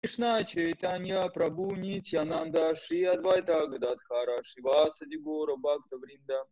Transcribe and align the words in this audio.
Кришна 0.00 0.44
Чайтанья 0.44 1.28
Прабhu 1.34 1.76
Нитянанда 1.76 2.76
Шри 2.76 3.02
Адвайта 3.02 3.66
Гададхара 3.66 4.44
Шивасади 4.44 5.16
Гора 5.16 5.56
Бхакта 5.56 5.96
Вринда. 5.98 6.44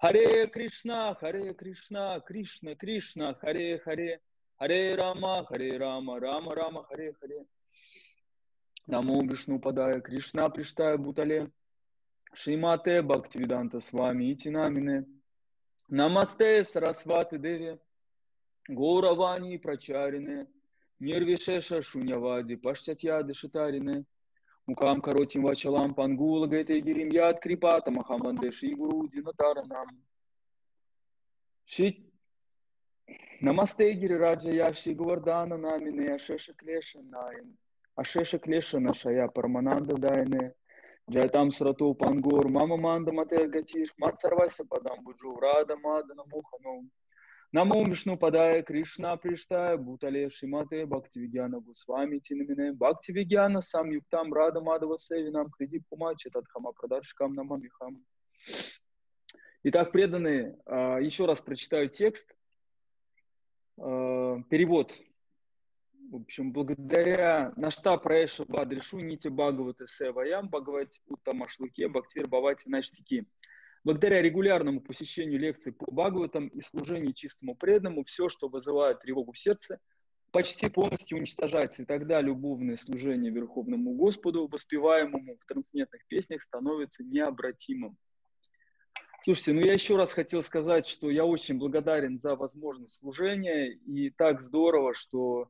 Харе 0.00 0.46
Кришна, 0.46 1.14
Харе 1.20 1.52
Кришна, 1.52 2.20
Кришна 2.20 2.74
Кришна, 2.74 3.34
Харе 3.34 3.78
Харе, 3.78 4.20
Харе 4.58 4.94
Рама, 4.94 5.44
Харе 5.44 5.76
Рама, 5.76 6.18
Рама 6.18 6.54
Рама, 6.54 6.84
Харе 6.84 7.12
Харе. 7.20 7.44
Намо 8.86 9.20
Вишну 9.20 9.60
Падая, 9.60 10.00
Кришна 10.00 10.48
Приштая 10.48 10.96
Бутале, 10.96 11.50
Шримате 12.32 13.02
Бхактивиданта 13.02 13.82
Свами 13.82 14.32
Итинамине, 14.32 15.04
Намасте 15.90 16.64
Сарасвати 16.64 17.36
Деви, 17.36 17.78
Гауравани 18.66 19.58
Прачарине, 19.58 20.46
Нирвишеша 20.98 21.82
Шунявади, 21.82 22.56
Паштятьяды 22.56 23.34
Шитарине, 23.34 24.04
Мукам 24.66 25.00
Каротим 25.00 25.42
Вачалам 25.44 25.94
Пангула 25.94 26.46
Гайте 26.46 26.80
Гирим 26.80 27.10
Яд 27.10 27.40
Крипата 27.40 27.90
Махаманде 27.90 28.50
Ши 28.50 28.74
Гуру 28.74 29.06
Динатаранам. 29.06 29.88
Ши 31.66 32.10
Намасте 33.40 33.92
Гири 33.92 34.14
Раджа 34.14 34.50
Яши 34.50 34.94
Гвардана 34.94 35.56
Намине 35.56 36.14
Ашеша 36.14 36.54
Клеша 36.54 37.00
Наин. 37.02 37.56
Ашеша 37.94 38.38
Клеша 38.38 38.80
Нашая 38.80 39.28
Пармананда 39.28 39.96
Дайне. 39.96 40.54
Джайтам 41.08 41.52
Срату 41.52 41.94
Пангур 41.94 42.48
Мама 42.48 42.76
Манда 42.76 43.12
Мате 43.12 43.46
Гатиш 43.46 43.92
Мат 43.98 44.18
Сарвася 44.18 44.64
Падам 44.64 45.04
Буджу 45.04 45.36
Рада 45.36 45.76
Мадана 45.76 46.24
Мухану. 46.32 46.90
Намо 47.52 47.84
Вишну 47.84 48.16
Падая 48.18 48.62
Кришна 48.62 49.16
Приштая 49.16 49.76
Бутале 49.76 50.30
Шимате 50.30 50.84
Бхактивигьяна 50.84 51.60
Госвами 51.60 52.18
Тинамине 52.18 52.72
Бхактивигьяна 52.72 53.62
Сам 53.62 53.90
Юктам 53.90 54.32
Рада 54.34 54.60
Мадава 54.60 54.98
Севинам 54.98 55.50
Хриди 55.50 55.80
Пумачи 55.88 56.28
Тадхама 56.28 56.72
Прадаршкам 56.72 57.34
Намамихам. 57.34 58.04
Итак, 59.62 59.92
преданные, 59.92 60.58
еще 61.00 61.26
раз 61.26 61.40
прочитаю 61.40 61.88
текст. 61.88 62.34
Перевод. 63.76 64.98
В 66.10 66.16
общем, 66.16 66.52
благодаря 66.52 67.52
Нашта 67.56 67.96
Праэша 67.96 68.44
Бадришу 68.44 68.98
Нити 69.00 69.28
Бхагавата 69.28 69.86
Севаям 69.86 70.48
Бхагавати 70.48 71.00
Уттамашлыке 71.06 71.88
Бхактир 71.88 72.26
Бхавати 72.28 72.68
Начтики. 72.68 73.26
Благодаря 73.86 74.20
регулярному 74.20 74.80
посещению 74.80 75.38
лекций 75.38 75.70
по 75.70 75.88
Бхагаватам 75.88 76.48
и 76.48 76.60
служению 76.60 77.12
чистому 77.12 77.54
преданному, 77.54 78.02
все, 78.02 78.28
что 78.28 78.48
вызывает 78.48 79.00
тревогу 79.00 79.30
в 79.30 79.38
сердце, 79.38 79.78
почти 80.32 80.68
полностью 80.68 81.18
уничтожается. 81.18 81.82
И 81.82 81.86
тогда 81.86 82.20
любовное 82.20 82.76
служение 82.78 83.30
Верховному 83.30 83.94
Господу, 83.94 84.48
воспеваемому 84.48 85.36
в 85.36 85.46
трансцендентных 85.46 86.04
песнях, 86.08 86.42
становится 86.42 87.04
необратимым. 87.04 87.96
Слушайте, 89.22 89.52
ну 89.52 89.60
я 89.60 89.74
еще 89.74 89.94
раз 89.94 90.12
хотел 90.12 90.42
сказать, 90.42 90.88
что 90.88 91.08
я 91.08 91.24
очень 91.24 91.56
благодарен 91.56 92.18
за 92.18 92.34
возможность 92.34 92.98
служения. 92.98 93.68
И 93.68 94.10
так 94.10 94.40
здорово, 94.40 94.94
что 94.94 95.48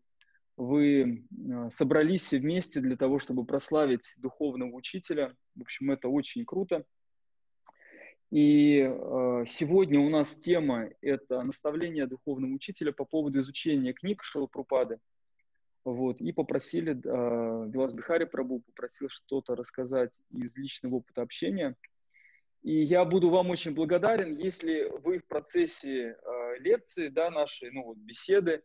вы 0.59 1.25
собрались 1.71 2.25
все 2.25 2.39
вместе 2.39 2.83
для 2.83 2.99
того, 2.99 3.19
чтобы 3.19 3.47
прославить 3.47 4.13
духовного 4.19 4.75
учителя. 4.75 5.35
В 5.55 5.63
общем, 5.63 5.91
это 5.91 6.09
очень 6.09 6.45
круто. 6.45 6.85
И 8.31 8.81
э, 8.81 9.45
сегодня 9.47 10.01
у 10.01 10.09
нас 10.09 10.35
тема– 10.35 10.89
это 11.01 11.43
наставление 11.43 12.07
духовного 12.07 12.53
учителя 12.53 12.93
по 12.93 13.05
поводу 13.05 13.39
изучения 13.39 13.93
книг 13.93 14.23
Шилапрупады. 14.25 14.99
Вот, 15.85 16.21
и 16.21 16.33
попросили, 16.33 16.93
э, 16.93 17.71
Вилас 17.71 17.93
Бихари 17.93 18.25
Прабу 18.25 18.61
попросил 18.61 19.09
что-то 19.09 19.55
рассказать 19.55 20.11
из 20.33 20.57
личного 20.57 20.97
опыта 20.97 21.23
общения. 21.23 21.77
И 22.63 22.83
я 22.83 23.05
буду 23.05 23.31
вам 23.31 23.51
очень 23.51 23.73
благодарен, 23.73 24.35
если 24.35 24.91
вы 25.05 25.21
в 25.21 25.27
процессе 25.27 26.17
э, 26.21 26.59
лекции, 26.59 27.07
да, 27.07 27.31
нашей, 27.31 27.71
ну 27.71 27.85
вот, 27.85 27.99
беседы, 27.99 28.65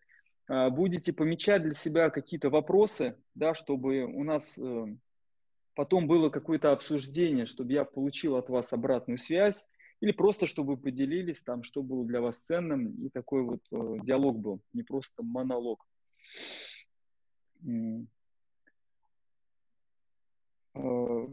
э, 0.50 0.70
будете 0.72 1.14
помечать 1.14 1.62
для 1.62 1.74
себя 1.74 2.10
какие-то 2.10 2.50
вопросы, 2.50 3.16
да, 3.36 3.54
чтобы 3.54 4.06
у 4.06 4.24
нас 4.24 4.58
э, 4.58 4.86
потом 5.76 6.08
было 6.08 6.30
какое-то 6.30 6.72
обсуждение, 6.72 7.46
чтобы 7.46 7.74
я 7.74 7.86
получил 7.86 8.36
от 8.36 8.50
вас 8.50 8.74
обратную 8.74 9.18
связь, 9.18 9.68
или 10.00 10.12
просто 10.12 10.46
чтобы 10.46 10.76
вы 10.76 10.82
поделились 10.82 11.42
там, 11.42 11.64
что 11.64 11.84
было 11.84 12.06
для 12.06 12.22
вас 12.22 12.38
ценным, 12.40 12.92
и 13.06 13.10
такой 13.10 13.44
вот 13.44 13.62
э, 13.72 13.98
диалог 14.04 14.40
был, 14.40 14.62
не 14.74 14.84
просто 14.84 15.24
монолог. 15.24 15.86
Э, 20.74 21.28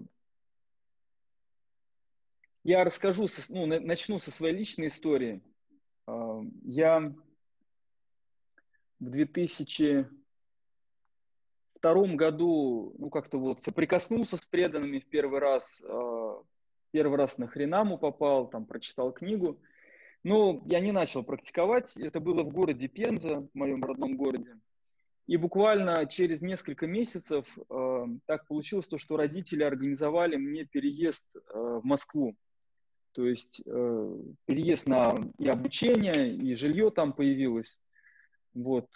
я 2.64 2.84
расскажу, 2.84 3.26
ну, 3.48 3.66
начну 3.66 4.18
со 4.18 4.30
своей 4.30 4.54
личной 4.54 4.88
истории. 4.88 5.42
Э, 6.06 6.42
я 6.64 7.14
в 9.00 9.10
2000 9.10 10.17
втором 11.78 12.16
году, 12.16 12.94
ну, 12.98 13.10
как-то 13.10 13.38
вот 13.38 13.62
соприкоснулся 13.62 14.36
с 14.36 14.44
преданными 14.46 14.98
в 14.98 15.08
первый 15.08 15.40
раз, 15.40 15.80
э, 15.82 16.34
первый 16.90 17.16
раз 17.16 17.38
на 17.38 17.46
хренаму 17.46 17.98
попал, 17.98 18.48
там, 18.48 18.66
прочитал 18.66 19.12
книгу. 19.12 19.60
Но 20.24 20.62
я 20.66 20.80
не 20.80 20.92
начал 20.92 21.22
практиковать, 21.22 21.96
это 21.96 22.20
было 22.20 22.42
в 22.42 22.50
городе 22.50 22.88
Пенза, 22.88 23.40
в 23.40 23.54
моем 23.54 23.84
родном 23.84 24.16
городе. 24.16 24.58
И 25.28 25.36
буквально 25.36 26.06
через 26.06 26.40
несколько 26.40 26.86
месяцев 26.86 27.46
э, 27.70 28.06
так 28.24 28.46
получилось, 28.46 28.86
то, 28.86 28.96
что 28.96 29.18
родители 29.18 29.62
организовали 29.62 30.36
мне 30.36 30.64
переезд 30.64 31.36
э, 31.36 31.40
в 31.54 31.84
Москву. 31.84 32.34
То 33.12 33.26
есть 33.26 33.60
э, 33.66 34.16
переезд 34.46 34.88
на 34.88 35.16
и 35.38 35.46
обучение, 35.46 36.34
и 36.34 36.54
жилье 36.54 36.90
там 36.90 37.12
появилось. 37.12 37.78
Вот. 38.54 38.88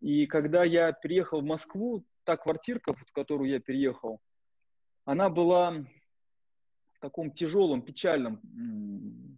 И 0.00 0.26
когда 0.26 0.62
я 0.62 0.92
приехал 0.92 1.40
в 1.40 1.44
Москву, 1.44 2.04
та 2.24 2.36
квартирка, 2.36 2.94
в 2.94 3.12
которую 3.12 3.50
я 3.50 3.60
переехал, 3.60 4.20
она 5.04 5.28
была 5.28 5.84
в 6.94 7.00
таком 7.00 7.32
тяжелом, 7.32 7.82
печальном 7.82 8.40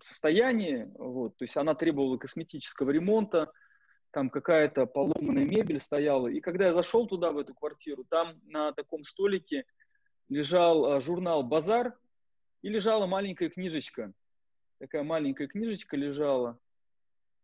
состоянии, 0.02 0.90
вот, 0.98 1.36
то 1.36 1.44
есть 1.44 1.56
она 1.56 1.74
требовала 1.74 2.18
косметического 2.18 2.90
ремонта, 2.90 3.50
там 4.10 4.30
какая-то 4.30 4.86
поломанная 4.86 5.44
мебель 5.44 5.80
стояла, 5.80 6.28
и 6.28 6.40
когда 6.40 6.66
я 6.66 6.74
зашел 6.74 7.06
туда, 7.06 7.32
в 7.32 7.38
эту 7.38 7.54
квартиру, 7.54 8.04
там 8.04 8.38
на 8.44 8.72
таком 8.72 9.04
столике 9.04 9.64
лежал 10.28 10.86
а, 10.86 11.00
журнал 11.00 11.42
«Базар» 11.42 11.98
и 12.62 12.68
лежала 12.68 13.06
маленькая 13.06 13.48
книжечка, 13.48 14.12
такая 14.78 15.02
маленькая 15.02 15.48
книжечка 15.48 15.96
лежала, 15.96 16.58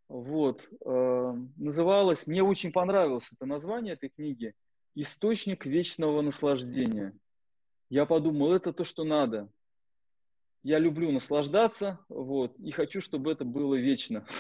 вот, 0.09 0.69
э, 0.85 1.35
называлась, 1.57 2.27
мне 2.27 2.43
очень 2.43 2.73
понравилось 2.73 3.29
это 3.33 3.47
название 3.47 3.95
этой 3.95 4.11
книги– 4.11 4.55
источник 4.95 5.67
вечного 5.67 6.21
наслаждения. 6.23 7.17
Я 7.89 8.07
подумал, 8.07 8.53
это 8.53 8.73
то, 8.73 8.85
что 8.85 9.05
надо. 9.05 9.51
Я 10.63 10.79
люблю 10.79 11.11
наслаждаться, 11.11 11.99
вот, 12.09 12.59
и 12.59 12.71
хочу, 12.71 13.01
чтобы 13.01 13.33
это 13.33 13.45
было 13.45 13.75
вечно. 13.75 14.27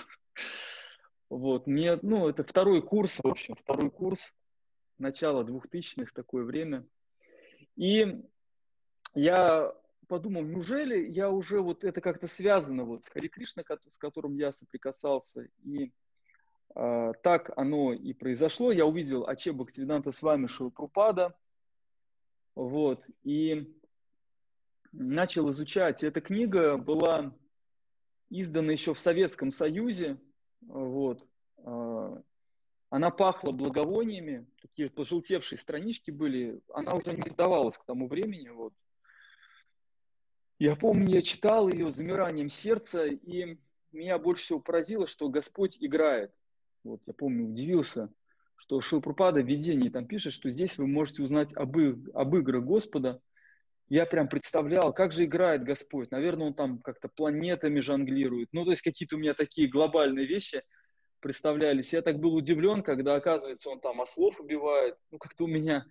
Вот, 1.28 1.68
мне, 1.68 1.96
ну, 2.02 2.28
это 2.28 2.42
второй 2.42 2.82
курс, 2.82 3.20
в 3.22 3.24
общем, 3.28 3.54
второй 3.54 3.88
курс, 3.88 4.34
начало 4.98 5.44
двухтысячных, 5.44 6.12
такое 6.12 6.42
время. 6.42 6.84
И 7.76 8.24
я 9.14 9.72
подумал, 10.08 10.42
неужели 10.42 11.08
я 11.08 11.30
уже 11.30 11.60
вот 11.60 11.84
это 11.84 12.00
как-то 12.00 12.26
связано 12.26 12.84
вот 12.84 13.04
с 13.04 13.08
Хари 13.08 13.28
Кришна, 13.28 13.62
с 13.86 13.96
которым 13.96 14.36
я 14.36 14.50
соприкасался, 14.50 15.48
и 15.62 15.92
так 16.74 17.50
оно 17.56 17.92
и 17.92 18.12
произошло. 18.12 18.72
Я 18.72 18.86
увидел 18.86 19.26
Аче 19.26 19.52
Бхактивиданта 19.52 20.12
с 20.12 20.22
вами 20.22 20.46
Шилпрупада, 20.46 21.36
вот, 22.54 23.04
и 23.22 23.74
начал 24.92 25.48
изучать. 25.50 26.02
Эта 26.02 26.20
книга 26.20 26.76
была 26.76 27.34
издана 28.28 28.72
еще 28.72 28.94
в 28.94 28.98
Советском 28.98 29.50
Союзе, 29.50 30.18
вот, 30.60 31.26
а, 31.58 32.22
она 32.90 33.10
пахла 33.10 33.52
благовониями, 33.52 34.46
такие 34.60 34.90
пожелтевшие 34.90 35.58
странички 35.58 36.10
были, 36.10 36.60
она 36.72 36.94
уже 36.94 37.14
не 37.14 37.28
издавалась 37.28 37.78
к 37.78 37.84
тому 37.84 38.08
времени, 38.08 38.48
вот. 38.48 38.74
Я 40.58 40.76
помню, 40.76 41.08
я 41.08 41.22
читал 41.22 41.68
ее 41.68 41.90
с 41.90 41.94
замиранием 41.94 42.50
сердца, 42.50 43.06
и 43.06 43.58
меня 43.92 44.18
больше 44.18 44.42
всего 44.42 44.60
поразило, 44.60 45.06
что 45.06 45.28
Господь 45.28 45.78
играет. 45.80 46.32
Вот, 46.84 47.00
я 47.06 47.12
помню, 47.12 47.46
удивился, 47.46 48.12
что 48.56 48.80
Шилпрупада 48.80 49.42
в 49.42 49.46
видении 49.46 49.88
там 49.88 50.06
пишет, 50.06 50.32
что 50.32 50.50
здесь 50.50 50.78
вы 50.78 50.86
можете 50.86 51.22
узнать 51.22 51.54
об, 51.54 51.76
об 52.14 52.36
играх 52.36 52.64
Господа. 52.64 53.20
Я 53.88 54.06
прям 54.06 54.28
представлял, 54.28 54.92
как 54.92 55.12
же 55.12 55.24
играет 55.24 55.64
Господь. 55.64 56.10
Наверное, 56.10 56.48
он 56.48 56.54
там 56.54 56.78
как-то 56.78 57.08
планетами 57.08 57.80
жонглирует. 57.80 58.48
Ну, 58.52 58.64
то 58.64 58.70
есть 58.70 58.82
какие-то 58.82 59.16
у 59.16 59.18
меня 59.18 59.34
такие 59.34 59.68
глобальные 59.68 60.26
вещи 60.26 60.62
представлялись. 61.20 61.92
Я 61.92 62.02
так 62.02 62.18
был 62.18 62.34
удивлен, 62.34 62.82
когда, 62.82 63.16
оказывается, 63.16 63.70
он 63.70 63.80
там 63.80 64.00
ослов 64.00 64.38
убивает. 64.40 64.96
Ну, 65.10 65.18
как-то 65.18 65.44
у 65.44 65.48
меня 65.48 65.84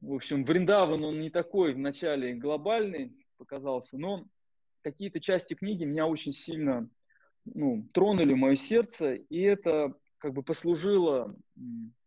в 0.00 0.12
общем, 0.12 0.44
Вриндаван, 0.44 1.02
он 1.04 1.20
не 1.20 1.30
такой 1.30 1.74
вначале 1.74 2.34
глобальный 2.34 3.16
показался, 3.38 3.98
но 3.98 4.26
какие-то 4.82 5.20
части 5.20 5.54
книги 5.54 5.84
меня 5.84 6.06
очень 6.06 6.32
сильно 6.32 6.88
ну, 7.54 7.88
тронули 7.92 8.34
мое 8.34 8.54
сердце, 8.56 9.14
и 9.14 9.40
это 9.40 9.94
как 10.18 10.32
бы 10.32 10.42
послужило 10.42 11.34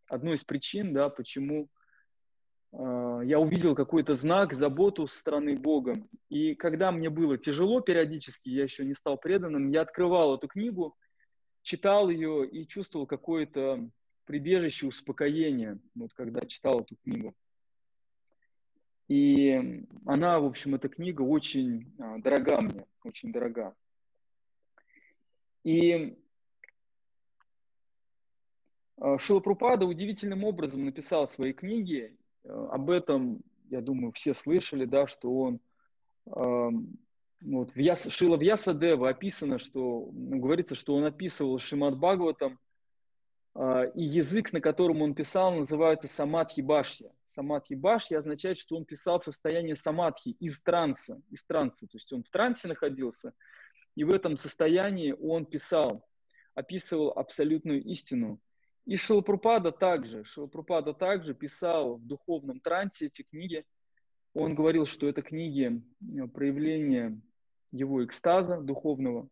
одной 0.07 0.35
из 0.35 0.43
причин, 0.43 0.93
да, 0.93 1.09
почему 1.09 1.69
э, 2.73 3.21
я 3.25 3.39
увидел 3.39 3.75
какой-то 3.75 4.15
знак, 4.15 4.53
заботу 4.53 5.07
со 5.07 5.19
стороны 5.19 5.55
Бога. 5.55 5.95
И 6.29 6.55
когда 6.55 6.91
мне 6.91 7.09
было 7.09 7.37
тяжело 7.37 7.81
периодически, 7.81 8.49
я 8.49 8.63
еще 8.63 8.85
не 8.85 8.95
стал 8.95 9.17
преданным, 9.17 9.69
я 9.69 9.81
открывал 9.81 10.35
эту 10.35 10.47
книгу, 10.47 10.95
читал 11.61 12.09
ее 12.09 12.47
и 12.47 12.67
чувствовал 12.67 13.05
какое-то 13.05 13.89
прибежище, 14.25 14.87
успокоение, 14.87 15.79
вот 15.95 16.13
когда 16.13 16.41
читал 16.41 16.81
эту 16.81 16.95
книгу. 16.97 17.35
И 19.07 19.85
она, 20.05 20.39
в 20.39 20.45
общем, 20.45 20.75
эта 20.75 20.87
книга 20.87 21.23
очень 21.23 21.91
а, 21.99 22.19
дорога 22.19 22.61
мне, 22.61 22.85
очень 23.03 23.31
дорога. 23.31 23.75
И 25.63 26.17
а, 28.97 29.17
Шилапрупада 29.17 29.85
удивительным 29.85 30.43
образом 30.43 30.85
написал 30.85 31.27
свои 31.27 31.53
книги. 31.53 32.17
А, 32.43 32.69
об 32.71 32.89
этом, 32.89 33.43
я 33.69 33.81
думаю, 33.81 34.11
все 34.13 34.33
слышали, 34.33 34.85
да, 34.85 35.07
что 35.07 35.31
он 35.31 35.59
вот, 36.25 37.71
в 37.73 37.79
Яс, 37.79 38.07
Шила 38.09 38.37
Вьясадева 38.37 39.09
описано, 39.09 39.57
что 39.57 40.11
ну, 40.11 40.37
говорится, 40.37 40.75
что 40.75 40.93
он 40.93 41.05
описывал 41.05 41.57
Шимат 41.57 41.97
Бхагаватам, 41.97 42.59
и 43.95 44.03
язык, 44.03 44.53
на 44.53 44.61
котором 44.61 45.01
он 45.01 45.15
писал, 45.15 45.53
называется 45.55 46.07
Самадхи 46.07 46.61
Башья. 46.61 47.11
Самадхи 47.27 47.73
Башья 47.73 48.17
означает, 48.17 48.57
что 48.57 48.75
он 48.75 48.85
писал 48.85 49.19
в 49.19 49.23
состоянии 49.23 49.73
самадхи, 49.73 50.29
из 50.39 50.61
транса, 50.61 51.21
из 51.29 51.43
транса. 51.45 51.87
То 51.87 51.97
есть 51.97 52.11
он 52.11 52.23
в 52.23 52.29
трансе 52.29 52.67
находился, 52.67 53.33
и 53.99 54.05
в 54.05 54.13
этом 54.13 54.37
состоянии 54.37 55.11
он 55.11 55.45
писал, 55.45 56.07
описывал 56.55 57.11
абсолютную 57.11 57.83
истину. 57.83 58.39
И 58.85 58.95
Шилапрупада 58.95 59.73
также, 59.73 60.23
Шилапрупада 60.23 60.93
также 60.93 61.33
писал 61.33 61.97
в 61.97 62.07
духовном 62.07 62.61
трансе 62.61 63.07
эти 63.07 63.23
книги. 63.23 63.65
Он 64.33 64.55
говорил, 64.55 64.85
что 64.85 65.05
это 65.09 65.21
книги 65.21 65.83
э, 66.01 66.27
проявления 66.29 67.21
его 67.73 68.05
экстаза 68.05 68.61
духовного. 68.61 69.27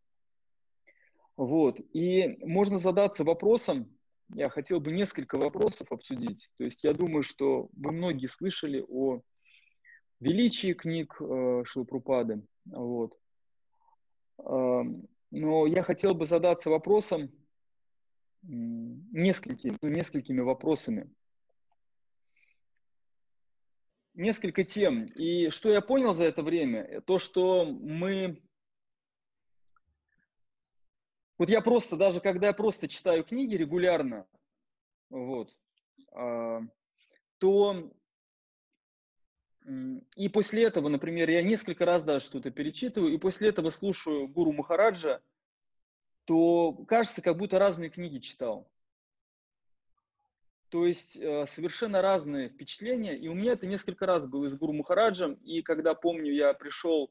Вот. 1.37 1.79
И 1.93 2.35
можно 2.45 2.77
задаться 2.77 3.23
вопросом, 3.23 3.97
я 4.33 4.49
хотел 4.49 4.81
бы 4.81 4.91
несколько 4.91 5.37
вопросов 5.37 5.93
обсудить. 5.93 6.49
То 6.57 6.65
есть 6.65 6.83
я 6.83 6.91
думаю, 6.91 7.23
что 7.23 7.69
вы 7.71 7.93
многие 7.93 8.27
слышали 8.27 8.83
о 8.85 9.21
величии 10.19 10.73
книг 10.73 11.15
э, 11.21 11.63
Шилапрупады. 11.63 12.43
Вот. 12.65 13.17
Э, 14.39 14.83
но 15.31 15.65
я 15.67 15.83
хотел 15.83 16.13
бы 16.13 16.25
задаться 16.25 16.69
вопросом, 16.69 17.31
несколькими, 18.41 19.77
ну, 19.81 19.89
несколькими 19.89 20.41
вопросами. 20.41 21.11
Несколько 24.13 24.63
тем. 24.63 25.05
И 25.05 25.49
что 25.49 25.71
я 25.71 25.81
понял 25.81 26.13
за 26.13 26.23
это 26.23 26.41
время, 26.41 27.01
то, 27.01 27.19
что 27.19 27.65
мы 27.65 28.41
вот 31.37 31.49
я 31.49 31.61
просто, 31.61 31.95
даже 31.95 32.19
когда 32.19 32.47
я 32.47 32.53
просто 32.53 32.87
читаю 32.87 33.23
книги 33.23 33.55
регулярно, 33.55 34.25
вот, 35.09 35.55
а, 36.11 36.61
то 37.37 37.91
и 40.15 40.29
после 40.29 40.63
этого, 40.63 40.87
например, 40.87 41.29
я 41.29 41.41
несколько 41.41 41.85
раз 41.85 42.03
даже 42.03 42.23
что-то 42.23 42.51
перечитываю, 42.51 43.13
и 43.13 43.17
после 43.17 43.49
этого 43.49 43.69
слушаю 43.69 44.27
Гуру 44.27 44.53
Махараджа, 44.53 45.21
то 46.25 46.73
кажется, 46.87 47.21
как 47.21 47.37
будто 47.37 47.59
разные 47.59 47.89
книги 47.89 48.19
читал. 48.19 48.69
То 50.69 50.85
есть 50.85 51.17
э, 51.17 51.45
совершенно 51.47 52.01
разные 52.01 52.49
впечатления. 52.49 53.17
И 53.17 53.27
у 53.27 53.33
меня 53.33 53.53
это 53.53 53.65
несколько 53.65 54.05
раз 54.05 54.27
было 54.27 54.45
и 54.45 54.49
с 54.49 54.55
Гуру 54.55 54.73
Махараджем. 54.73 55.33
И 55.35 55.61
когда, 55.61 55.93
помню, 55.93 56.33
я 56.33 56.53
пришел 56.53 57.09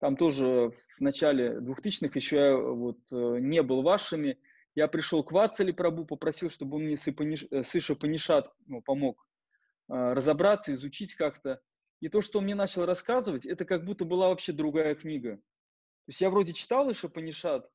там 0.00 0.16
тоже 0.16 0.74
в 0.98 1.00
начале 1.00 1.58
2000-х 1.60 2.12
еще 2.14 2.36
я 2.36 2.56
вот 2.56 2.98
э, 3.10 3.38
не 3.40 3.62
был 3.62 3.82
вашими. 3.82 4.38
Я 4.74 4.88
пришел 4.88 5.22
к 5.22 5.32
Вацали 5.32 5.72
Прабу, 5.72 6.04
попросил, 6.04 6.50
чтобы 6.50 6.76
он 6.76 6.84
мне 6.84 6.96
с 6.96 7.06
Иша 7.76 7.94
Панишат 7.94 8.52
ну, 8.66 8.82
помог 8.82 9.26
э, 9.88 10.12
разобраться, 10.12 10.74
изучить 10.74 11.14
как-то. 11.14 11.62
И 12.00 12.08
то, 12.08 12.20
что 12.20 12.38
он 12.38 12.44
мне 12.44 12.54
начал 12.54 12.84
рассказывать, 12.86 13.46
это 13.46 13.64
как 13.64 13.84
будто 13.84 14.04
была 14.04 14.28
вообще 14.28 14.52
другая 14.52 14.94
книга. 14.94 15.36
То 15.36 16.08
есть 16.08 16.20
я 16.20 16.30
вроде 16.30 16.52
читал 16.52 16.90
Иша 16.90 17.08
Панишат, 17.08 17.70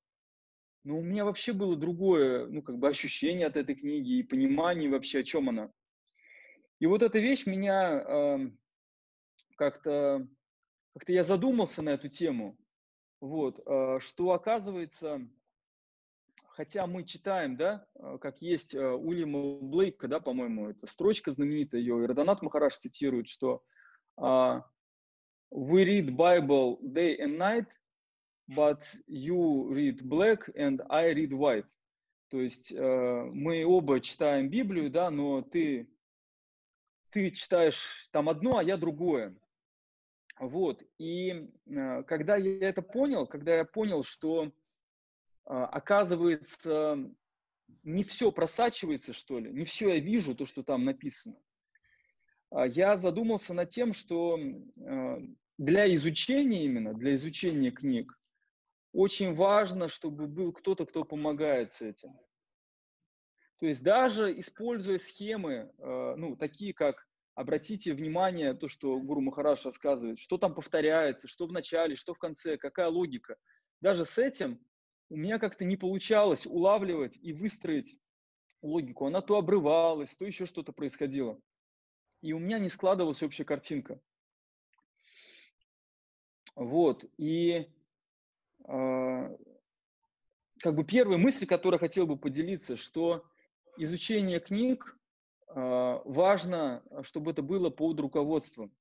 но 0.83 0.97
у 0.97 1.01
меня 1.01 1.25
вообще 1.25 1.53
было 1.53 1.75
другое, 1.75 2.47
ну, 2.47 2.61
как 2.61 2.77
бы 2.77 2.87
ощущение 2.87 3.47
от 3.47 3.57
этой 3.57 3.75
книги 3.75 4.19
и 4.19 4.23
понимание 4.23 4.89
вообще, 4.89 5.19
о 5.19 5.23
чем 5.23 5.49
она. 5.49 5.71
И 6.79 6.85
вот 6.85 7.01
эта 7.03 7.19
вещь 7.19 7.45
меня 7.45 8.03
э, 8.07 8.51
как-то 9.57 10.27
как-то 10.93 11.13
я 11.13 11.23
задумался 11.23 11.81
на 11.81 11.89
эту 11.89 12.09
тему, 12.09 12.57
вот, 13.21 13.59
э, 13.65 13.99
что 13.99 14.31
оказывается, 14.31 15.25
хотя 16.49 16.87
мы 16.87 17.03
читаем, 17.03 17.57
да, 17.57 17.85
э, 17.95 18.17
как 18.19 18.41
есть 18.41 18.73
э, 18.73 18.93
Уильяма 18.93 19.59
Блейка, 19.61 20.07
да, 20.07 20.19
по-моему, 20.19 20.69
это 20.69 20.87
строчка 20.87 21.31
знаменитая, 21.31 21.81
ее 21.81 22.03
Иродонат 22.03 22.41
Махараш 22.41 22.77
цитирует, 22.77 23.27
что 23.27 23.63
uh, 24.19 24.61
we 25.51 25.83
read 25.83 26.15
Bible 26.15 26.79
day 26.81 27.17
and 27.17 27.37
night, 27.37 27.67
but 28.47 28.83
you 29.07 29.67
read 29.71 30.07
black 30.07 30.49
and 30.55 30.81
I 30.89 31.13
read 31.13 31.33
white. 31.33 31.65
То 32.29 32.41
есть 32.41 32.71
uh, 32.71 33.25
мы 33.33 33.65
оба 33.65 33.99
читаем 33.99 34.49
Библию, 34.49 34.91
да, 34.91 35.09
но 35.09 35.41
ты, 35.41 35.89
ты 37.09 37.31
читаешь 37.31 38.07
там 38.11 38.29
одно, 38.29 38.57
а 38.57 38.63
я 38.63 38.77
другое. 38.77 39.35
Вот, 40.39 40.83
и 40.97 41.49
э, 41.65 42.03
когда 42.03 42.37
я 42.37 42.69
это 42.69 42.81
понял, 42.81 43.27
когда 43.27 43.57
я 43.57 43.65
понял, 43.65 44.03
что 44.03 44.45
э, 44.45 44.49
оказывается 45.49 46.97
не 47.83 48.05
все 48.05 48.31
просачивается, 48.31 49.11
что 49.11 49.39
ли, 49.39 49.51
не 49.51 49.65
все 49.65 49.89
я 49.95 49.99
вижу, 49.99 50.35
то, 50.35 50.45
что 50.45 50.63
там 50.63 50.85
написано, 50.85 51.35
я 52.51 52.97
задумался 52.97 53.53
над 53.53 53.69
тем, 53.69 53.93
что 53.93 54.37
э, 54.37 55.17
для 55.57 55.93
изучения 55.95 56.65
именно, 56.65 56.93
для 56.93 57.15
изучения 57.15 57.71
книг, 57.71 58.17
очень 58.91 59.35
важно, 59.35 59.87
чтобы 59.87 60.27
был 60.27 60.51
кто-то, 60.51 60.85
кто 60.85 61.03
помогает 61.03 61.71
с 61.71 61.81
этим. 61.81 62.13
То 63.59 63.67
есть 63.67 63.83
даже 63.83 64.37
используя 64.39 64.97
схемы, 64.97 65.71
э, 65.77 66.15
ну, 66.15 66.35
такие 66.35 66.73
как 66.73 67.05
обратите 67.35 67.93
внимание, 67.93 68.53
то, 68.53 68.67
что 68.67 68.99
Гуру 68.99 69.21
Махараш 69.21 69.65
рассказывает, 69.65 70.19
что 70.19 70.37
там 70.37 70.53
повторяется, 70.53 71.27
что 71.27 71.45
в 71.45 71.51
начале, 71.51 71.95
что 71.95 72.13
в 72.13 72.17
конце, 72.17 72.57
какая 72.57 72.87
логика. 72.87 73.37
Даже 73.81 74.05
с 74.05 74.17
этим 74.17 74.59
у 75.09 75.15
меня 75.15 75.39
как-то 75.39 75.65
не 75.65 75.77
получалось 75.77 76.45
улавливать 76.45 77.17
и 77.21 77.31
выстроить 77.33 77.97
логику. 78.61 79.05
Она 79.05 79.21
то 79.21 79.37
обрывалась, 79.37 80.15
то 80.15 80.25
еще 80.25 80.45
что-то 80.45 80.71
происходило. 80.71 81.39
И 82.21 82.33
у 82.33 82.39
меня 82.39 82.59
не 82.59 82.69
складывалась 82.69 83.23
общая 83.23 83.45
картинка. 83.45 83.99
Вот. 86.55 87.05
И 87.17 87.67
э, 88.67 89.37
как 90.59 90.75
бы 90.75 90.83
первая 90.83 91.17
мысль, 91.17 91.45
которую 91.45 91.79
хотел 91.79 92.05
бы 92.05 92.17
поделиться, 92.17 92.77
что 92.77 93.25
изучение 93.77 94.39
книг 94.39 94.97
а, 95.49 96.01
важно, 96.05 96.83
чтобы 97.03 97.31
это 97.31 97.41
было 97.41 97.69
под 97.69 97.99
руководством. 97.99 98.71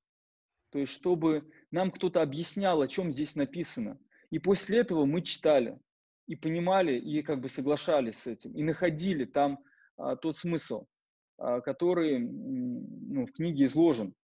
То 0.71 0.79
есть, 0.79 0.93
чтобы 0.93 1.51
нам 1.71 1.91
кто-то 1.91 2.21
объяснял, 2.21 2.83
о 2.83 2.89
чем 2.89 3.11
здесь 3.11 3.37
написано. 3.37 3.99
И 4.31 4.39
после 4.39 4.79
этого 4.79 5.07
мы 5.07 5.23
читали 5.23 5.79
и 6.27 6.37
понимали, 6.37 6.99
и 6.99 7.23
как 7.23 7.41
бы 7.41 7.49
соглашались 7.49 8.19
с 8.19 8.27
этим, 8.27 8.53
и 8.53 8.63
находили 8.63 9.25
там 9.25 9.65
а, 9.97 10.17
тот 10.17 10.37
смысл, 10.37 10.85
а, 10.85 10.98
который 11.39 12.19
ну, 12.19 13.27
в 13.27 13.33
книге 13.33 13.65
изложен. 13.65 14.15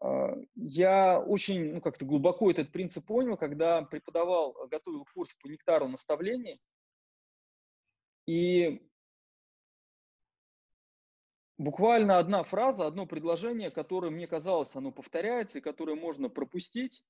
А, 0.00 0.34
я 0.54 1.20
очень 1.20 1.74
ну, 1.74 1.80
как-то 1.80 2.04
глубоко 2.04 2.50
этот 2.50 2.72
принцип 2.72 3.06
понял, 3.06 3.36
когда 3.36 3.82
преподавал, 3.82 4.56
готовил 4.70 5.06
курс 5.14 5.34
по 5.34 5.48
нектару 5.48 5.88
наставлений. 5.88 6.60
И 8.26 8.80
буквально 11.58 12.18
одна 12.18 12.42
фраза, 12.42 12.86
одно 12.86 13.06
предложение, 13.06 13.70
которое 13.70 14.10
мне 14.10 14.26
казалось, 14.26 14.74
оно 14.76 14.92
повторяется 14.92 15.58
и 15.58 15.62
которое 15.62 15.96
можно 15.96 16.28
пропустить. 16.28 17.04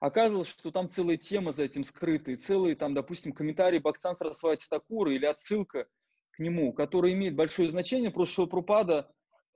Оказывалось, 0.00 0.48
что 0.48 0.70
там 0.70 0.90
целая 0.90 1.16
тема 1.16 1.52
за 1.52 1.64
этим 1.64 1.82
скрыта, 1.82 2.30
и 2.30 2.36
целый 2.36 2.74
там, 2.74 2.94
допустим, 2.94 3.32
комментарий 3.32 3.78
Баксан 3.78 4.16
Сарасвати 4.16 4.68
Такура 4.68 5.14
или 5.14 5.24
отсылка 5.24 5.88
к 6.36 6.38
нему, 6.38 6.72
который 6.72 7.12
имеет 7.12 7.34
большое 7.36 7.70
значение, 7.70 8.10
просто 8.10 8.34
что 8.34 8.46
Пропада 8.46 9.06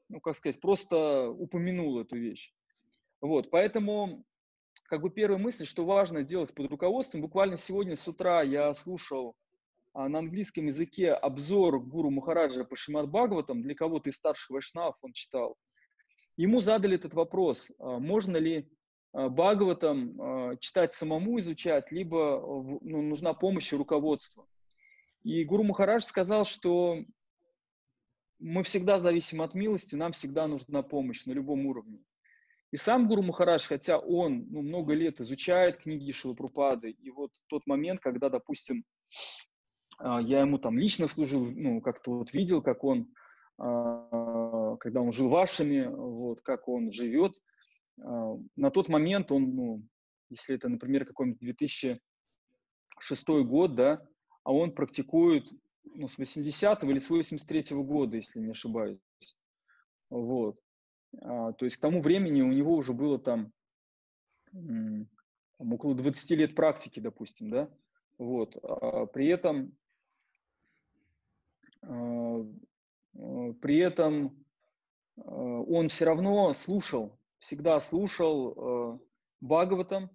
ну, 0.08 0.20
как 0.20 0.36
сказать, 0.36 0.60
просто 0.60 1.28
упомянул 1.30 2.00
эту 2.00 2.16
вещь. 2.16 2.52
Вот, 3.20 3.50
поэтому, 3.50 4.24
как 4.84 5.02
бы 5.02 5.10
первая 5.10 5.38
мысль, 5.38 5.66
что 5.66 5.84
важно 5.84 6.22
делать 6.22 6.54
под 6.54 6.70
руководством. 6.70 7.20
Буквально 7.20 7.56
сегодня 7.56 7.96
с 7.96 8.06
утра 8.08 8.42
я 8.42 8.74
слушал 8.74 9.34
а, 9.92 10.08
на 10.08 10.20
английском 10.20 10.66
языке 10.66 11.12
обзор 11.12 11.80
гуру 11.80 12.10
Махараджа 12.10 12.64
по 12.64 12.76
Шимат 12.76 13.08
Бхагаватам, 13.08 13.62
для 13.62 13.74
кого-то 13.74 14.10
из 14.10 14.16
старших 14.16 14.50
вайшнавов 14.50 14.96
он 15.02 15.12
читал. 15.12 15.56
Ему 16.36 16.60
задали 16.60 16.94
этот 16.94 17.14
вопрос, 17.14 17.70
а, 17.78 17.98
можно 17.98 18.36
ли 18.36 18.70
а, 19.12 19.28
Бхагаватам 19.28 20.58
читать 20.60 20.94
самому, 20.94 21.38
изучать, 21.40 21.90
либо 21.92 22.40
ну, 22.80 23.02
нужна 23.02 23.34
помощь 23.34 23.72
и 23.72 23.76
руководство. 23.76 24.46
И 25.22 25.44
Гуру 25.44 25.64
Махарадж 25.64 26.02
сказал, 26.02 26.44
что 26.44 27.04
мы 28.38 28.62
всегда 28.62 29.00
зависим 29.00 29.42
от 29.42 29.54
милости, 29.54 29.94
нам 29.94 30.12
всегда 30.12 30.46
нужна 30.46 30.82
помощь 30.82 31.24
на 31.24 31.32
любом 31.32 31.66
уровне. 31.66 32.00
И 32.70 32.76
сам 32.76 33.08
Гуру 33.08 33.22
Махарадж, 33.22 33.66
хотя 33.66 33.98
он 33.98 34.46
ну, 34.50 34.62
много 34.62 34.92
лет 34.92 35.20
изучает 35.20 35.78
книги 35.78 36.12
Шилапрупады, 36.12 36.90
и 36.90 37.10
вот 37.10 37.32
тот 37.48 37.66
момент, 37.66 38.00
когда, 38.00 38.28
допустим, 38.28 38.84
а, 39.98 40.20
я 40.20 40.40
ему 40.40 40.58
там 40.58 40.78
лично 40.78 41.08
служил, 41.08 41.46
ну, 41.50 41.80
как-то 41.80 42.18
вот 42.18 42.32
видел, 42.32 42.62
как 42.62 42.84
он, 42.84 43.12
а, 43.58 44.76
когда 44.76 45.00
он 45.00 45.12
жил 45.12 45.28
вашими, 45.28 45.86
вот, 45.86 46.42
как 46.42 46.68
он 46.68 46.90
живет. 46.90 47.32
А, 48.02 48.36
на 48.56 48.70
тот 48.70 48.88
момент 48.88 49.32
он, 49.32 49.54
ну, 49.54 49.82
если 50.28 50.54
это, 50.54 50.68
например, 50.68 51.06
какой-нибудь 51.06 51.40
2006 51.40 52.02
год, 53.44 53.74
да, 53.74 54.06
а 54.44 54.52
он 54.52 54.72
практикует 54.72 55.44
ну, 55.94 56.08
с 56.08 56.18
80-го 56.18 56.90
или 56.90 56.98
с 56.98 57.10
83-го 57.10 57.82
года, 57.82 58.16
если 58.16 58.40
не 58.40 58.50
ошибаюсь. 58.50 58.98
Вот. 60.10 60.60
А, 61.20 61.52
то 61.52 61.64
есть 61.64 61.76
к 61.76 61.80
тому 61.80 62.00
времени 62.02 62.42
у 62.42 62.52
него 62.52 62.74
уже 62.74 62.92
было 62.92 63.18
там, 63.18 63.52
там 64.52 65.72
около 65.72 65.94
20 65.94 66.30
лет 66.32 66.54
практики, 66.54 67.00
допустим, 67.00 67.50
да. 67.50 67.70
Вот. 68.18 68.56
А 68.62 69.06
при 69.06 69.28
этом 69.28 69.76
а, 71.82 72.44
а, 73.16 73.52
при 73.60 73.78
этом 73.78 74.44
а, 75.16 75.22
он 75.22 75.88
все 75.88 76.06
равно 76.06 76.52
слушал, 76.52 77.18
всегда 77.38 77.78
слушал 77.80 79.00
Бхагаватам, 79.40 80.10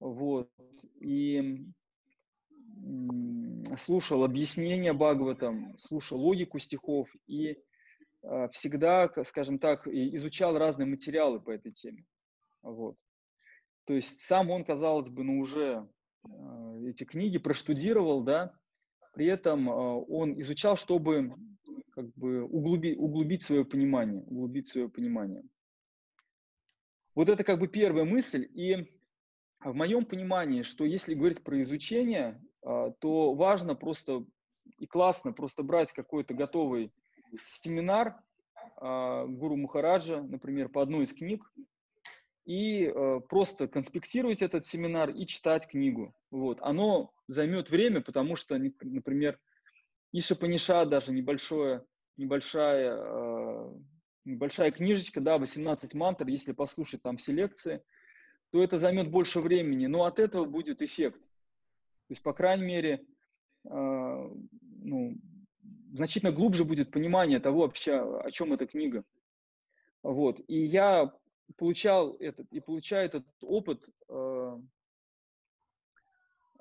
вот, 0.00 0.50
и 1.00 1.66
слушал 3.76 4.24
объяснения 4.24 4.92
Бхагаватам, 4.92 5.76
слушал 5.78 6.20
логику 6.20 6.58
стихов 6.58 7.08
и 7.26 7.56
всегда, 8.52 9.10
скажем 9.24 9.58
так, 9.58 9.86
изучал 9.86 10.56
разные 10.56 10.86
материалы 10.86 11.40
по 11.40 11.50
этой 11.50 11.72
теме. 11.72 12.04
Вот. 12.62 12.96
То 13.84 13.94
есть 13.94 14.20
сам 14.20 14.50
он, 14.50 14.64
казалось 14.64 15.10
бы, 15.10 15.24
ну 15.24 15.40
уже 15.40 15.88
эти 16.84 17.04
книги 17.04 17.38
проштудировал, 17.38 18.22
да, 18.22 18.54
при 19.12 19.26
этом 19.26 19.68
а, 19.68 19.98
он 19.98 20.40
изучал, 20.40 20.76
чтобы 20.76 21.34
как 21.92 22.12
бы 22.14 22.44
углубить, 22.44 22.96
углубить 22.98 23.42
свое 23.42 23.64
понимание, 23.64 24.22
углубить 24.22 24.68
свое 24.68 24.88
понимание. 24.88 25.42
Вот 27.14 27.28
это 27.28 27.44
как 27.44 27.58
бы 27.58 27.68
первая 27.68 28.04
мысль. 28.04 28.48
И 28.54 28.90
в 29.62 29.74
моем 29.74 30.06
понимании, 30.06 30.62
что 30.62 30.84
если 30.84 31.14
говорить 31.14 31.44
про 31.44 31.60
изучение, 31.60 32.26
а, 32.28 32.40
то 32.62 33.34
важно 33.34 33.74
просто 33.74 34.24
и 34.78 34.86
классно 34.86 35.32
просто 35.32 35.62
брать 35.62 35.92
какой-то 35.92 36.34
готовый 36.34 36.92
семинар 37.44 38.16
а, 38.76 39.26
Гуру 39.26 39.56
Махараджа, 39.56 40.22
например, 40.22 40.68
по 40.68 40.82
одной 40.82 41.04
из 41.04 41.12
книг, 41.12 41.52
и 42.44 42.86
э, 42.86 43.20
просто 43.28 43.68
конспектировать 43.68 44.42
этот 44.42 44.66
семинар 44.66 45.10
и 45.10 45.26
читать 45.26 45.68
книгу. 45.68 46.12
Вот. 46.32 46.58
Оно 46.60 47.12
займет 47.28 47.70
время, 47.70 48.00
потому 48.00 48.34
что, 48.34 48.58
например, 48.58 49.38
Иша 50.10 50.34
Паниша, 50.34 50.84
даже 50.84 51.12
небольшое, 51.12 51.84
небольшая, 52.16 52.98
небольшая 54.24 54.72
книжечка, 54.72 55.20
да, 55.20 55.38
18 55.38 55.94
мантр, 55.94 56.26
если 56.26 56.52
послушать 56.52 57.02
там 57.02 57.16
все 57.16 57.32
лекции, 57.32 57.84
то 58.50 58.60
это 58.60 58.76
займет 58.76 59.08
больше 59.08 59.38
времени, 59.38 59.86
но 59.86 60.04
от 60.04 60.18
этого 60.18 60.44
будет 60.44 60.82
эффект. 60.82 61.22
То 62.12 62.14
есть, 62.14 62.22
по 62.24 62.34
крайней 62.34 62.66
мере, 62.66 63.06
э, 63.64 63.70
ну, 63.70 65.16
значительно 65.94 66.30
глубже 66.30 66.66
будет 66.66 66.90
понимание 66.90 67.40
того 67.40 67.60
вообще, 67.60 67.94
о 67.94 68.30
чем 68.30 68.52
эта 68.52 68.66
книга. 68.66 69.02
Вот. 70.02 70.38
И 70.46 70.62
я 70.62 71.10
получал 71.56 72.14
этот 72.16 72.52
и 72.52 72.60
получаю 72.60 73.06
этот 73.06 73.24
опыт, 73.40 73.88
э, 74.10 74.58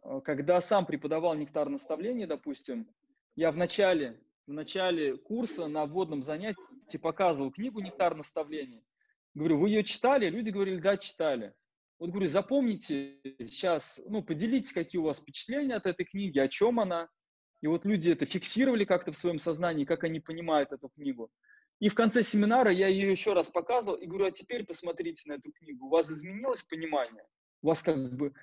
э, 0.04 0.22
когда 0.24 0.62
сам 0.62 0.86
преподавал 0.86 1.36
нектар 1.36 1.68
наставления, 1.68 2.28
допустим, 2.28 2.88
я 3.36 3.52
в 3.52 3.58
начале, 3.58 4.22
в 4.48 4.54
начале 4.54 5.18
курса 5.18 5.68
на 5.68 5.86
вводном 5.86 6.22
занятии 6.22 6.98
показывал 7.02 7.52
книгу 7.52 7.82
«Нектар 7.82 8.16
наставления». 8.16 8.86
Говорю, 9.34 9.60
вы 9.60 9.68
ее 9.68 9.84
читали? 9.84 10.30
Люди 10.30 10.50
говорили, 10.50 10.80
да, 10.80 10.96
читали. 10.96 11.54
Вот 12.02 12.10
говорю, 12.10 12.30
запомните 12.30 13.20
сейчас, 13.38 14.02
ну, 14.08 14.24
поделитесь, 14.24 14.74
какие 14.74 15.00
у 15.00 15.04
вас 15.04 15.20
впечатления 15.20 15.76
от 15.76 15.86
этой 15.86 16.04
книги, 16.04 16.40
о 16.40 16.48
чем 16.48 16.80
она. 16.80 17.08
И 17.62 17.68
вот 17.68 17.86
люди 17.86 18.10
это 18.10 18.26
фиксировали 18.26 18.86
как-то 18.86 19.12
в 19.12 19.16
своем 19.16 19.38
сознании, 19.38 19.86
как 19.86 20.04
они 20.04 20.20
понимают 20.20 20.72
эту 20.72 20.90
книгу. 20.90 21.30
И 21.80 21.90
в 21.90 21.94
конце 21.94 22.24
семинара 22.24 22.72
я 22.72 22.88
ее 22.88 23.12
еще 23.12 23.34
раз 23.34 23.50
показывал 23.50 23.98
и 23.98 24.08
говорю, 24.08 24.26
а 24.26 24.32
теперь 24.32 24.66
посмотрите 24.66 25.30
на 25.30 25.34
эту 25.34 25.52
книгу. 25.52 25.86
У 25.86 25.90
вас 25.90 26.10
изменилось 26.10 26.64
понимание? 26.64 27.24
У 27.62 27.68
вас 27.68 27.84
как 27.84 28.16
бы... 28.16 28.34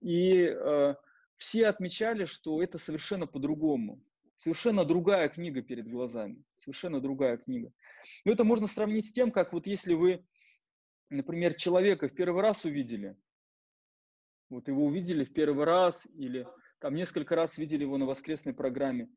И 0.00 0.48
э, 0.50 0.94
все 1.36 1.68
отмечали, 1.68 2.24
что 2.24 2.60
это 2.64 2.78
совершенно 2.78 3.28
по-другому. 3.28 4.02
Совершенно 4.34 4.84
другая 4.84 5.28
книга 5.28 5.62
перед 5.62 5.88
глазами. 5.88 6.42
Совершенно 6.56 7.00
другая 7.00 7.36
книга. 7.36 7.70
Но 8.24 8.32
это 8.32 8.42
можно 8.42 8.66
сравнить 8.66 9.06
с 9.06 9.12
тем, 9.12 9.30
как 9.30 9.52
вот 9.52 9.68
если 9.68 9.94
вы, 9.94 10.26
например, 11.10 11.54
человека 11.54 12.08
в 12.08 12.14
первый 12.14 12.42
раз 12.42 12.64
увидели, 12.64 13.16
вот 14.50 14.68
его 14.68 14.84
увидели 14.84 15.24
в 15.24 15.32
первый 15.32 15.64
раз 15.64 16.06
или 16.14 16.46
там 16.78 16.94
несколько 16.94 17.34
раз 17.34 17.58
видели 17.58 17.82
его 17.82 17.98
на 17.98 18.06
воскресной 18.06 18.54
программе, 18.54 19.08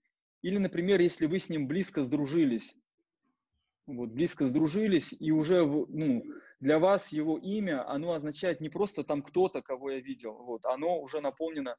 или, 0.42 0.58
например, 0.58 1.02
если 1.02 1.26
вы 1.26 1.40
с 1.40 1.50
ним 1.50 1.68
близко 1.68 2.02
сдружились, 2.04 2.76
вот, 3.88 4.10
близко 4.10 4.48
сдружились, 4.48 5.16
и 5.20 5.32
уже 5.32 5.66
ну, 5.66 6.24
для 6.60 6.80
вас 6.80 7.12
его 7.12 7.38
имя, 7.38 7.90
оно 7.90 8.14
означает 8.14 8.62
не 8.62 8.70
просто 8.70 9.04
там 9.04 9.24
кто-то, 9.24 9.62
кого 9.62 9.92
я 9.92 10.00
видел, 10.00 10.34
вот, 10.34 10.66
оно 10.66 11.00
уже 11.00 11.22
наполнено 11.22 11.76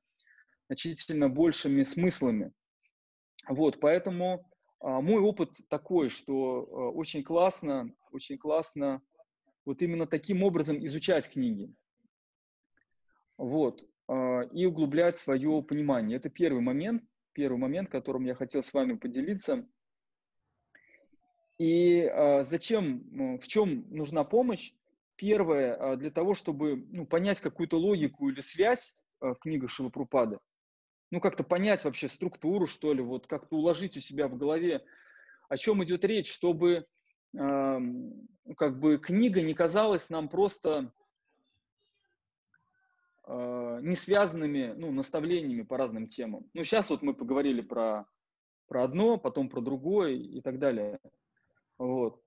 значительно 0.68 1.28
большими 1.28 1.82
смыслами. 1.82 2.52
Вот, 3.48 3.80
поэтому 3.80 4.50
а, 4.80 5.00
мой 5.00 5.20
опыт 5.20 5.50
такой, 5.68 6.08
что 6.08 6.68
а, 6.70 6.90
очень 6.90 7.22
классно, 7.22 7.90
очень 8.10 8.38
классно 8.38 9.02
вот 9.68 9.82
именно 9.82 10.06
таким 10.06 10.42
образом 10.42 10.84
изучать 10.86 11.30
книги. 11.30 11.70
Вот, 13.36 13.86
а, 14.08 14.40
и 14.52 14.64
углублять 14.64 15.18
свое 15.18 15.62
понимание. 15.62 16.16
Это 16.16 16.30
первый 16.30 16.62
момент, 16.62 17.04
первый 17.34 17.58
момент, 17.58 17.90
которым 17.90 18.24
я 18.24 18.34
хотел 18.34 18.62
с 18.62 18.72
вами 18.72 18.94
поделиться– 18.94 19.68
и 21.58 22.02
э, 22.02 22.44
зачем, 22.44 23.38
в 23.38 23.48
чем 23.48 23.84
нужна 23.90 24.22
помощь? 24.22 24.72
Первое, 25.16 25.74
э, 25.74 25.96
для 25.96 26.12
того, 26.12 26.34
чтобы 26.34 26.86
ну, 26.92 27.04
понять 27.04 27.40
какую-то 27.40 27.76
логику 27.76 28.28
или 28.28 28.40
связь 28.40 28.94
в 29.20 29.34
книгах 29.34 29.68
Шилапрупады, 29.68 30.38
ну, 31.10 31.20
как-то 31.20 31.42
понять 31.42 31.82
вообще 31.82 32.06
структуру, 32.06 32.68
что 32.68 32.92
ли, 32.92 33.02
вот 33.02 33.26
как-то 33.26 33.56
уложить 33.56 33.96
у 33.96 34.00
себя 34.00 34.28
в 34.28 34.36
голове, 34.36 34.84
о 35.48 35.56
чем 35.56 35.82
идет 35.82 36.04
речь, 36.04 36.32
чтобы 36.32 36.86
как 37.32 38.78
бы 38.78 38.98
книга 38.98 39.42
не 39.42 39.54
казалась 39.54 40.10
нам 40.10 40.28
просто 40.28 40.92
э, 43.26 43.78
не 43.82 43.94
связанными 43.94 44.72
ну, 44.76 44.90
наставлениями 44.92 45.62
по 45.62 45.76
разным 45.76 46.08
темам. 46.08 46.48
Ну, 46.54 46.64
сейчас 46.64 46.90
вот 46.90 47.02
мы 47.02 47.14
поговорили 47.14 47.60
про, 47.60 48.06
про 48.66 48.84
одно, 48.84 49.18
потом 49.18 49.48
про 49.48 49.60
другое 49.60 50.12
и 50.12 50.40
так 50.40 50.58
далее. 50.58 50.98
Вот. 51.76 52.22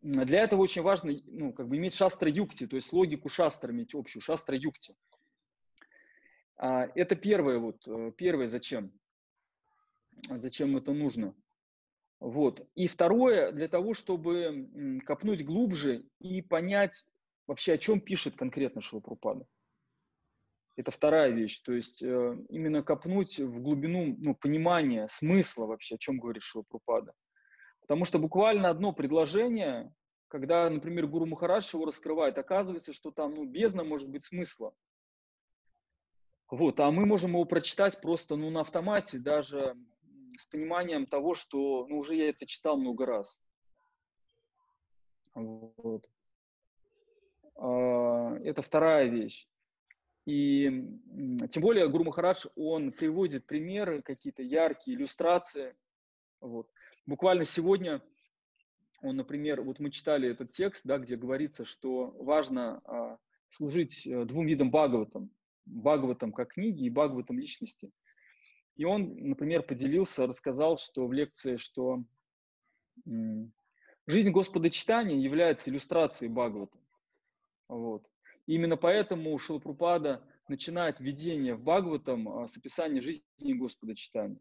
Для 0.00 0.42
этого 0.42 0.62
очень 0.62 0.82
важно 0.82 1.12
ну, 1.26 1.52
как 1.52 1.68
бы 1.68 1.76
иметь 1.76 1.94
шастра-юкти, 1.94 2.66
то 2.66 2.76
есть 2.76 2.92
логику 2.92 3.28
шастра 3.28 3.72
иметь 3.72 3.94
общую, 3.94 4.20
шастра-юкти. 4.20 4.96
А, 6.56 6.88
это 6.94 7.14
первое, 7.14 7.58
вот, 7.58 7.86
э, 7.86 8.12
первое 8.16 8.48
зачем. 8.48 8.92
Зачем 10.28 10.76
это 10.76 10.92
нужно. 10.92 11.34
Вот. 12.22 12.64
И 12.76 12.86
второе, 12.86 13.50
для 13.50 13.66
того, 13.66 13.94
чтобы 13.94 15.00
копнуть 15.04 15.44
глубже 15.44 16.04
и 16.20 16.40
понять 16.40 17.04
вообще, 17.48 17.72
о 17.72 17.78
чем 17.78 18.00
пишет 18.00 18.36
конкретно 18.36 18.80
Шилапрупада. 18.80 19.44
Это 20.76 20.92
вторая 20.92 21.30
вещь. 21.30 21.58
То 21.62 21.72
есть 21.72 22.00
э, 22.00 22.36
именно 22.48 22.84
копнуть 22.84 23.40
в 23.40 23.60
глубину 23.60 24.16
ну, 24.20 24.36
понимания, 24.36 25.08
смысла 25.08 25.66
вообще, 25.66 25.96
о 25.96 25.98
чем 25.98 26.20
говорит 26.20 26.44
Шилапрупада. 26.44 27.12
Потому 27.80 28.04
что 28.04 28.20
буквально 28.20 28.70
одно 28.70 28.92
предложение, 28.92 29.92
когда, 30.28 30.70
например, 30.70 31.08
Гуру 31.08 31.26
Махарадж 31.26 31.74
его 31.74 31.86
раскрывает, 31.86 32.38
оказывается, 32.38 32.92
что 32.92 33.10
там 33.10 33.34
ну, 33.34 33.46
бездна 33.46 33.82
может 33.82 34.08
быть 34.08 34.24
смысла. 34.24 34.72
Вот, 36.48 36.78
а 36.78 36.92
мы 36.92 37.04
можем 37.04 37.30
его 37.30 37.44
прочитать 37.46 38.00
просто 38.00 38.36
ну, 38.36 38.48
на 38.50 38.60
автомате, 38.60 39.18
даже 39.18 39.74
с 40.36 40.46
пониманием 40.46 41.06
того, 41.06 41.34
что 41.34 41.86
ну, 41.88 41.98
уже 41.98 42.14
я 42.14 42.28
это 42.28 42.46
читал 42.46 42.76
много 42.76 43.06
раз. 43.06 43.40
Вот. 45.34 46.08
А, 47.56 48.36
это 48.44 48.62
вторая 48.62 49.08
вещь. 49.08 49.48
И 50.24 50.68
тем 51.50 51.62
более 51.62 51.88
Гуру 51.88 52.04
Махарадж, 52.04 52.46
он 52.54 52.92
приводит 52.92 53.46
примеры, 53.46 54.02
какие-то 54.02 54.42
яркие 54.42 54.96
иллюстрации. 54.96 55.74
Вот. 56.40 56.70
Буквально 57.06 57.44
сегодня 57.44 58.00
он, 59.02 59.16
например, 59.16 59.62
вот 59.62 59.80
мы 59.80 59.90
читали 59.90 60.30
этот 60.30 60.52
текст, 60.52 60.82
да, 60.84 60.98
где 60.98 61.16
говорится, 61.16 61.64
что 61.64 62.14
важно 62.20 62.80
а, 62.84 63.18
служить 63.48 64.06
э, 64.06 64.24
двум 64.24 64.46
видам 64.46 64.70
Бхагаватам. 64.70 65.30
Бхагаватам 65.66 66.32
как 66.32 66.52
книги 66.52 66.84
и 66.84 66.90
Бхагаватам 66.90 67.38
личности. 67.38 67.90
И 68.76 68.84
он, 68.84 69.14
например, 69.16 69.62
поделился, 69.62 70.26
рассказал, 70.26 70.78
что 70.78 71.06
в 71.06 71.12
лекции, 71.12 71.56
что 71.56 72.04
жизнь 74.06 74.30
Господа 74.30 74.70
читания 74.70 75.16
является 75.16 75.70
иллюстрацией 75.70 76.30
Бхагавата. 76.30 76.78
Вот. 77.68 78.10
И 78.46 78.54
именно 78.54 78.76
поэтому 78.76 79.36
Шилапрупада 79.38 80.26
начинает 80.48 81.00
введение 81.00 81.54
в 81.54 81.62
Бхагаватам 81.62 82.28
а, 82.28 82.48
с 82.48 82.56
описания 82.56 83.00
жизни 83.00 83.52
Господа 83.54 83.94
читания. 83.94 84.40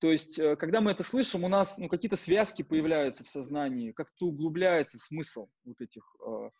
То 0.00 0.10
есть, 0.10 0.38
э, 0.38 0.56
когда 0.56 0.80
мы 0.80 0.92
это 0.92 1.02
слышим, 1.02 1.44
у 1.44 1.48
нас 1.48 1.76
ну, 1.76 1.88
какие-то 1.88 2.16
связки 2.16 2.62
появляются 2.62 3.24
в 3.24 3.28
сознании, 3.28 3.92
как-то 3.92 4.26
углубляется 4.26 4.98
смысл 4.98 5.48
вот 5.64 5.80
этих, 5.80 6.02
э, 6.26 6.50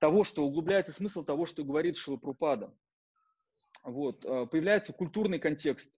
того, 0.00 0.24
что 0.24 0.44
углубляется 0.44 0.92
смысл 0.92 1.24
того, 1.24 1.46
что 1.46 1.64
говорит 1.64 1.96
Шилапрупада. 1.96 2.74
Вот, 3.84 4.24
э, 4.24 4.46
появляется 4.46 4.92
культурный 4.92 5.38
контекст, 5.38 5.94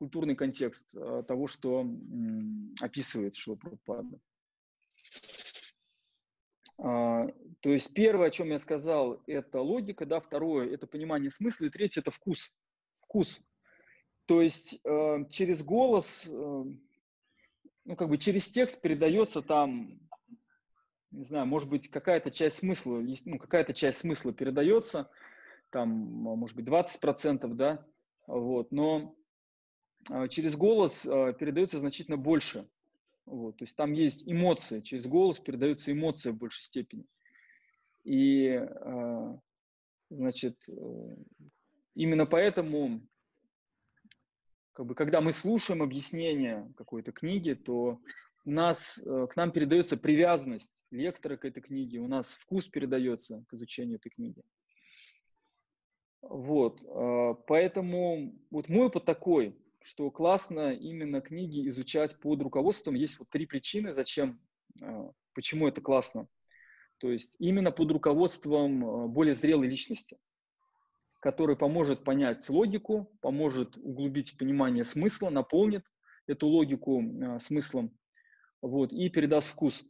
культурный 0.00 0.34
контекст 0.34 0.94
э, 0.94 1.22
того, 1.28 1.46
что 1.46 1.86
описывает 2.80 3.36
Шилапрупада. 3.36 4.18
А, 6.78 7.26
то 7.60 7.68
есть 7.68 7.92
первое, 7.92 8.28
о 8.28 8.30
чем 8.30 8.48
я 8.48 8.58
сказал, 8.58 9.22
это 9.26 9.60
логика, 9.60 10.06
да, 10.06 10.18
второе– 10.20 10.70
это 10.74 10.86
понимание 10.86 11.30
смысла, 11.30 11.66
и 11.66 11.70
третье– 11.70 12.00
это 12.00 12.10
вкус. 12.10 12.54
Вкус. 13.02 13.42
То 14.24 14.40
есть 14.40 14.80
э, 14.86 15.26
через 15.28 15.62
голос, 15.62 16.26
э, 16.26 16.30
ну, 17.84 17.96
как 17.96 18.08
бы 18.08 18.16
через 18.16 18.48
текст 18.48 18.80
передается 18.80 19.42
там, 19.42 20.00
не 21.10 21.24
знаю, 21.24 21.46
может 21.46 21.68
быть, 21.68 21.90
какая-то 21.90 22.30
часть 22.30 22.56
смысла, 22.56 23.04
ну, 23.26 23.38
какая-то 23.38 23.74
часть 23.74 23.98
смысла 23.98 24.32
передается, 24.32 25.10
там, 25.68 25.90
может 25.90 26.56
быть, 26.56 26.66
20%, 26.66 27.52
да, 27.52 27.86
вот, 28.26 28.72
но 28.72 29.14
через 30.28 30.56
голос 30.56 31.04
э, 31.04 31.34
передается 31.38 31.78
значительно 31.78 32.16
больше. 32.16 32.68
Вот, 33.26 33.58
то 33.58 33.64
есть 33.64 33.76
там 33.76 33.92
есть 33.92 34.22
эмоции, 34.26 34.80
через 34.80 35.06
голос 35.06 35.38
передаются 35.38 35.92
эмоции 35.92 36.30
в 36.30 36.38
большей 36.38 36.64
степени. 36.64 37.04
И, 38.02 38.46
э, 38.46 39.38
значит, 40.10 40.56
э, 40.68 41.16
именно 41.94 42.26
поэтому 42.26 43.02
как 44.72 44.86
бы, 44.86 44.94
когда 44.94 45.20
мы 45.20 45.32
слушаем 45.32 45.82
объяснение 45.82 46.72
какой-то 46.76 47.12
книги, 47.12 47.52
то 47.52 48.00
у 48.44 48.50
нас, 48.50 48.98
э, 49.04 49.26
к 49.30 49.36
нам 49.36 49.52
передается 49.52 49.96
привязанность 49.96 50.80
лектора 50.90 51.36
к 51.36 51.44
этой 51.44 51.60
книге, 51.60 51.98
у 51.98 52.08
нас 52.08 52.32
вкус 52.32 52.66
передается 52.66 53.44
к 53.48 53.54
изучению 53.54 53.96
этой 53.96 54.08
книги. 54.08 54.42
Вот, 56.22 56.82
э, 56.82 57.34
поэтому 57.46 58.34
вот 58.50 58.68
мой 58.68 58.86
опыт 58.86 59.04
такой, 59.04 59.59
что 59.82 60.10
классно 60.10 60.72
именно 60.72 61.20
книги 61.20 61.68
изучать 61.68 62.18
под 62.20 62.42
руководством. 62.42 62.94
Есть 62.94 63.18
вот 63.18 63.28
три 63.30 63.46
причины, 63.46 63.92
зачем, 63.92 64.40
э, 64.80 65.10
почему 65.34 65.68
это 65.68 65.80
классно. 65.80 66.28
То 66.98 67.10
есть 67.10 67.36
именно 67.38 67.70
под 67.70 67.90
руководством 67.90 69.12
более 69.12 69.34
зрелой 69.34 69.68
личности 69.68 70.18
который 71.20 71.54
поможет 71.54 72.02
понять 72.02 72.48
логику, 72.48 73.12
поможет 73.20 73.76
углубить 73.76 74.36
понимание 74.38 74.84
смысла, 74.84 75.30
наполнит 75.30 75.84
эту 76.26 76.48
логику 76.48 77.02
э, 77.02 77.38
смыслом 77.40 77.96
вот, 78.62 78.92
и 78.92 79.08
передаст 79.10 79.50
вкус. 79.50 79.84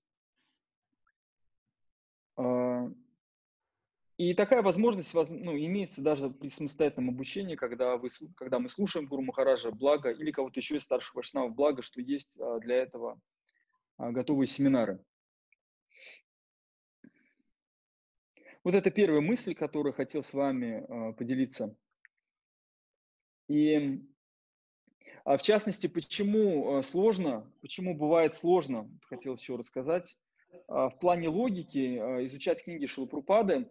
И 4.20 4.34
такая 4.34 4.60
возможность 4.60 5.14
ну, 5.14 5.56
имеется 5.56 6.02
даже 6.02 6.28
при 6.28 6.48
самостоятельном 6.48 7.08
обучении, 7.08 7.56
когда, 7.56 7.96
вы, 7.96 8.10
когда 8.36 8.58
мы 8.58 8.68
слушаем 8.68 9.06
Гуру 9.06 9.22
Махараджа, 9.22 9.70
благо, 9.70 10.10
или 10.10 10.30
кого-то 10.30 10.60
еще 10.60 10.76
из 10.76 10.82
старших 10.82 11.14
вайшнавов, 11.14 11.54
благо, 11.54 11.80
что 11.80 12.02
есть 12.02 12.36
э, 12.38 12.58
для 12.60 12.76
этого 12.82 13.18
э, 13.98 14.10
готовые 14.10 14.46
семинары. 14.46 15.02
Вот 18.62 18.74
это 18.74 18.90
первая 18.90 19.22
мысль, 19.22 19.54
которую 19.54 19.94
хотел 19.94 20.22
с 20.22 20.34
вами 20.34 20.84
э, 20.86 21.14
поделиться. 21.14 21.74
И 23.48 24.04
а 25.24 25.38
в 25.38 25.42
частности, 25.42 25.86
почему 25.86 26.82
сложно, 26.82 27.50
почему 27.62 27.96
бывает 27.96 28.34
сложно, 28.34 28.90
хотел 29.04 29.36
еще 29.36 29.56
рассказать, 29.56 30.18
в 30.66 30.94
плане 31.00 31.28
логики 31.28 31.96
изучать 32.26 32.64
книги 32.64 32.86
Шилапрупады, 32.86 33.68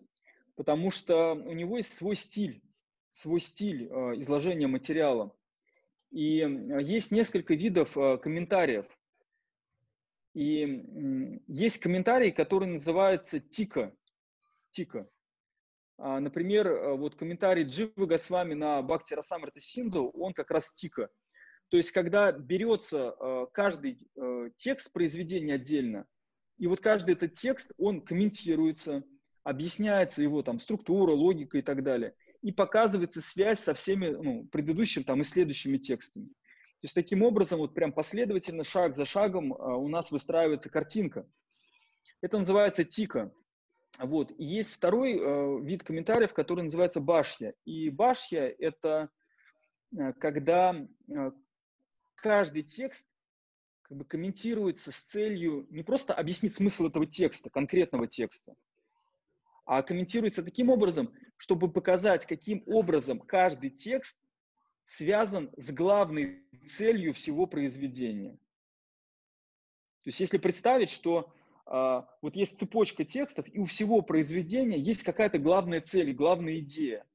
потому 0.59 0.91
что 0.91 1.35
у 1.35 1.53
него 1.53 1.77
есть 1.77 1.93
свой 1.93 2.17
стиль, 2.17 2.61
свой 3.13 3.39
стиль 3.39 3.85
э, 3.85 4.19
изложения 4.19 4.67
материала. 4.67 5.33
И 6.11 6.45
есть 6.81 7.13
несколько 7.13 7.53
видов 7.53 7.97
э, 7.97 8.17
комментариев. 8.17 8.85
И 10.33 10.83
есть 11.47 11.79
комментарий, 11.79 12.33
который 12.33 12.67
называется 12.67 13.39
тика, 13.39 13.95
тика. 14.71 15.09
А, 15.97 16.19
например, 16.19 16.67
э, 16.67 16.97
вот 16.97 17.15
комментарий 17.15 17.63
Дживы 17.63 18.05
Госвами 18.05 18.53
на 18.53 18.81
Бхакти 18.81 19.13
Расамрита 19.13 19.61
Синду, 19.61 20.09
он 20.09 20.33
как 20.33 20.51
раз 20.51 20.73
тика. 20.73 21.09
То 21.69 21.77
есть, 21.77 21.91
когда 21.91 22.33
берется 22.33 23.15
каждый 23.53 24.09
текст 24.57 24.91
произведения 24.91 25.53
отдельно, 25.53 26.07
и 26.57 26.65
вот 26.65 26.81
каждый 26.81 27.13
этот 27.13 27.35
текст, 27.35 27.71
он 27.77 28.01
комментируется, 28.01 29.05
объясняется 29.43 30.21
его 30.21 30.41
там 30.43 30.59
структура, 30.59 31.11
логика 31.11 31.57
и 31.57 31.61
так 31.61 31.83
далее, 31.83 32.15
и 32.41 32.51
показывается 32.51 33.21
связь 33.21 33.59
со 33.59 33.73
всеми 33.73 34.09
ну, 34.09 34.45
предыдущими 34.45 35.03
там 35.03 35.21
и 35.21 35.23
следующими 35.23 35.77
текстами. 35.77 36.27
То 36.27 36.85
есть 36.85 36.95
таким 36.95 37.23
образом, 37.23 37.59
вот 37.59 37.73
прям 37.73 37.91
последовательно, 37.91 38.63
шаг 38.63 38.95
за 38.95 39.03
шагом 39.03 39.51
у 39.51 39.87
нас 39.89 40.11
выстраивается 40.11 40.69
картинка. 40.69 41.27
Это 42.21 42.39
называется 42.39 42.85
тика. 42.85 43.33
Вот. 43.97 44.31
И 44.37 44.45
есть 44.45 44.73
второй 44.73 45.17
э, 45.17 45.59
вид 45.61 45.83
комментариев, 45.83 46.33
который 46.33 46.63
называется 46.63 47.01
башья. 47.01 47.53
И 47.65 47.89
башья– 47.89 48.53
это 48.59 49.09
э, 49.97 50.13
когда 50.13 50.87
каждый 52.15 52.63
текст 52.63 53.05
как 53.81 53.97
бы 53.97 54.05
комментируется 54.05 54.91
с 54.91 54.99
целью 54.99 55.67
не 55.69 55.83
просто 55.83 56.13
объяснить 56.13 56.55
смысл 56.55 56.87
этого 56.87 57.05
текста, 57.05 57.49
конкретного 57.49 58.07
текста, 58.07 58.53
а 59.69 59.83
комментируется 59.83 60.41
таким 60.41 60.71
образом, 60.71 61.13
чтобы 61.37 61.71
показать, 61.71 62.25
каким 62.25 62.63
образом 62.65 63.19
каждый 63.19 63.69
текст 63.69 64.17
связан 64.83 65.51
с 65.57 65.71
главной 65.71 66.43
целью 66.67 67.13
всего 67.13 67.45
произведения. 67.45 68.31
То 70.01 70.07
есть 70.07 70.21
если 70.21 70.39
представить, 70.39 70.89
что 70.89 71.31
а, 71.67 72.09
вот 72.23 72.35
есть 72.35 72.59
цепочка 72.59 73.05
текстов, 73.05 73.45
и 73.47 73.59
у 73.59 73.65
всего 73.65 74.01
произведения 74.01 74.79
есть 74.79 75.03
какая-то 75.03 75.37
главная 75.37 75.81
цель, 75.81 76.13
главная 76.13 76.57
идея. 76.57 77.05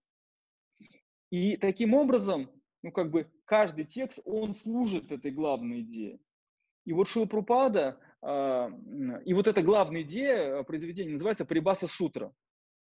И 1.30 1.56
таким 1.56 1.92
образом, 1.92 2.48
ну 2.84 2.92
как 2.92 3.10
бы 3.10 3.28
каждый 3.46 3.84
текст, 3.84 4.20
он 4.24 4.54
служит 4.54 5.10
этой 5.10 5.32
главной 5.32 5.80
идее. 5.80 6.20
И 6.84 6.92
вот 6.92 7.08
Шилапрупада, 7.08 7.98
а, 7.98 8.13
и 8.26 9.34
вот 9.34 9.46
эта 9.46 9.60
главная 9.62 10.02
идея 10.02 10.62
произведения 10.62 11.12
называется 11.12 11.44
Прибаса 11.44 11.86
Сутра. 11.86 12.32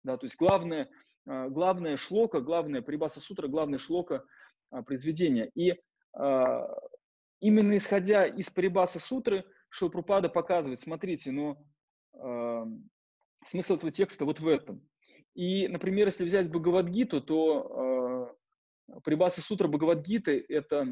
Да, 0.04 0.18
то 0.18 0.26
есть 0.26 0.36
главная, 0.36 0.90
а, 1.26 1.48
главная 1.48 1.96
шлока, 1.96 2.40
главная 2.40 2.82
Прибаса 2.82 3.20
Сутра, 3.20 3.48
главная 3.48 3.78
шлока 3.78 4.24
произведения. 4.84 5.50
И 5.54 5.74
именно 7.40 7.76
исходя 7.76 8.26
из 8.26 8.50
Парибаса 8.50 9.00
Сутры, 9.00 9.44
Шилпрупада 9.68 10.28
показывает, 10.28 10.80
смотрите, 10.80 11.32
но 11.32 11.58
э, 12.14 12.64
смысл 13.44 13.76
этого 13.76 13.90
текста 13.90 14.24
вот 14.24 14.40
в 14.40 14.46
этом. 14.46 14.86
И, 15.34 15.66
например, 15.66 16.06
если 16.06 16.24
взять 16.24 16.50
Бхагавадгиту, 16.50 17.22
то 17.22 18.36
э, 18.88 19.00
Прибаса 19.02 19.40
Сутра 19.40 19.68
Бхагавадгиты– 19.68 20.44
это 20.48 20.86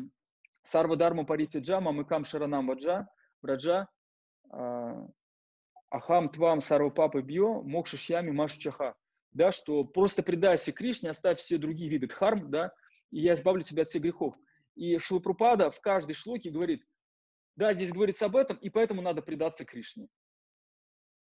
Сарва 0.63 0.97
Дарма 0.97 1.25
Парити 1.25 1.59
Джама 1.59 1.93
Мыкам 1.93 2.25
Шаранам 2.25 2.69
Ваджа, 2.69 3.07
Браджа, 3.43 3.87
Ахам 4.51 6.29
твам 6.29 6.61
сарвапапа 6.61 7.23
бьё, 7.23 7.63
мокшишьями 7.63 8.31
машу 8.31 8.61
чаха. 8.61 8.95
Да, 9.33 9.53
что 9.53 9.85
просто 9.85 10.23
предайся 10.23 10.73
Кришне, 10.73 11.11
оставь 11.11 11.39
все 11.39 11.57
другие 11.57 11.89
виды 11.89 12.09
дхарм, 12.09 12.51
да, 12.51 12.73
и 13.11 13.21
я 13.21 13.35
избавлю 13.35 13.63
тебя 13.63 13.83
от 13.83 13.89
всех 13.89 14.03
грехов. 14.03 14.35
И 14.75 14.99
Шилапрупада 14.99 15.71
в 15.71 15.81
каждой 15.81 16.15
шлоке 16.15 16.51
говорит, 16.51 16.85
да, 17.57 17.73
здесь 17.73 17.93
говорится 17.93 18.27
об 18.27 18.37
этом, 18.37 18.57
и 18.57 18.71
поэтому 18.71 19.03
надо 19.03 19.23
предаться 19.23 19.65
Кришне. 19.65 20.09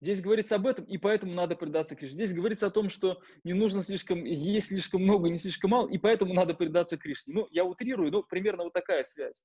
Здесь 0.00 0.20
говорится 0.20 0.56
об 0.56 0.66
этом, 0.66 0.84
и 0.84 0.98
поэтому 0.98 1.32
надо 1.32 1.56
предаться 1.56 1.94
Кришне. 1.96 2.26
Здесь 2.26 2.36
говорится 2.36 2.66
о 2.66 2.70
том, 2.70 2.90
что 2.90 3.22
не 3.42 3.54
нужно 3.54 3.82
слишком, 3.82 4.24
есть 4.24 4.68
слишком 4.68 5.02
много, 5.02 5.30
не 5.30 5.38
слишком 5.38 5.70
мало, 5.70 5.88
и 5.88 5.96
поэтому 5.96 6.34
надо 6.34 6.52
предаться 6.52 6.98
Кришне. 6.98 7.32
Ну, 7.32 7.48
я 7.50 7.64
утрирую, 7.64 8.10
но 8.10 8.22
примерно 8.22 8.64
вот 8.64 8.72
такая 8.74 9.04
связь. 9.04 9.42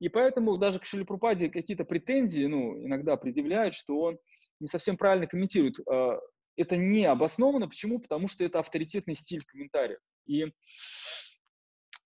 И 0.00 0.08
поэтому 0.08 0.56
даже 0.58 0.78
к 0.78 0.84
Шилипрупаде 0.84 1.48
какие-то 1.48 1.84
претензии, 1.84 2.46
ну, 2.46 2.84
иногда 2.84 3.16
предъявляют, 3.16 3.74
что 3.74 4.00
он 4.00 4.18
не 4.60 4.68
совсем 4.68 4.96
правильно 4.96 5.26
комментирует. 5.26 5.76
А, 5.88 6.18
это 6.56 6.76
не 6.76 7.04
обосновано. 7.04 7.68
Почему? 7.68 7.98
Потому 7.98 8.28
что 8.28 8.44
это 8.44 8.60
авторитетный 8.60 9.14
стиль 9.14 9.44
комментариев. 9.44 9.98
И 10.26 10.46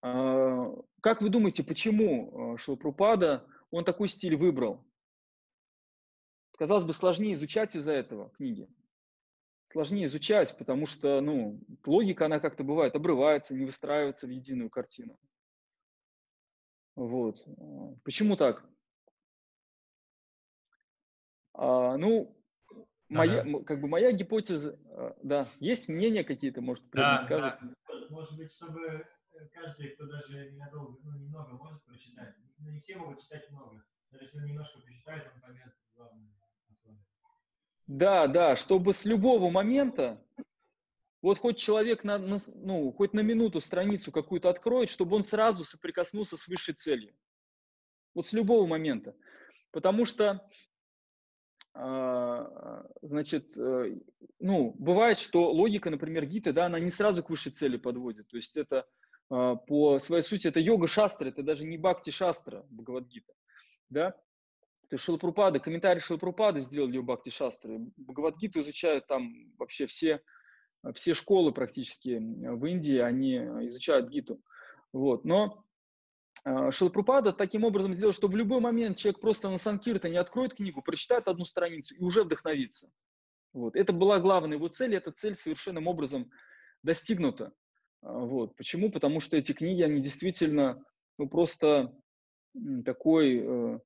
а, 0.02 0.66
как 1.00 1.22
вы 1.22 1.28
думаете, 1.28 1.64
почему 1.64 2.54
а, 2.54 2.58
Шилапрупада, 2.58 3.46
он 3.70 3.84
такой 3.84 4.08
стиль 4.08 4.36
выбрал? 4.36 4.84
казалось 6.62 6.84
бы, 6.84 6.92
сложнее 6.92 7.32
изучать 7.32 7.74
из-за 7.74 7.90
этого 7.90 8.30
книги. 8.36 8.68
Сложнее 9.72 10.04
изучать, 10.04 10.56
потому 10.56 10.86
что, 10.86 11.20
ну, 11.20 11.60
логика, 11.84 12.26
она 12.26 12.38
как-то 12.38 12.62
бывает, 12.62 12.94
обрывается, 12.94 13.52
не 13.52 13.64
выстраивается 13.64 14.28
в 14.28 14.30
единую 14.30 14.70
картину. 14.70 15.18
Вот. 16.94 17.44
Почему 18.04 18.36
так? 18.36 18.64
А, 21.54 21.96
ну, 21.96 22.36
моя, 23.08 23.40
ага. 23.42 23.64
как 23.64 23.80
бы 23.80 23.88
моя 23.88 24.12
гипотеза, 24.12 24.78
а, 24.90 25.16
да, 25.22 25.48
есть 25.60 25.88
мнения 25.88 26.24
какие-то, 26.24 26.60
может, 26.60 26.84
да, 26.92 27.18
скажет? 27.18 27.58
Да. 27.60 28.04
Может 28.10 28.36
быть, 28.36 28.52
чтобы 28.52 29.06
каждый, 29.52 29.88
кто 29.90 30.06
даже 30.06 30.50
ненадолго, 30.50 30.98
ну, 31.04 31.18
немного 31.18 31.52
может 31.52 31.82
прочитать, 31.84 32.34
но 32.58 32.70
не 32.70 32.80
все 32.80 32.96
могут 32.96 33.22
читать 33.22 33.50
много. 33.50 33.84
Даже 34.10 34.24
если 34.24 34.38
он 34.38 34.46
немножко 34.46 34.80
прочитает, 34.80 35.30
он 35.34 35.40
поймет 35.40 35.74
главное. 35.96 36.28
Да, 37.86 38.26
да, 38.26 38.56
чтобы 38.56 38.92
с 38.92 39.04
любого 39.04 39.50
момента, 39.50 40.22
вот 41.22 41.38
хоть 41.38 41.56
человек 41.56 42.02
на, 42.02 42.18
на, 42.18 42.38
ну, 42.54 42.92
хоть 42.92 43.12
на 43.14 43.20
минуту 43.20 43.60
страницу 43.60 44.10
какую-то 44.10 44.50
откроет, 44.50 44.90
чтобы 44.90 45.16
он 45.16 45.22
сразу 45.22 45.64
соприкоснулся 45.64 46.36
с 46.36 46.48
высшей 46.48 46.74
целью. 46.74 47.14
Вот 48.14 48.26
с 48.26 48.32
любого 48.32 48.66
момента. 48.66 49.14
Потому 49.70 50.04
что, 50.04 50.44
э, 51.74 52.82
значит, 53.02 53.56
э, 53.56 54.00
ну, 54.40 54.74
бывает, 54.78 55.18
что 55.18 55.50
логика, 55.52 55.90
например, 55.90 56.26
гита, 56.26 56.52
да, 56.52 56.66
она 56.66 56.80
не 56.80 56.90
сразу 56.90 57.22
к 57.22 57.30
высшей 57.30 57.52
цели 57.52 57.76
подводит. 57.76 58.26
То 58.26 58.36
есть 58.36 58.56
это 58.56 58.86
э, 59.30 59.56
по 59.68 60.00
своей 60.00 60.22
сути, 60.22 60.48
это 60.48 60.58
йога-шастра, 60.58 61.28
это 61.28 61.44
даже 61.44 61.64
не 61.64 61.78
бхакти-шастра, 61.78 62.66
Бхагавадгита. 62.68 63.32
Да? 63.88 64.10
То 64.90 64.96
есть 64.96 65.04
Шилапрупада, 65.04 65.60
комментарий 65.60 66.02
Шилапрупады 66.02 66.60
сделали 66.60 66.98
у 66.98 67.02
Бхакти 67.02 67.30
Шастры. 67.30 67.78
Бхагавадгиту 67.96 68.60
изучают 68.60 69.06
там 69.06 69.54
вообще 69.56 69.86
все, 69.86 70.20
все 70.94 71.14
школы 71.14 71.52
практически 71.52 72.18
в 72.18 72.64
Индии, 72.66 72.98
они 72.98 73.36
изучают 73.66 74.08
гиту. 74.08 74.40
Вот. 74.92 75.24
Но 75.24 75.64
э, 76.44 76.70
Шилапрупада 76.70 77.32
таким 77.32 77.64
образом 77.64 77.94
сделал, 77.94 78.12
что 78.12 78.28
в 78.28 78.36
любой 78.36 78.60
момент 78.60 78.98
человек 78.98 79.20
просто 79.20 79.48
на 79.48 79.58
Санкирта 79.58 80.08
не 80.08 80.16
откроет 80.16 80.54
книгу, 80.54 80.82
прочитает 80.82 81.28
одну 81.28 81.44
страницу 81.44 81.94
и 81.94 82.02
уже 82.02 82.24
вдохновится. 82.24 82.90
Вот. 83.52 83.76
Это 83.76 83.92
была 83.92 84.18
главная 84.18 84.56
его 84.56 84.68
цель, 84.68 84.94
и 84.94 84.96
эта 84.96 85.12
цель 85.12 85.36
совершенным 85.36 85.86
образом 85.86 86.30
достигнута. 86.82 87.52
Вот. 88.00 88.56
Почему? 88.56 88.90
Потому 88.90 89.20
что 89.20 89.36
эти 89.36 89.52
книги, 89.52 89.82
они 89.82 90.00
действительно 90.00 90.84
ну, 91.18 91.28
просто 91.28 91.94
такой 92.84 93.40
э, 93.44 93.80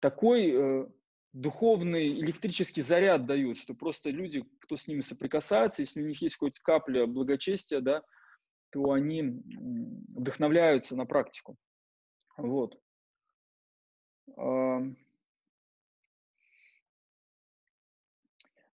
такой 0.00 0.50
э, 0.52 0.86
духовный 1.34 2.08
электрический 2.08 2.80
заряд 2.80 3.26
дают, 3.26 3.58
что 3.58 3.74
просто 3.74 4.10
люди, 4.10 4.44
кто 4.60 4.76
с 4.76 4.86
ними 4.86 5.00
соприкасается, 5.00 5.82
если 5.82 6.00
у 6.00 6.06
них 6.06 6.22
есть 6.22 6.38
хоть 6.38 6.60
капля 6.60 7.06
благочестия, 7.06 7.80
да, 7.80 8.02
то 8.70 8.92
они 8.92 9.42
вдохновляются 10.14 10.96
на 10.96 11.06
практику. 11.06 11.56
Вот. 12.36 12.80
А, 14.36 14.80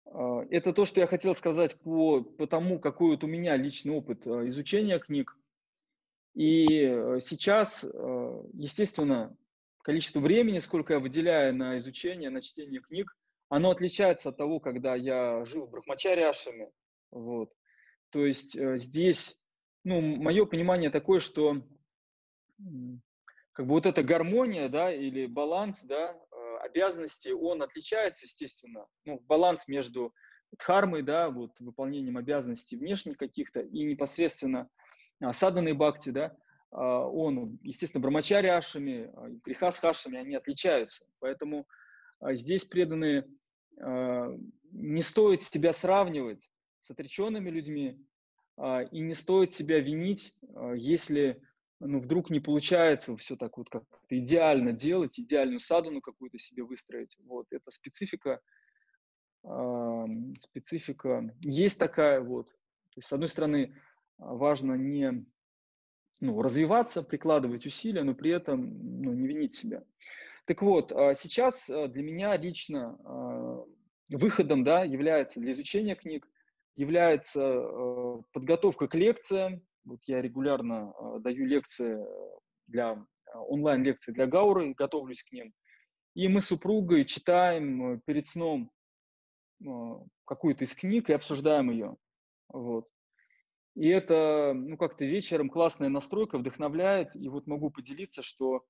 а, 0.06 0.44
это 0.50 0.72
то, 0.72 0.84
что 0.84 1.00
я 1.00 1.06
хотел 1.06 1.36
сказать 1.36 1.78
по, 1.80 2.22
по 2.22 2.48
тому, 2.48 2.80
какой 2.80 3.10
вот 3.12 3.22
у 3.22 3.28
меня 3.28 3.56
личный 3.56 3.94
опыт 3.94 4.26
э, 4.26 4.48
изучения 4.48 4.98
книг. 4.98 5.36
И 6.34 6.66
э, 6.82 7.20
сейчас, 7.20 7.84
естественно, 8.52 9.36
количество 9.88 10.20
времени, 10.20 10.58
сколько 10.58 10.92
я 10.92 10.98
выделяю 11.00 11.54
на 11.54 11.78
изучение, 11.78 12.28
на 12.28 12.42
чтение 12.42 12.82
книг, 12.82 13.16
оно 13.48 13.70
отличается 13.70 14.28
от 14.28 14.36
того, 14.36 14.60
когда 14.60 14.94
я 14.94 15.46
жил 15.46 15.64
в 15.64 15.70
Брахмачаре. 15.70 16.30
Вот. 17.10 17.50
То 18.10 18.26
есть 18.26 18.54
э, 18.54 18.76
здесь, 18.76 19.40
ну, 19.84 20.02
мое 20.02 20.44
понимание 20.44 20.90
такое, 20.90 21.20
что 21.20 21.62
как 23.52 23.66
бы 23.66 23.72
вот 23.72 23.86
эта 23.86 24.02
гармония, 24.02 24.68
да, 24.68 24.92
или 24.92 25.24
баланс, 25.24 25.82
да, 25.84 26.12
э, 26.12 26.56
обязанностей, 26.66 27.32
он 27.32 27.62
отличается, 27.62 28.26
естественно. 28.26 28.84
Ну, 29.06 29.20
баланс 29.20 29.68
между 29.68 30.12
дхармой, 30.52 31.00
да, 31.00 31.30
вот 31.30 31.58
выполнением 31.60 32.18
обязанностей 32.18 32.76
внешних 32.76 33.16
каких-то 33.16 33.60
и 33.60 33.84
непосредственно 33.84 34.68
а, 35.22 35.32
саданной 35.32 35.72
бхакти, 35.72 36.10
да, 36.10 36.36
он, 36.70 37.58
естественно, 37.62 38.02
брамачари 38.02 38.46
ашами, 38.48 39.10
а, 39.14 39.28
греха 39.44 39.72
с 39.72 39.78
хашами, 39.78 40.18
они 40.18 40.34
отличаются. 40.34 41.06
Поэтому 41.18 41.66
а, 42.20 42.34
здесь 42.34 42.64
преданные 42.64 43.26
не 44.72 45.02
стоит 45.02 45.44
себя 45.44 45.72
сравнивать 45.72 46.50
с 46.80 46.90
отреченными 46.90 47.48
людьми 47.48 48.04
и 48.90 48.98
не 48.98 49.14
стоит 49.14 49.54
себя 49.54 49.78
винить, 49.78 50.34
если 50.74 51.40
ну, 51.78 52.00
вдруг 52.00 52.28
не 52.28 52.40
получается 52.40 53.16
все 53.16 53.36
так 53.36 53.56
вот 53.56 53.70
как-то 53.70 53.96
идеально 54.08 54.72
делать, 54.72 55.20
идеальную 55.20 55.60
садуну 55.60 56.00
какую-то 56.00 56.38
себе 56.38 56.64
выстроить. 56.64 57.16
Вот, 57.24 57.46
это 57.52 57.70
специфика, 57.70 58.40
специфика 60.40 61.32
есть 61.42 61.78
такая 61.78 62.20
вот. 62.20 62.48
То 62.48 62.96
есть, 62.96 63.06
с 63.06 63.12
одной 63.12 63.28
стороны, 63.28 63.76
важно 64.18 64.72
не 64.72 65.24
ну, 66.20 66.42
развиваться, 66.42 67.02
прикладывать 67.02 67.66
усилия, 67.66 68.02
но 68.02 68.14
при 68.14 68.30
этом 68.30 69.02
ну, 69.02 69.12
не 69.12 69.26
винить 69.26 69.54
себя. 69.54 69.82
Так 70.46 70.62
вот, 70.62 70.92
а, 70.92 71.14
сейчас 71.14 71.68
а, 71.68 71.88
для 71.88 72.02
меня 72.02 72.36
лично 72.36 72.98
а, 73.04 73.64
выходом 74.08 74.64
да, 74.64 74.82
является 74.82 75.40
для 75.40 75.52
изучения 75.52 75.94
книг, 75.94 76.26
является 76.76 77.42
подготовка 78.32 78.88
к 78.88 78.94
лекциям. 78.94 79.62
Вот 79.84 80.00
я 80.06 80.22
регулярно 80.22 80.94
даю 81.20 81.44
лекции 81.44 81.98
для 82.68 83.04
онлайн-лекции 83.34 84.12
для 84.12 84.26
Гауры, 84.26 84.74
готовлюсь 84.74 85.24
к 85.24 85.32
ним. 85.32 85.52
И 86.14 86.28
мы 86.28 86.40
с 86.40 86.46
супругой 86.46 87.04
читаем 87.04 88.00
перед 88.06 88.28
сном 88.28 88.70
какую-то 90.24 90.64
из 90.64 90.74
книг 90.74 91.10
и 91.10 91.14
обсуждаем 91.14 91.70
ее. 91.70 91.96
Вот. 92.48 92.86
И 93.78 93.86
это, 93.86 94.54
ну, 94.56 94.76
как-то 94.76 95.04
вечером 95.04 95.48
классная 95.48 95.88
настройка, 95.88 96.36
вдохновляет. 96.36 97.14
И 97.14 97.28
вот 97.28 97.46
могу 97.46 97.70
поделиться, 97.70 98.22
что 98.22 98.64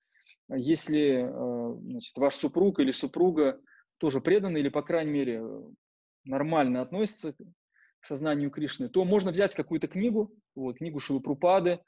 э, 0.51 0.59
если, 0.59 1.25
э, 1.25 1.81
значит, 1.81 2.15
ваш 2.19 2.35
супруг 2.35 2.79
или 2.79 2.91
супруга 2.91 3.59
тоже 3.97 4.21
преданы 4.21 4.59
или, 4.59 4.69
по 4.69 4.83
крайней 4.83 5.13
мере, 5.13 5.43
нормально 6.25 6.83
относятся 6.83 7.33
к 7.33 8.05
сознанию 8.05 8.51
Кришны, 8.51 8.91
то 8.91 9.03
можно 9.07 9.31
взять 9.31 9.55
какую-то 9.55 9.89
книгу, 9.89 10.31
вот, 10.55 10.77
книгу 10.77 10.99
Шилупрупады, 10.99 11.81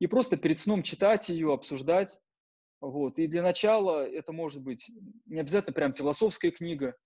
и 0.00 0.08
просто 0.08 0.36
перед 0.36 0.58
сном 0.58 0.82
читать 0.82 1.28
ее, 1.28 1.54
обсуждать. 1.54 2.20
Вот. 2.80 3.20
И 3.20 3.28
для 3.28 3.42
начала 3.44 4.04
это 4.04 4.32
может 4.32 4.64
быть 4.64 4.90
не 5.26 5.38
обязательно 5.38 5.74
прям 5.74 5.94
философская 5.94 6.50
книга, 6.50 6.96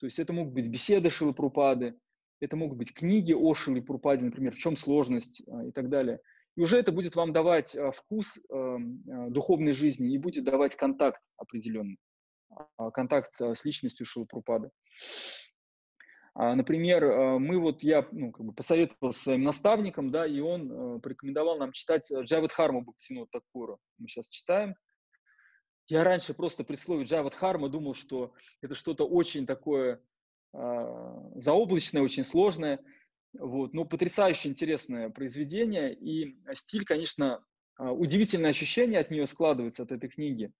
то 0.00 0.04
есть 0.04 0.18
это 0.18 0.34
могут 0.34 0.52
быть 0.52 0.68
беседы 0.68 1.08
Шилупрупады, 1.08 1.98
это 2.40 2.56
могут 2.56 2.78
быть 2.78 2.94
книги 2.94 3.32
Оши 3.32 3.72
или 3.72 3.80
Пурпади, 3.80 4.22
например, 4.22 4.54
в 4.54 4.58
чем 4.58 4.76
сложность 4.76 5.42
а, 5.48 5.64
и 5.64 5.72
так 5.72 5.88
далее. 5.88 6.20
И 6.56 6.60
уже 6.60 6.78
это 6.78 6.92
будет 6.92 7.14
вам 7.16 7.32
давать 7.32 7.76
а, 7.76 7.90
вкус 7.90 8.38
эм, 8.50 9.02
а, 9.10 9.30
духовной 9.30 9.72
жизни 9.72 10.12
и 10.12 10.18
будет 10.18 10.44
давать 10.44 10.76
контакт 10.76 11.20
определенный, 11.36 11.98
контакт 12.92 13.34
с 13.38 13.64
личностью 13.64 14.06
Шилапрупады. 14.06 14.70
Например, 16.34 17.38
мы 17.40 17.58
вот, 17.58 17.82
я 17.82 18.06
ну, 18.12 18.30
как 18.30 18.46
бы 18.46 18.52
посоветовал 18.52 19.12
своим 19.12 19.42
наставникам, 19.42 20.12
да, 20.12 20.24
и 20.24 20.38
он 20.38 20.70
э, 20.70 21.00
порекомендовал 21.00 21.58
нам 21.58 21.72
читать 21.72 22.08
Джавид 22.12 22.52
Харму 22.52 22.82
Бхактину 22.82 23.26
Такура. 23.26 23.76
Мы 23.98 24.06
сейчас 24.06 24.28
читаем. 24.28 24.76
Я 25.88 26.04
раньше 26.04 26.34
просто 26.34 26.64
при 26.64 26.76
слове 26.76 27.04
Dharma 27.04 27.68
думал, 27.68 27.94
что 27.94 28.34
это 28.60 28.74
что-то 28.74 29.08
очень 29.08 29.46
такое 29.46 29.94
э, 29.94 29.98
заоблачное, 30.52 32.02
очень 32.02 32.24
сложное. 32.24 32.80
Вот. 33.38 33.74
Но 33.74 33.84
потрясающе 33.84 34.48
интересное 34.48 35.10
произведение. 35.10 35.94
И 35.94 36.38
стиль, 36.54 36.84
конечно, 36.84 37.44
удивительное 37.78 38.50
ощущение 38.50 39.00
от 39.00 39.10
нее 39.10 39.26
складывается, 39.26 39.84
от 39.84 39.92
этой 39.92 40.08
книги, 40.08 40.52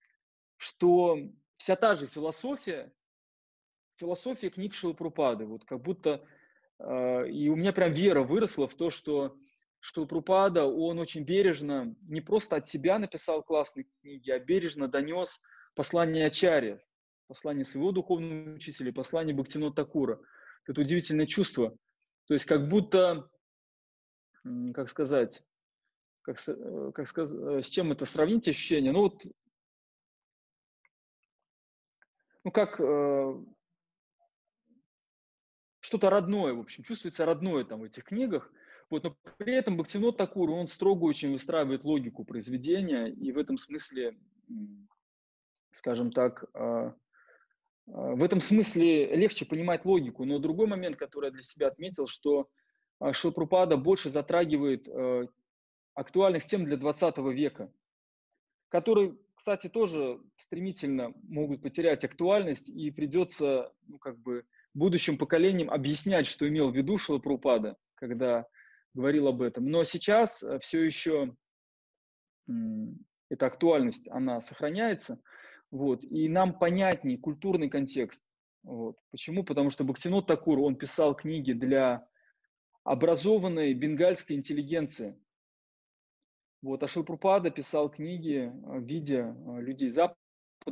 что 0.56 1.18
вся 1.56 1.76
та 1.76 1.94
же 1.94 2.06
философия, 2.06 2.92
философия 3.96 4.50
книг 4.50 4.74
Шилапрупады, 4.74 5.44
вот 5.44 5.64
как 5.64 5.82
будто, 5.82 6.24
э, 6.78 7.28
и 7.28 7.48
у 7.48 7.56
меня 7.56 7.72
прям 7.72 7.92
вера 7.92 8.22
выросла 8.22 8.68
в 8.68 8.74
то, 8.74 8.90
что 8.90 9.36
Шилапрупада, 9.80 10.64
он 10.64 10.98
очень 10.98 11.24
бережно, 11.24 11.94
не 12.02 12.20
просто 12.20 12.56
от 12.56 12.68
себя 12.68 12.98
написал 12.98 13.42
классные 13.42 13.86
книги, 14.00 14.30
а 14.30 14.38
бережно 14.38 14.88
донес 14.88 15.40
послание 15.74 16.26
Ачарья, 16.26 16.80
послание 17.28 17.64
своего 17.64 17.92
духовного 17.92 18.54
учителя, 18.54 18.92
послание 18.92 19.36
Бхактино 19.36 19.70
Такура. 19.72 20.18
Это 20.66 20.80
удивительное 20.80 21.26
чувство. 21.26 21.76
То 22.26 22.34
есть 22.34 22.46
как 22.46 22.68
будто, 22.68 23.30
как 24.74 24.88
сказать, 24.88 25.42
как, 26.22 26.36
э, 26.48 26.92
как 26.94 27.06
сказать, 27.06 27.38
э, 27.38 27.62
с 27.62 27.68
чем 27.68 27.92
это 27.92 28.04
сравнить 28.06 28.48
ощущение? 28.48 28.92
Ну 28.92 29.00
вот, 29.02 29.22
ну 32.44 32.50
как 32.50 32.80
э, 32.80 33.44
что-то 35.80 36.10
родное, 36.10 36.54
в 36.54 36.60
общем, 36.60 36.82
чувствуется 36.82 37.24
родное 37.24 37.64
там 37.64 37.80
в 37.80 37.84
этих 37.84 38.04
книгах. 38.04 38.52
Вот, 38.90 39.04
но 39.04 39.16
при 39.36 39.54
этом 39.54 39.76
Бхактинот 39.76 40.16
Такур, 40.16 40.50
он 40.50 40.68
строго 40.68 41.04
очень 41.04 41.30
выстраивает 41.32 41.84
логику 41.84 42.24
произведения, 42.24 43.08
и 43.08 43.32
в 43.32 43.38
этом 43.38 43.58
смысле, 43.58 44.18
скажем 45.72 46.10
так, 46.10 46.44
а, 46.54 46.94
в 48.14 48.22
этом 48.22 48.40
смысле 48.40 49.14
легче 49.16 49.46
понимать 49.46 49.84
логику. 49.84 50.24
Но 50.24 50.38
другой 50.38 50.66
момент, 50.66 50.96
который 50.96 51.26
я 51.26 51.32
для 51.32 51.42
себя 51.42 51.68
отметил, 51.68 52.06
что 52.06 52.48
а, 52.98 53.12
Шилпрупада 53.12 53.76
больше 53.76 54.10
затрагивает 54.10 54.88
актуальных 55.94 56.44
тем 56.44 56.64
для 56.64 56.76
20 56.76 57.18
века, 57.18 57.72
которые, 58.68 59.16
кстати, 59.34 59.68
тоже 59.68 60.20
стремительно 60.36 61.12
могут 61.24 61.60
потерять 61.60 62.04
актуальность, 62.04 62.68
и 62.68 62.90
придется, 62.92 63.72
ну, 63.88 63.98
как 63.98 64.18
бы, 64.18 64.44
будущим 64.74 65.18
поколениям 65.18 65.70
объяснять, 65.70 66.26
что 66.26 66.48
имел 66.48 66.70
в 66.70 66.76
виду 66.76 66.98
Шилапрупада, 66.98 67.76
когда 67.96 68.46
говорил 68.94 69.26
об 69.26 69.42
этом. 69.42 69.66
Но 69.66 69.82
сейчас 69.84 70.42
э, 70.42 70.58
все 70.60 70.84
еще 70.84 71.34
эта 73.28 73.46
актуальность, 73.46 74.08
она 74.08 74.40
сохраняется. 74.40 75.20
Вот, 75.70 76.02
и 76.04 76.28
нам 76.28 76.58
понятнее 76.58 77.18
культурный 77.18 77.68
контекст. 77.68 78.22
Вот. 78.62 78.96
Почему? 79.10 79.44
Потому 79.44 79.70
что 79.70 79.84
Бхактинот 79.84 80.26
Такур, 80.26 80.60
он 80.60 80.76
писал 80.76 81.14
книги 81.14 81.52
для 81.52 82.06
образованной 82.84 83.74
бенгальской 83.74 84.36
интеллигенции. 84.36 85.18
Вот, 86.62 86.82
а 86.82 86.88
Шилпрупада 86.88 87.50
писал 87.50 87.90
книги 87.90 88.50
э, 88.50 88.50
в 88.50 88.84
виде 88.84 89.18
э, 89.18 89.60
людей 89.60 89.90
Запада, 89.90 90.16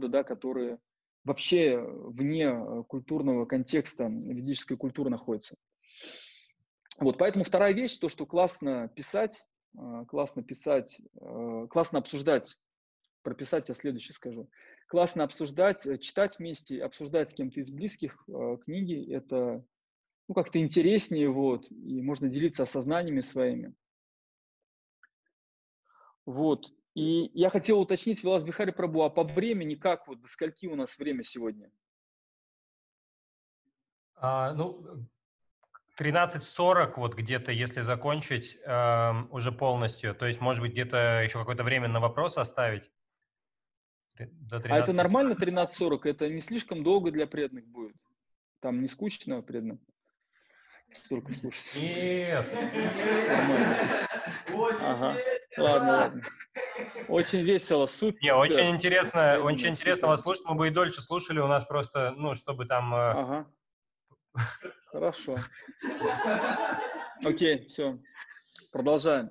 да, 0.09 0.25
которые 0.25 0.79
вообще 1.25 1.79
вне 1.79 2.85
культурного 2.89 3.47
контекста 3.47 4.07
ведической 4.07 4.77
культуры 4.77 5.11
находятся. 5.11 5.57
Вот, 6.99 7.19
поэтому 7.19 7.45
вторая 7.45 7.73
вещь, 7.73 7.99
то, 7.99 8.09
что 8.09 8.27
классно 8.27 8.89
писать, 8.95 9.45
классно 10.09 10.43
писать, 10.45 11.01
классно 11.69 11.99
обсуждать, 11.99 12.57
прописать 13.23 13.69
я 13.69 13.75
следующее 13.75 14.15
скажу. 14.15 14.49
Классно 14.87 15.25
обсуждать, 15.25 15.85
э, 15.85 15.99
читать 15.99 16.39
вместе, 16.39 16.83
обсуждать 16.83 17.31
с 17.31 17.35
кем-то 17.35 17.61
из 17.61 17.71
близких 17.71 18.23
а, 18.29 18.57
книги, 18.57 19.13
это 19.13 19.65
ну, 20.29 20.35
как-то 20.35 20.59
интереснее, 20.61 21.29
вот, 21.29 21.71
и 21.71 22.01
можно 22.03 22.29
делиться 22.29 22.63
осознаниями 22.63 23.21
своими. 23.21 23.75
Вот, 26.25 26.67
и 26.95 27.31
я 27.35 27.51
хотел 27.51 27.81
уточнить, 27.81 28.23
Вилас 28.23 28.45
Бихари 28.45 28.71
Прабу, 28.71 29.03
а 29.03 29.11
по 29.11 29.23
времени 29.25 29.75
как, 29.75 30.07
вот, 30.09 30.21
до 30.21 30.29
скольки 30.29 30.67
у 30.67 30.77
нас 30.77 30.99
время 30.99 31.23
сегодня? 31.23 31.71
А, 34.15 34.53
ну, 34.55 35.07
13.40 35.99 36.95
вот 36.97 37.15
где-то, 37.15 37.53
если 37.53 37.83
закончить 37.83 38.57
э, 38.65 39.13
уже 39.31 39.53
полностью, 39.53 40.15
то 40.15 40.27
есть, 40.27 40.41
может 40.41 40.63
быть, 40.63 40.73
где-то 40.73 41.23
еще 41.23 41.39
какое-то 41.39 41.65
время 41.65 41.89
на 41.89 42.01
вопрос 42.01 42.39
оставить? 42.39 42.91
До 44.19 44.57
а 44.57 44.79
это 44.79 44.93
нормально 44.93 45.33
13.40? 45.33 46.01
Это 46.05 46.29
не 46.29 46.41
слишком 46.41 46.83
долго 46.83 47.11
для 47.11 47.27
преданных 47.27 47.67
будет? 47.67 47.97
Там 48.61 48.81
не 48.81 48.89
скучно 48.89 49.43
преданным? 49.43 49.81
Столько 50.91 51.33
слушать. 51.33 51.75
Нет. 51.77 52.47
Нормально. 53.29 54.09
Ага. 54.81 55.17
Ладно, 55.59 55.93
ладно. 55.93 56.23
Очень 57.09 57.41
весело, 57.41 57.87
супер. 57.87 58.23
Не, 58.23 58.35
очень 58.35 58.71
интересно, 58.71 59.41
очень 59.41 59.69
интересно 59.69 60.09
вас 60.09 60.23
слушать. 60.23 60.45
Мы 60.47 60.55
бы 60.55 60.69
и 60.69 60.71
дольше 60.71 61.01
слушали, 61.01 61.41
у 61.41 61.47
нас 61.47 61.65
просто, 61.65 62.13
ну, 62.17 62.35
чтобы 62.35 62.67
там... 62.67 62.95
Э, 62.95 63.11
ага. 63.11 63.51
Хорошо. 64.87 65.37
Окей, 67.25 67.67
все. 67.67 67.99
Продолжаем. 68.71 69.31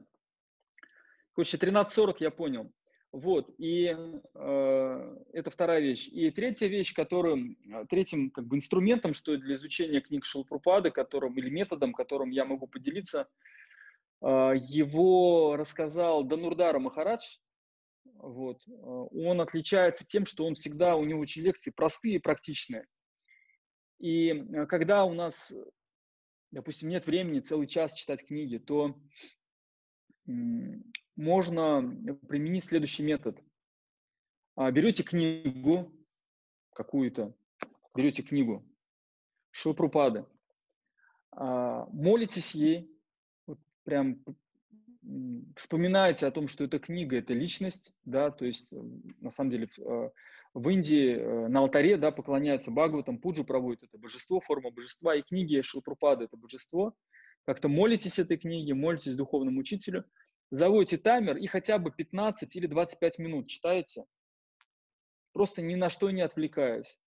Короче, 1.34 1.58
13.40 1.58 2.16
я 2.20 2.32
понял. 2.32 2.72
Вот, 3.16 3.50
и 3.58 3.96
э, 4.34 5.18
это 5.32 5.50
вторая 5.50 5.80
вещь. 5.80 6.10
И 6.10 6.30
третья 6.32 6.68
вещь, 6.68 6.94
которым, 6.94 7.58
третьим 7.88 8.30
как 8.30 8.46
бы 8.46 8.58
инструментом, 8.58 9.14
что 9.14 9.38
для 9.38 9.56
изучения 9.56 10.02
книг 10.02 10.26
Шилпрупады, 10.26 10.92
которым, 10.92 11.38
или 11.38 11.50
методом, 11.50 11.94
которым 11.94 12.32
я 12.32 12.44
могу 12.44 12.68
поделиться, 12.68 13.30
э, 14.22 14.56
его 14.58 15.56
рассказал 15.56 16.26
Данурдара 16.26 16.78
Махарадж. 16.78 17.38
Вот. 18.16 18.62
Он 18.68 19.40
отличается 19.40 20.06
тем, 20.06 20.26
что 20.26 20.46
он 20.46 20.56
всегда, 20.56 20.98
у 20.98 21.06
него 21.06 21.22
очень 21.22 21.44
лекции 21.44 21.72
простые 21.72 22.16
и 22.16 22.20
практичные. 22.20 22.86
И 23.98 24.32
э, 24.32 24.66
когда 24.66 25.06
у 25.06 25.14
нас, 25.14 25.54
допустим, 26.52 26.90
нет 26.90 27.06
времени 27.08 27.40
целый 27.40 27.68
час 27.68 27.94
читать 27.94 28.28
книги, 28.28 28.58
то 28.58 28.94
можно 31.16 31.82
применить 32.28 32.66
следующий 32.66 33.04
метод. 33.04 33.42
А, 34.56 34.72
берете 34.72 35.04
книгу 35.04 35.92
какую-то, 36.74 37.34
берете 37.96 38.24
книгу 38.24 38.66
Шилпрупады, 39.52 40.26
а, 41.32 41.86
молитесь 41.92 42.56
ей, 42.56 42.90
вот 43.48 43.60
прям 43.84 44.24
вспоминаете 45.56 46.28
о 46.28 46.32
том, 46.32 46.48
что 46.48 46.64
эта 46.64 46.80
книга– 46.80 47.18
это 47.20 47.34
личность, 47.34 47.94
да, 48.06 48.32
то 48.32 48.46
есть 48.46 48.74
э, 48.74 48.82
на 49.20 49.30
самом 49.30 49.52
деле 49.52 49.70
в 50.56 50.70
Индии 50.70 51.16
э, 51.16 51.48
на 51.50 51.60
алтаре 51.60 51.98
да, 51.98 52.12
поклоняются 52.12 52.72
Бхагаватам, 52.72 53.20
пуджу 53.20 53.44
проводят, 53.44 53.84
это 53.84 53.98
божество, 53.98 54.40
форма 54.40 54.72
божества, 54.72 55.14
и 55.14 55.22
книги 55.22 55.62
Шилпрупады– 55.62 56.24
это 56.26 56.38
божество. 56.38 56.96
Как-то 57.46 57.68
молитесь 57.68 58.18
этой 58.18 58.38
книге, 58.38 58.74
молитесь 58.74 59.16
духовному 59.16 59.60
учителю, 59.60 60.06
заводите 60.52 60.98
таймер 60.98 61.38
и 61.38 61.48
хотя 61.48 61.78
бы 61.78 61.92
15 61.92 62.56
или 62.56 62.68
25 62.68 63.20
минут 63.20 63.48
читаете, 63.48 64.06
просто 65.34 65.62
ни 65.62 65.76
на 65.76 65.90
что 65.90 66.12
не 66.12 66.22
отвлекаясь. 66.22 67.00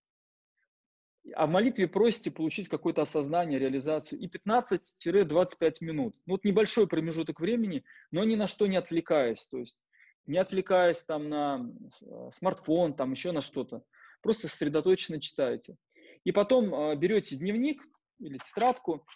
А 1.35 1.47
в 1.47 1.51
молитве 1.51 1.89
просите 1.89 2.31
получить 2.31 2.69
какое-то 2.69 3.03
осознание, 3.03 3.59
реализацию. 3.59 4.19
И 4.19 4.29
15-25 4.29 5.73
минут. 5.81 6.17
Ну, 6.27 6.35
вот 6.35 6.45
небольшой 6.45 6.89
промежуток 6.89 7.41
времени, 7.41 7.85
но 8.11 8.25
ни 8.25 8.35
на 8.35 8.47
что 8.47 8.67
не 8.67 8.77
отвлекаясь. 8.77 9.45
То 9.47 9.59
есть 9.59 9.79
не 10.27 10.39
отвлекаясь 10.39 11.03
там 11.05 11.29
на 11.29 11.71
э, 12.03 12.31
смартфон, 12.33 12.95
там 12.95 13.13
еще 13.13 13.33
на 13.33 13.41
что-то. 13.41 13.83
Просто 14.23 14.49
сосредоточенно 14.49 15.21
читаете. 15.21 15.77
И 16.25 16.33
потом 16.33 16.75
э, 16.75 16.97
берете 16.97 17.37
дневник 17.37 17.83
или 18.19 18.39
тетрадку 18.39 19.07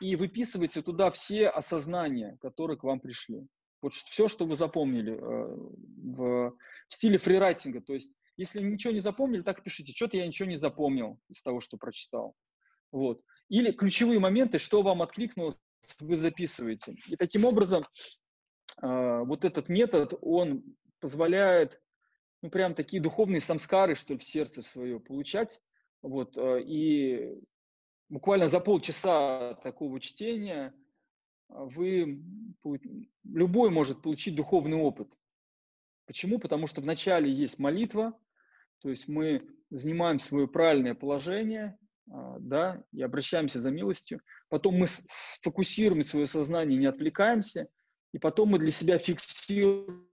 и 0.00 0.16
выписываете 0.16 0.82
туда 0.82 1.10
все 1.10 1.48
осознания, 1.48 2.38
которые 2.40 2.78
к 2.78 2.84
вам 2.84 3.00
пришли. 3.00 3.46
Вот 3.82 3.92
все, 3.92 4.28
что 4.28 4.46
вы 4.46 4.56
запомнили 4.56 5.12
э, 5.12 5.56
в, 6.16 6.56
стиле 6.88 7.18
фрирайтинга. 7.18 7.80
То 7.80 7.94
есть, 7.94 8.10
если 8.36 8.60
ничего 8.60 8.92
не 8.92 9.00
запомнили, 9.00 9.42
так 9.42 9.58
и 9.58 9.62
пишите. 9.62 9.92
Что-то 9.92 10.16
я 10.16 10.26
ничего 10.26 10.48
не 10.48 10.56
запомнил 10.56 11.20
из 11.28 11.42
того, 11.42 11.60
что 11.60 11.76
прочитал. 11.76 12.34
Вот. 12.92 13.22
Или 13.48 13.72
ключевые 13.72 14.18
моменты, 14.18 14.58
что 14.58 14.82
вам 14.82 15.02
откликнулось, 15.02 15.56
вы 16.00 16.16
записываете. 16.16 16.96
И 17.08 17.16
таким 17.16 17.44
образом 17.44 17.86
а, 18.78 19.22
вот 19.24 19.44
этот 19.44 19.68
метод, 19.68 20.14
он 20.20 20.64
позволяет, 21.00 21.80
ну, 22.42 22.50
прям 22.50 22.74
такие 22.74 23.02
духовные 23.02 23.40
самскары, 23.40 23.94
что 23.94 24.14
ли, 24.14 24.18
в 24.18 24.24
сердце 24.24 24.62
свое 24.62 25.00
получать. 25.00 25.60
Вот, 26.02 26.36
а, 26.38 26.56
и 26.56 27.34
буквально 28.08 28.48
за 28.48 28.60
полчаса 28.60 29.54
такого 29.62 30.00
чтения 30.00 30.74
вы, 31.48 32.22
любой 33.24 33.70
может 33.70 34.02
получить 34.02 34.34
духовный 34.34 34.76
опыт. 34.76 35.16
Почему? 36.06 36.38
Потому 36.38 36.66
что 36.66 36.80
вначале 36.80 37.32
есть 37.32 37.58
молитва, 37.58 38.18
То 38.80 38.90
есть 38.90 39.08
мы 39.08 39.46
занимаем 39.70 40.20
свое 40.20 40.46
правильное 40.46 40.94
положение, 40.94 41.76
а, 42.10 42.38
да, 42.38 42.84
и 42.92 43.02
обращаемся 43.02 43.60
за 43.60 43.70
милостью. 43.70 44.20
Потом 44.48 44.76
мы 44.76 44.86
сфокусируем 44.86 46.04
свое 46.04 46.26
сознание, 46.26 46.78
не 46.78 46.86
отвлекаемся, 46.86 47.68
и 48.12 48.18
потом 48.18 48.50
мы 48.50 48.58
для 48.58 48.70
себя 48.70 48.98
фиксируем 48.98 50.06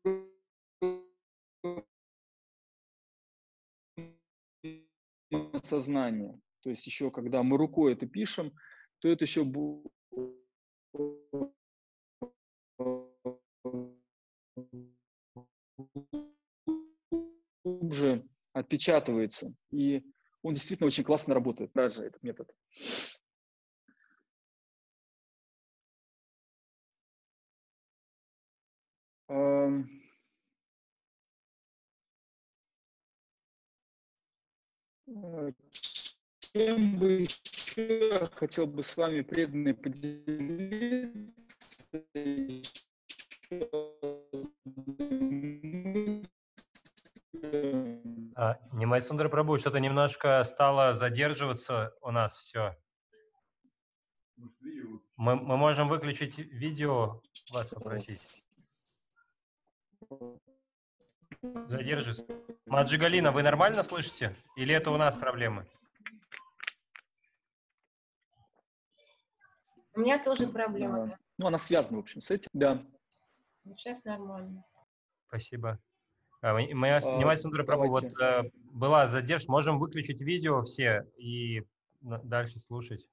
сознание. 5.63 6.39
То 6.61 6.69
есть 6.69 6.85
еще, 6.87 7.11
когда 7.11 7.43
мы 7.43 7.57
рукой 7.57 7.93
это 7.93 8.07
пишем, 8.07 8.51
то 8.99 9.07
это 9.07 9.25
еще 9.25 9.43
глубже 17.93 18.25
отпечатывается. 18.53 19.53
И 19.71 20.03
он 20.41 20.53
действительно 20.55 20.87
очень 20.87 21.03
классно 21.03 21.33
работает, 21.33 21.71
даже 21.73 22.03
этот 22.03 22.23
метод. 22.23 22.51
Чем 36.53 36.97
бы 36.99 37.11
еще 37.21 38.29
хотел 38.35 38.67
бы 38.67 38.83
с 38.83 38.97
вами 38.97 39.21
преданно 39.21 39.73
поделиться? 39.73 41.33
А, 47.43 48.57
Нимай 48.71 49.01
Сундра 49.01 49.27
Прабу, 49.27 49.57
что-то 49.57 49.79
немножко 49.79 50.43
стало 50.45 50.95
задерживаться 50.95 51.93
у 52.01 52.11
нас 52.11 52.37
все. 52.37 52.77
Мы, 55.17 55.35
мы 55.35 55.57
можем 55.57 55.89
выключить 55.89 56.37
видео, 56.37 57.21
вас 57.51 57.69
попросить. 57.69 58.45
Задержится. 61.41 62.25
Маджигалина, 62.65 63.31
вы 63.31 63.43
нормально 63.43 63.83
слышите? 63.83 64.35
Или 64.55 64.73
это 64.73 64.91
у 64.91 64.97
нас 64.97 65.15
проблемы? 65.17 65.67
У 69.95 69.99
меня 69.99 70.23
тоже 70.23 70.47
проблема. 70.47 71.17
Ну, 71.37 71.47
она 71.47 71.57
связана, 71.57 71.97
в 71.97 72.01
общем, 72.01 72.21
с 72.21 72.31
этим, 72.31 72.49
да. 72.53 72.83
Сейчас 73.65 74.03
нормально. 74.05 74.63
Спасибо. 75.27 75.79
А, 76.43 76.53
моя 76.53 76.97
а, 76.97 77.37
Сундра 77.37 77.63
Прабу, 77.63 77.87
вот 77.87 78.03
э, 78.03 78.43
была 78.73 79.07
задержка. 79.07 79.49
Можем 79.49 79.79
выключить 79.79 80.19
видео 80.19 80.61
все 80.63 81.07
и 81.15 81.63
дальше 82.01 82.59
слушать. 82.59 83.07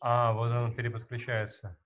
А, 0.00 0.32
вот 0.32 0.50
он 0.50 0.74
переподключается. 0.74 1.76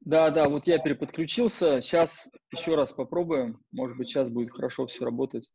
Да, 0.00 0.30
да, 0.30 0.48
вот 0.48 0.66
я 0.66 0.78
переподключился. 0.78 1.82
Сейчас 1.82 2.30
еще 2.52 2.74
раз 2.74 2.92
попробуем. 2.92 3.62
Может 3.70 3.96
быть, 3.96 4.08
сейчас 4.08 4.30
будет 4.30 4.50
хорошо 4.50 4.86
все 4.86 5.04
работать. 5.04 5.52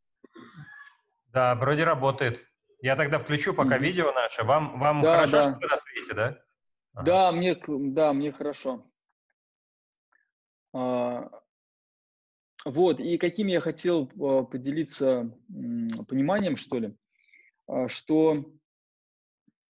Да, 1.28 1.54
вроде 1.56 1.84
работает. 1.84 2.46
Я 2.80 2.94
тогда 2.94 3.18
включу 3.18 3.54
пока 3.54 3.76
mm-hmm. 3.76 3.82
видео 3.82 4.12
наше. 4.12 4.44
Вам, 4.44 4.78
вам 4.78 5.02
да, 5.02 5.14
хорошо, 5.14 5.32
да. 5.32 5.42
что 5.42 5.60
вы 5.60 5.66
нас 5.66 5.80
видите, 5.92 6.14
да? 6.14 6.38
Ага. 6.94 7.04
Да, 7.04 7.32
мне, 7.32 7.60
да, 7.66 8.12
мне 8.12 8.32
хорошо. 8.32 8.86
А, 10.72 11.28
вот, 12.64 13.00
и 13.00 13.18
каким 13.18 13.48
я 13.48 13.60
хотел 13.60 14.10
а, 14.20 14.44
поделиться 14.44 15.30
пониманием, 16.08 16.56
что 16.56 16.78
ли, 16.78 16.96
а, 17.66 17.88
что 17.88 18.44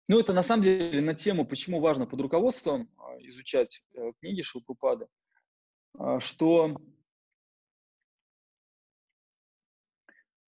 ну, 0.08 0.20
это 0.20 0.32
на 0.32 0.42
самом 0.42 0.62
деле 0.62 1.00
на 1.00 1.14
тему, 1.14 1.46
почему 1.46 1.80
важно 1.80 2.06
под 2.06 2.20
руководством 2.20 2.88
изучать 3.20 3.82
э, 3.94 4.12
книги 4.20 4.42
Шилпрупады, 4.42 5.06
а, 5.98 6.20
что 6.20 6.76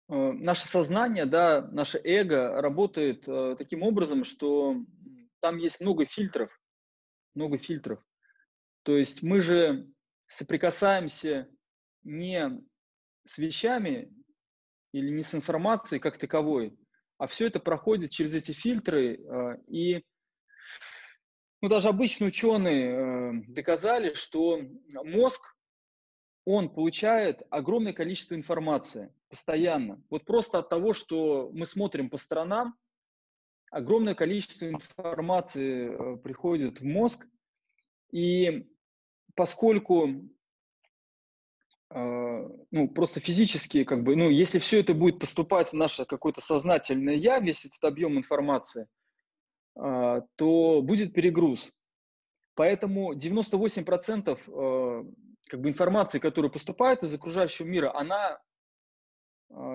э, 0.09 0.15
наше 0.33 0.67
сознание, 0.67 1.27
да, 1.27 1.63
наше 1.73 2.01
эго 2.05 2.61
работает 2.61 3.29
э, 3.29 3.57
таким 3.57 3.83
образом, 3.83 4.25
что 4.25 4.77
там 5.41 5.59
есть 5.59 5.81
много 5.81 6.05
фильтров, 6.05 6.51
много 7.35 7.59
фильтров. 7.59 8.03
То 8.83 8.97
есть 8.97 9.23
мы 9.23 9.41
же 9.41 9.91
соприкасаемся 10.27 11.49
не 12.03 12.63
с 13.27 13.39
вещами 13.39 14.13
или 14.93 15.11
не 15.11 15.23
с 15.23 15.35
информацией 15.35 16.01
как 16.01 16.19
таковой, 16.19 16.79
а 17.19 17.27
все 17.27 17.47
это 17.47 17.61
проходит 17.61 18.11
через 18.11 18.35
эти 18.35 18.53
фильтры, 18.53 19.17
э, 19.17 19.59
и 19.67 20.05
ну, 21.61 21.69
даже 21.69 21.89
обычные 21.89 22.29
ученые 22.29 22.91
э, 22.91 23.33
доказали, 23.49 24.15
что 24.15 24.61
мозг, 24.93 25.57
он 26.45 26.71
получает 26.71 27.43
огромное 27.51 27.93
количество 27.93 28.35
информации 28.35 29.13
постоянно. 29.29 30.03
Вот 30.09 30.25
просто 30.25 30.59
от 30.59 30.69
того, 30.69 30.93
что 30.93 31.51
мы 31.53 31.67
смотрим 31.67 32.09
по 32.09 32.17
сторонам, 32.17 32.75
огромное 33.71 34.15
количество 34.15 34.69
информации 34.69 35.91
э, 35.91 36.17
приходит 36.19 36.81
в 36.81 36.85
мозг, 36.85 37.27
и 38.13 38.67
поскольку 39.35 40.31
а, 41.91 42.47
ну, 42.71 42.89
просто 42.89 43.21
физически, 43.21 43.85
как 43.85 44.03
бы, 44.03 44.15
ну, 44.15 44.29
если 44.29 44.59
все 44.59 44.81
это 44.81 44.95
будет 44.95 45.19
поступать 45.19 45.71
в 45.71 45.75
наше 45.75 46.05
какое-то 46.05 46.41
сознательное 46.41 47.15
я, 47.15 47.39
весь 47.39 47.65
этот 47.65 47.83
объем 47.85 48.19
информации, 48.19 48.87
то 49.79 50.83
будет 50.83 51.15
перегруз. 51.15 51.73
Поэтому 52.55 53.15
98% 53.15 54.41
а, 54.49 55.05
как 55.49 55.61
бы 55.61 55.69
информации, 55.69 56.19
которая 56.19 56.51
поступает 56.51 57.05
из 57.05 57.15
окружающего 57.15 57.67
мира, 57.67 57.95
она 57.95 58.41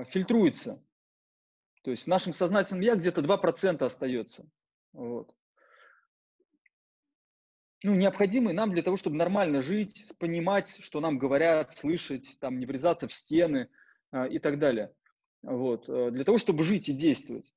фильтруется. 0.09 0.83
То 1.83 1.91
есть 1.91 2.03
в 2.03 2.07
нашем 2.07 2.33
сознательном 2.33 2.81
я 2.81 2.95
где-то 2.95 3.21
2% 3.21 3.83
остается. 3.83 4.45
Вот 4.91 5.33
ну, 7.83 7.95
необходимые 7.95 8.55
нам 8.55 8.71
для 8.71 8.81
того, 8.81 8.95
чтобы 8.95 9.17
нормально 9.17 9.61
жить, 9.61 10.07
понимать, 10.17 10.81
что 10.81 11.01
нам 11.01 11.17
говорят, 11.17 11.73
слышать, 11.77 12.37
там, 12.39 12.57
не 12.57 12.65
врезаться 12.65 13.07
в 13.07 13.13
стены 13.13 13.69
и 14.29 14.39
так 14.39 14.57
далее. 14.57 14.93
Вот, 15.41 15.85
для 15.87 16.23
того, 16.23 16.37
чтобы 16.37 16.63
жить 16.63 16.87
и 16.87 16.93
действовать. 16.93 17.52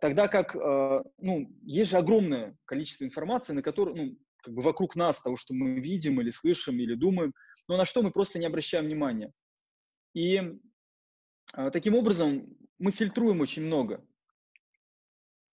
Тогда 0.00 0.28
как, 0.28 0.54
э, 0.54 1.02
ну, 1.18 1.52
есть 1.62 1.90
же 1.90 1.96
огромное 1.96 2.56
количество 2.64 3.04
информации, 3.04 3.52
на 3.52 3.62
которую, 3.62 3.96
ну, 3.96 4.18
как 4.42 4.54
бы 4.54 4.62
вокруг 4.62 4.96
нас, 4.96 5.20
того, 5.20 5.36
что 5.36 5.54
мы 5.54 5.80
видим 5.80 6.20
или 6.20 6.30
слышим, 6.30 6.78
или 6.78 6.94
думаем, 6.94 7.32
но 7.68 7.76
на 7.76 7.84
что 7.84 8.02
мы 8.02 8.10
просто 8.10 8.38
не 8.38 8.46
обращаем 8.46 8.86
внимания. 8.86 9.32
И 10.14 10.40
э, 11.54 11.70
таким 11.70 11.94
образом 11.94 12.56
мы 12.78 12.90
фильтруем 12.90 13.40
очень 13.40 13.66
много. 13.66 14.04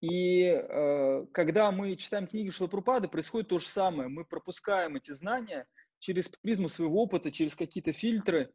И 0.02 0.44
э, 0.44 1.26
когда 1.34 1.72
мы 1.72 1.96
читаем 1.96 2.28
книги 2.28 2.50
Шилапрупады, 2.50 3.08
происходит 3.08 3.50
то 3.50 3.58
же 3.58 3.68
самое. 3.68 4.10
Мы 4.10 4.24
пропускаем 4.24 4.96
эти 4.96 5.12
знания 5.12 5.68
через 6.00 6.30
призму 6.30 6.70
своего 6.70 7.04
опыта, 7.04 7.32
через 7.32 7.56
какие-то 7.56 7.91
фильтры. 7.91 8.51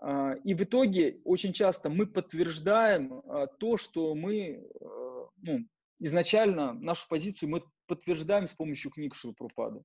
Э, 0.00 0.34
и 0.42 0.54
в 0.54 0.62
итоге 0.62 1.20
очень 1.24 1.52
часто 1.52 1.88
мы 1.88 2.06
подтверждаем 2.06 3.20
э, 3.20 3.46
то, 3.58 3.76
что 3.76 4.14
мы 4.14 4.36
э, 4.38 5.11
ну, 5.42 5.60
изначально 5.98 6.72
нашу 6.72 7.06
позицию 7.08 7.50
мы 7.50 7.62
подтверждаем 7.86 8.46
с 8.46 8.54
помощью 8.54 8.90
книг 8.90 9.14
Шилапрупады. 9.14 9.82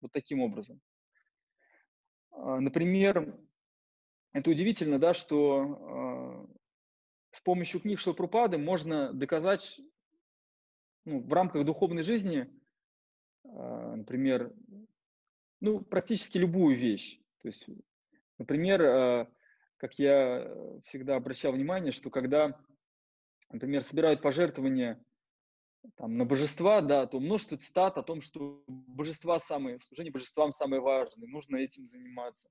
Вот 0.00 0.10
таким 0.12 0.40
образом. 0.40 0.80
Э, 2.32 2.58
например, 2.58 3.38
это 4.32 4.50
удивительно, 4.50 4.98
да, 4.98 5.14
что 5.14 6.48
э, 6.50 6.56
с 7.32 7.40
помощью 7.40 7.80
книг 7.80 7.98
Шилапрупады 7.98 8.58
можно 8.58 9.12
доказать 9.12 9.80
ну, 11.04 11.20
в 11.20 11.32
рамках 11.32 11.64
духовной 11.64 12.02
жизни, 12.02 12.48
а, 13.44 13.96
например, 13.96 14.54
ну, 15.60 15.80
практически 15.80 16.38
любую 16.38 16.76
вещь. 16.76 17.18
То 17.42 17.48
есть, 17.48 17.66
например, 18.38 18.82
а, 18.82 19.32
как 19.78 19.98
я 19.98 20.48
всегда 20.84 21.16
обращал 21.16 21.52
внимание, 21.52 21.92
что 21.92 22.10
когда, 22.10 22.60
например, 23.52 23.82
собирают 23.82 24.22
пожертвования 24.22 25.02
там, 25.96 26.16
на 26.16 26.24
божества, 26.24 26.80
да, 26.80 27.06
то 27.06 27.20
множество 27.20 27.56
цитат 27.56 27.98
о 27.98 28.02
том, 28.02 28.20
что 28.20 28.62
божества 28.66 29.38
самые, 29.38 29.78
служение 29.78 30.12
божествам 30.12 30.50
самое 30.52 30.80
важное, 30.80 31.28
нужно 31.28 31.56
этим 31.56 31.86
заниматься. 31.86 32.48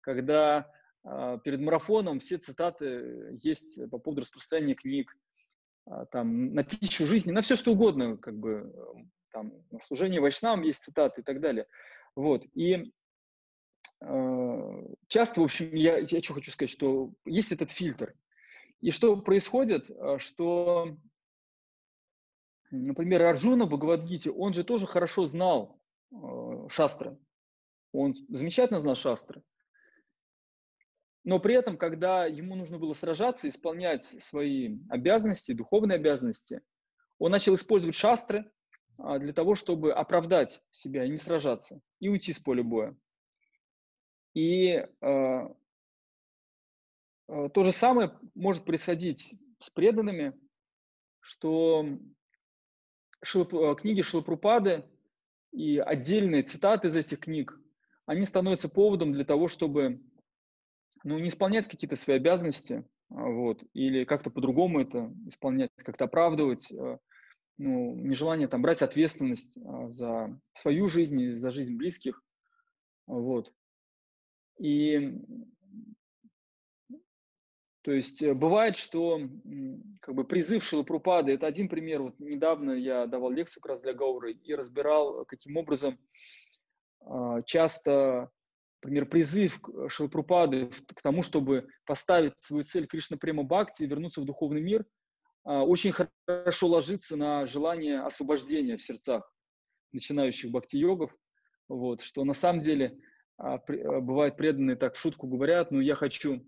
Когда 0.00 0.70
а, 1.04 1.38
перед 1.38 1.60
марафоном 1.60 2.20
все 2.20 2.38
цитаты 2.38 3.38
есть 3.42 3.90
по 3.90 3.98
поводу 3.98 4.22
распространения 4.22 4.74
книг, 4.74 5.16
а, 5.86 6.04
там, 6.06 6.52
на 6.54 6.64
пищу 6.64 7.04
жизни, 7.04 7.32
на 7.32 7.40
все 7.40 7.56
что 7.56 7.72
угодно, 7.72 8.16
как 8.16 8.36
бы, 8.38 8.72
там, 9.32 9.52
на 9.70 9.80
служение 9.80 10.20
вайшнавам 10.20 10.62
есть 10.62 10.82
цитаты 10.82 11.20
и 11.20 11.24
так 11.24 11.40
далее. 11.40 11.66
Вот, 12.14 12.44
и 12.54 12.92
э, 14.00 14.82
часто, 15.06 15.40
в 15.40 15.44
общем, 15.44 15.68
я, 15.74 15.98
я 15.98 16.22
что 16.22 16.32
хочу 16.32 16.50
сказать, 16.50 16.70
что 16.70 17.12
есть 17.26 17.52
этот 17.52 17.70
фильтр. 17.70 18.14
И 18.80 18.90
что 18.90 19.16
происходит, 19.16 19.90
что, 20.18 20.96
например, 22.70 23.22
Арджуна 23.22 23.64
в 23.64 23.68
Бхагавадгите, 23.68 24.30
он 24.30 24.52
же 24.52 24.64
тоже 24.64 24.86
хорошо 24.86 25.26
знал 25.26 25.80
э, 26.12 26.68
шастры. 26.68 27.18
Он 27.92 28.14
замечательно 28.28 28.78
знал 28.80 28.94
шастры. 28.94 29.42
Но 31.24 31.40
при 31.40 31.54
этом, 31.54 31.76
когда 31.76 32.26
ему 32.26 32.54
нужно 32.54 32.78
было 32.78 32.92
сражаться, 32.92 33.48
исполнять 33.48 34.04
свои 34.04 34.78
обязанности, 34.88 35.52
духовные 35.52 35.96
обязанности, 35.96 36.62
он 37.18 37.32
начал 37.32 37.56
использовать 37.56 37.96
шастры 37.96 38.48
а, 38.98 39.18
для 39.18 39.32
того, 39.32 39.56
чтобы 39.56 39.92
оправдать 39.92 40.62
себя 40.70 41.04
и 41.04 41.08
не 41.08 41.16
сражаться, 41.16 41.80
и 41.98 42.08
уйти 42.08 42.32
с 42.32 42.38
поля 42.38 42.62
боя. 42.62 42.96
И 44.34 44.86
то 47.26 47.62
же 47.62 47.72
самое 47.72 48.18
может 48.34 48.64
происходить 48.64 49.34
с 49.60 49.70
преданными, 49.70 50.38
что 51.20 51.84
Шилп, 53.22 53.52
книги 53.80 54.02
Шилапрупады 54.02 54.84
и 55.52 55.78
отдельные 55.78 56.42
цитаты 56.42 56.88
из 56.88 56.96
этих 56.96 57.20
книг 57.20 57.58
они 58.06 58.24
становятся 58.24 58.68
поводом 58.68 59.12
для 59.12 59.24
того, 59.24 59.48
чтобы 59.48 60.00
ну, 61.02 61.18
не 61.18 61.28
исполнять 61.28 61.68
какие-то 61.68 61.96
свои 61.96 62.16
обязанности, 62.16 62.84
а, 63.10 63.28
вот, 63.28 63.62
или 63.74 64.04
как-то 64.04 64.30
по-другому 64.30 64.80
это 64.80 65.12
исполнять, 65.26 65.70
как-то 65.76 66.04
оправдывать, 66.04 66.70
а, 66.72 66.98
ну, 67.58 67.94
нежелание 67.96 68.48
там 68.48 68.62
брать 68.62 68.82
ответственность 68.82 69.58
а, 69.58 69.88
за 69.88 70.40
свою 70.52 70.88
жизнь 70.88 71.20
и 71.20 71.34
за 71.34 71.50
жизнь 71.50 71.76
близких, 71.76 72.22
вот. 73.06 73.52
И 74.58 75.20
то 77.86 77.92
есть 77.92 78.20
э, 78.20 78.34
бывает, 78.34 78.76
что 78.76 79.20
как 80.00 80.16
бы 80.16 80.24
призыв 80.24 80.64
Шилапрупады, 80.64 81.30
это 81.30 81.46
один 81.46 81.68
пример. 81.68 82.02
Вот 82.02 82.18
недавно 82.18 82.72
я 82.72 83.06
давал 83.06 83.30
лекцию 83.30 83.62
как 83.62 83.70
раз 83.70 83.80
для 83.80 83.94
Гауры 83.94 84.32
и 84.32 84.56
разбирал, 84.56 85.24
каким 85.24 85.56
образом 85.56 85.96
а, 87.02 87.42
часто, 87.42 88.32
например, 88.82 89.06
призыв 89.06 89.60
Шилпрупады 89.86 90.68
к 90.96 91.00
тому, 91.00 91.22
чтобы 91.22 91.68
поставить 91.84 92.32
свою 92.40 92.64
цель 92.64 92.88
Кришна 92.88 93.18
Према 93.18 93.44
Бхакти 93.44 93.84
и 93.84 93.86
вернуться 93.86 94.20
в 94.20 94.24
духовный 94.24 94.62
мир, 94.62 94.84
а, 95.44 95.62
очень 95.62 95.92
хорошо 95.92 96.66
ложится 96.66 97.16
на 97.16 97.46
желание 97.46 98.00
освобождения 98.00 98.76
в 98.76 98.82
сердцах 98.82 99.32
начинающих 99.92 100.50
бхакти-йогов, 100.50 101.16
вот, 101.68 102.00
что 102.00 102.24
на 102.24 102.34
самом 102.34 102.58
деле 102.62 102.98
а, 103.38 103.58
бывает 104.00 104.36
преданные 104.36 104.74
так 104.74 104.96
в 104.96 104.98
шутку 104.98 105.28
говорят, 105.28 105.70
ну 105.70 105.78
я 105.78 105.94
хочу, 105.94 106.44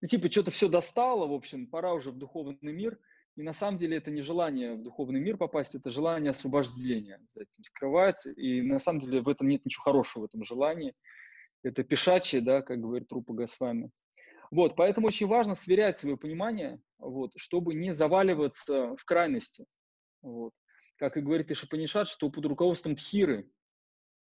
ну 0.00 0.08
типа 0.08 0.30
что-то 0.30 0.50
все 0.50 0.68
достало, 0.68 1.26
в 1.26 1.32
общем, 1.32 1.66
пора 1.66 1.94
уже 1.94 2.10
в 2.10 2.18
духовный 2.18 2.72
мир– 2.72 2.98
и 3.36 3.42
на 3.42 3.52
самом 3.52 3.76
деле 3.76 3.98
это 3.98 4.10
не 4.10 4.22
желание 4.22 4.74
в 4.74 4.82
духовный 4.82 5.20
мир 5.20 5.36
попасть, 5.36 5.74
это 5.74 5.90
желание 5.90 6.30
освобождения 6.30 7.20
за 7.34 7.42
этим 7.42 7.64
скрывается. 7.64 8.30
И 8.32 8.62
на 8.62 8.78
самом 8.78 9.00
деле 9.00 9.20
в 9.20 9.28
этом 9.28 9.48
нет 9.48 9.64
ничего 9.66 9.82
хорошего, 9.82 10.22
в 10.22 10.26
этом 10.26 10.42
желании. 10.42 10.94
Это 11.62 11.84
пешачье, 11.84 12.40
да, 12.40 12.62
как 12.62 12.80
говорит 12.80 13.08
Трупа 13.08 13.34
Госвами. 13.34 13.90
Вот, 14.50 14.74
поэтому 14.74 15.08
очень 15.08 15.26
важно 15.26 15.54
сверять 15.54 15.98
свое 15.98 16.16
понимание, 16.16 16.80
вот, 16.98 17.32
чтобы 17.36 17.74
не 17.74 17.94
заваливаться 17.94 18.96
в 18.96 19.04
крайности. 19.04 19.66
Вот. 20.22 20.52
Как 20.96 21.18
и 21.18 21.20
говорит 21.20 21.50
Ишапанишат, 21.50 22.08
что 22.08 22.30
под 22.30 22.46
руководством 22.46 22.96
Тхиры, 22.96 23.50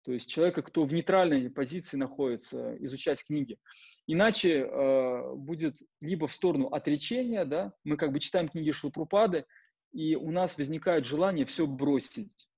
то 0.03 0.13
есть 0.13 0.31
человека, 0.31 0.63
кто 0.63 0.85
в 0.85 0.93
нейтральной 0.93 1.51
позиции 1.51 1.97
находится, 1.97 2.77
изучать 2.85 3.25
книги. 3.25 3.59
Иначе 4.07 4.61
э, 4.61 5.35
будет 5.35 5.77
либо 6.01 6.27
в 6.27 6.33
сторону 6.33 6.69
отречения, 6.69 7.45
да, 7.45 7.73
мы 7.85 7.97
как 7.97 8.13
бы 8.13 8.19
читаем 8.19 8.49
книги 8.49 8.71
Шилпрупады, 8.71 9.45
и 9.93 10.15
у 10.17 10.31
нас 10.31 10.57
возникает 10.57 11.05
желание 11.05 11.45
все 11.45 11.67
бросить. 11.67 12.49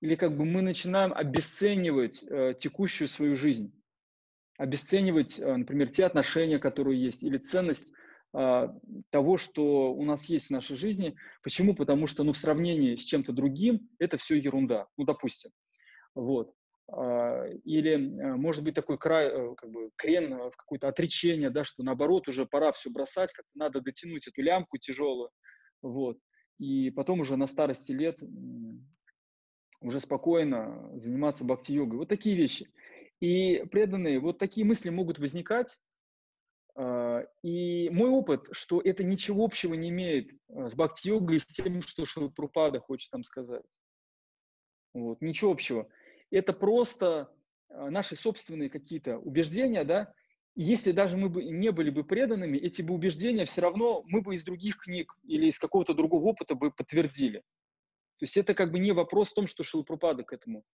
Или 0.00 0.14
как 0.14 0.36
бы 0.36 0.44
мы 0.44 0.62
начинаем 0.62 1.12
обесценивать 1.12 2.24
э, 2.24 2.54
текущую 2.58 3.06
свою 3.06 3.36
жизнь, 3.36 3.72
обесценивать, 4.56 5.38
э, 5.38 5.56
например, 5.56 5.88
те 5.90 6.06
отношения, 6.06 6.58
которые 6.58 7.02
есть, 7.02 7.22
или 7.22 7.36
ценность 7.36 7.92
э, 8.32 8.68
того, 9.10 9.36
что 9.36 9.92
у 9.92 10.04
нас 10.04 10.26
есть 10.26 10.46
в 10.46 10.50
нашей 10.50 10.76
жизни. 10.76 11.16
Почему? 11.42 11.74
Потому 11.74 12.06
что 12.06 12.24
ну, 12.24 12.32
в 12.32 12.36
сравнении 12.36 12.96
с 12.96 13.04
чем-то 13.04 13.32
другим 13.32 13.90
это 13.98 14.16
все 14.16 14.36
ерунда. 14.36 14.86
Ну, 14.96 15.04
допустим. 15.04 15.50
Вот. 16.14 16.52
А, 16.92 17.46
или, 17.64 17.92
э, 17.92 18.34
может 18.36 18.64
быть, 18.64 18.74
такой 18.74 18.98
край, 18.98 19.28
э, 19.28 19.54
как 19.54 19.70
бы 19.70 19.90
крен 19.96 20.50
в 20.50 20.56
какое-то 20.56 20.88
отречение, 20.88 21.50
да, 21.50 21.62
что 21.62 21.82
наоборот 21.82 22.26
уже 22.26 22.46
пора 22.46 22.72
все 22.72 22.90
бросать, 22.90 23.32
как 23.32 23.44
надо 23.54 23.80
дотянуть 23.80 24.26
эту 24.26 24.42
лямку 24.42 24.76
тяжелую, 24.78 25.30
вот, 25.82 26.18
и 26.58 26.90
потом 26.90 27.20
уже 27.20 27.36
на 27.36 27.46
старости 27.46 27.92
лет 27.92 28.18
уже 29.80 30.00
спокойно 30.00 30.90
заниматься 30.98 31.44
бхакти-йогой. 31.44 31.98
Вот 31.98 32.08
такие 32.08 32.36
вещи. 32.36 32.68
И 33.20 33.64
преданные, 33.70 34.18
вот 34.18 34.38
такие 34.38 34.66
мысли 34.66 34.90
могут 34.90 35.18
возникать, 35.18 35.78
а, 36.74 37.24
и 37.42 37.88
мой 37.90 38.10
опыт, 38.10 38.48
что 38.52 38.80
это 38.80 39.04
ничего 39.04 39.44
общего 39.44 39.74
не 39.74 39.90
имеет 39.90 40.32
э, 40.48 40.68
с 40.68 40.74
бхакти-йогой, 40.74 41.38
с 41.38 41.46
тем, 41.46 41.82
что 41.82 42.04
Шилпрупада 42.04 42.80
хочет 42.80 43.10
там 43.10 43.22
сказать. 43.22 43.64
Вот, 44.92 45.20
ничего 45.20 45.52
общего 45.52 45.88
это 46.30 46.52
просто 46.52 47.32
а, 47.68 47.90
наши 47.90 48.16
собственные 48.16 48.70
какие-то 48.70 49.18
убеждения, 49.18 49.84
да, 49.84 50.12
если 50.54 50.92
даже 50.92 51.16
мы 51.16 51.28
бы 51.28 51.44
не 51.44 51.70
были 51.70 51.90
бы 51.90 52.04
преданными, 52.04 52.58
эти 52.58 52.82
бы 52.82 52.94
убеждения 52.94 53.44
все 53.44 53.60
равно 53.62 54.02
мы 54.06 54.20
бы 54.20 54.34
из 54.34 54.42
других 54.42 54.78
книг 54.78 55.16
или 55.22 55.46
из 55.46 55.58
какого-то 55.58 55.94
другого 55.94 56.24
опыта 56.24 56.54
бы 56.54 56.70
подтвердили. 56.70 57.38
То 57.38 58.24
есть 58.24 58.36
это 58.36 58.52
как 58.54 58.70
бы 58.70 58.78
не 58.78 58.92
вопрос 58.92 59.30
в 59.30 59.34
том, 59.34 59.46
что 59.46 59.62
Шилпрупада 59.62 60.24
к 60.24 60.32
этому 60.32 60.64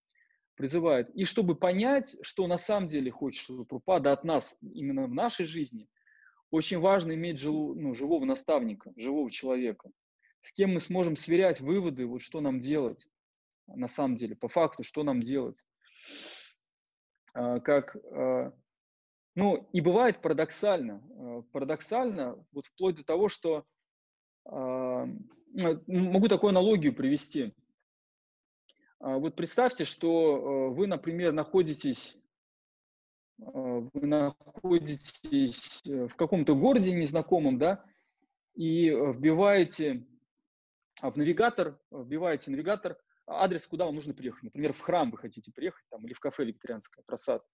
призывает. 0.57 1.11
И 1.11 1.25
чтобы 1.25 1.55
понять, 1.55 2.17
что 2.23 2.47
на 2.47 2.59
самом 2.59 2.89
деле 2.89 3.11
хочет 3.11 3.45
Шилпрупада 3.45 4.13
от 4.13 4.25
нас 4.25 4.57
именно 4.63 5.07
в 5.07 5.15
нашей 5.15 5.45
жизни, 5.45 5.89
очень 6.51 6.79
важно 6.79 7.13
иметь 7.13 7.39
живу, 7.39 7.75
ну, 7.75 7.95
живого 7.95 8.25
наставника, 8.25 8.93
живого 8.97 9.31
человека, 9.31 9.91
с 10.41 10.53
кем 10.53 10.75
мы 10.75 10.81
сможем 10.81 11.17
сверять 11.17 11.61
выводы, 11.61 12.07
вот 12.07 12.23
что 12.23 12.41
нам 12.41 12.61
делать 12.61 13.07
на 13.67 13.89
самом 13.89 14.17
деле, 14.17 14.37
по 14.37 14.49
факту, 14.49 14.83
что 14.83 15.03
нам 15.03 15.23
делать. 15.23 15.65
А, 17.35 17.61
как, 17.61 17.97
а, 18.13 18.53
ну, 19.35 19.69
и 19.73 19.81
бывает 19.81 20.23
парадоксально, 20.23 21.03
а, 21.11 21.43
парадоксально, 21.53 22.45
вот 22.53 22.67
вплоть 22.67 22.97
до 22.97 23.05
того, 23.05 23.29
что 23.29 23.65
ну, 24.49 25.19
могу 25.89 26.29
такую 26.29 26.51
аналогию 26.51 26.95
привести. 26.95 27.53
Вот 29.01 29.35
представьте, 29.35 29.85
что 29.85 30.71
вы, 30.71 30.87
например, 30.87 31.33
находитесь 31.33 32.17
вы 33.39 34.07
находитесь 34.07 35.83
в 35.85 36.15
каком-то 36.15 36.55
городе 36.55 36.95
незнакомом, 36.95 37.59
да, 37.59 37.85
и 38.55 38.91
вбиваете 38.91 40.07
в 41.03 41.17
навигатор, 41.17 41.77
вбиваете 41.91 42.53
навигатор 42.53 42.97
адрес, 43.27 43.67
куда 43.67 43.87
вам 43.87 43.97
нужно 43.97 44.15
приехать. 44.15 44.43
Например, 44.45 44.73
в 44.73 44.81
храм 44.81 45.11
вы 45.11 45.19
хотите 45.19 45.53
приехать, 45.53 45.85
там, 45.91 46.05
или 46.07 46.15
в 46.15 46.21
кафе 46.21 46.45
вегетарианское, 46.45 47.05
просад. 47.05 47.45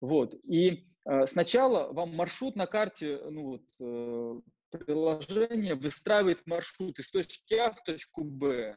Вот. 0.00 0.34
И 0.44 0.86
э, 1.04 1.26
сначала 1.26 1.92
вам 1.92 2.14
маршрут 2.14 2.56
на 2.56 2.66
карте, 2.66 3.20
ну 3.30 3.44
вот, 3.44 3.64
э, 3.80 4.40
приложение 4.70 5.74
выстраивает 5.74 6.46
маршрут 6.46 6.98
из 6.98 7.10
точки 7.10 7.54
А 7.54 7.72
в 7.72 7.82
точку 7.82 8.24
Б. 8.24 8.76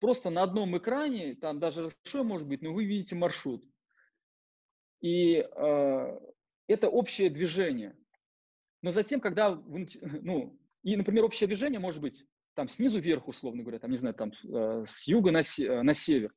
Просто 0.00 0.30
на 0.30 0.42
одном 0.42 0.76
экране, 0.76 1.34
там 1.34 1.58
даже 1.58 1.90
большой 2.04 2.22
может 2.22 2.48
быть, 2.48 2.62
но 2.62 2.72
вы 2.72 2.84
видите 2.84 3.14
маршрут. 3.14 3.64
И 5.00 5.36
э, 5.36 6.20
это 6.66 6.88
общее 6.88 7.30
движение. 7.30 7.96
Но 8.82 8.90
затем, 8.90 9.20
когда 9.20 9.50
вы, 9.50 9.86
ну, 10.22 10.58
и, 10.82 10.96
например, 10.96 11.24
общее 11.24 11.46
движение 11.46 11.80
может 11.80 12.00
быть 12.00 12.24
там 12.56 12.68
снизу 12.68 12.98
вверх, 12.98 13.28
условно 13.28 13.62
говоря, 13.62 13.78
там, 13.78 13.90
не 13.90 13.98
знаю, 13.98 14.14
там 14.14 14.32
э, 14.32 14.84
с 14.86 15.06
юга 15.06 15.30
на, 15.30 15.40
э, 15.40 15.82
на 15.82 15.94
север. 15.94 16.34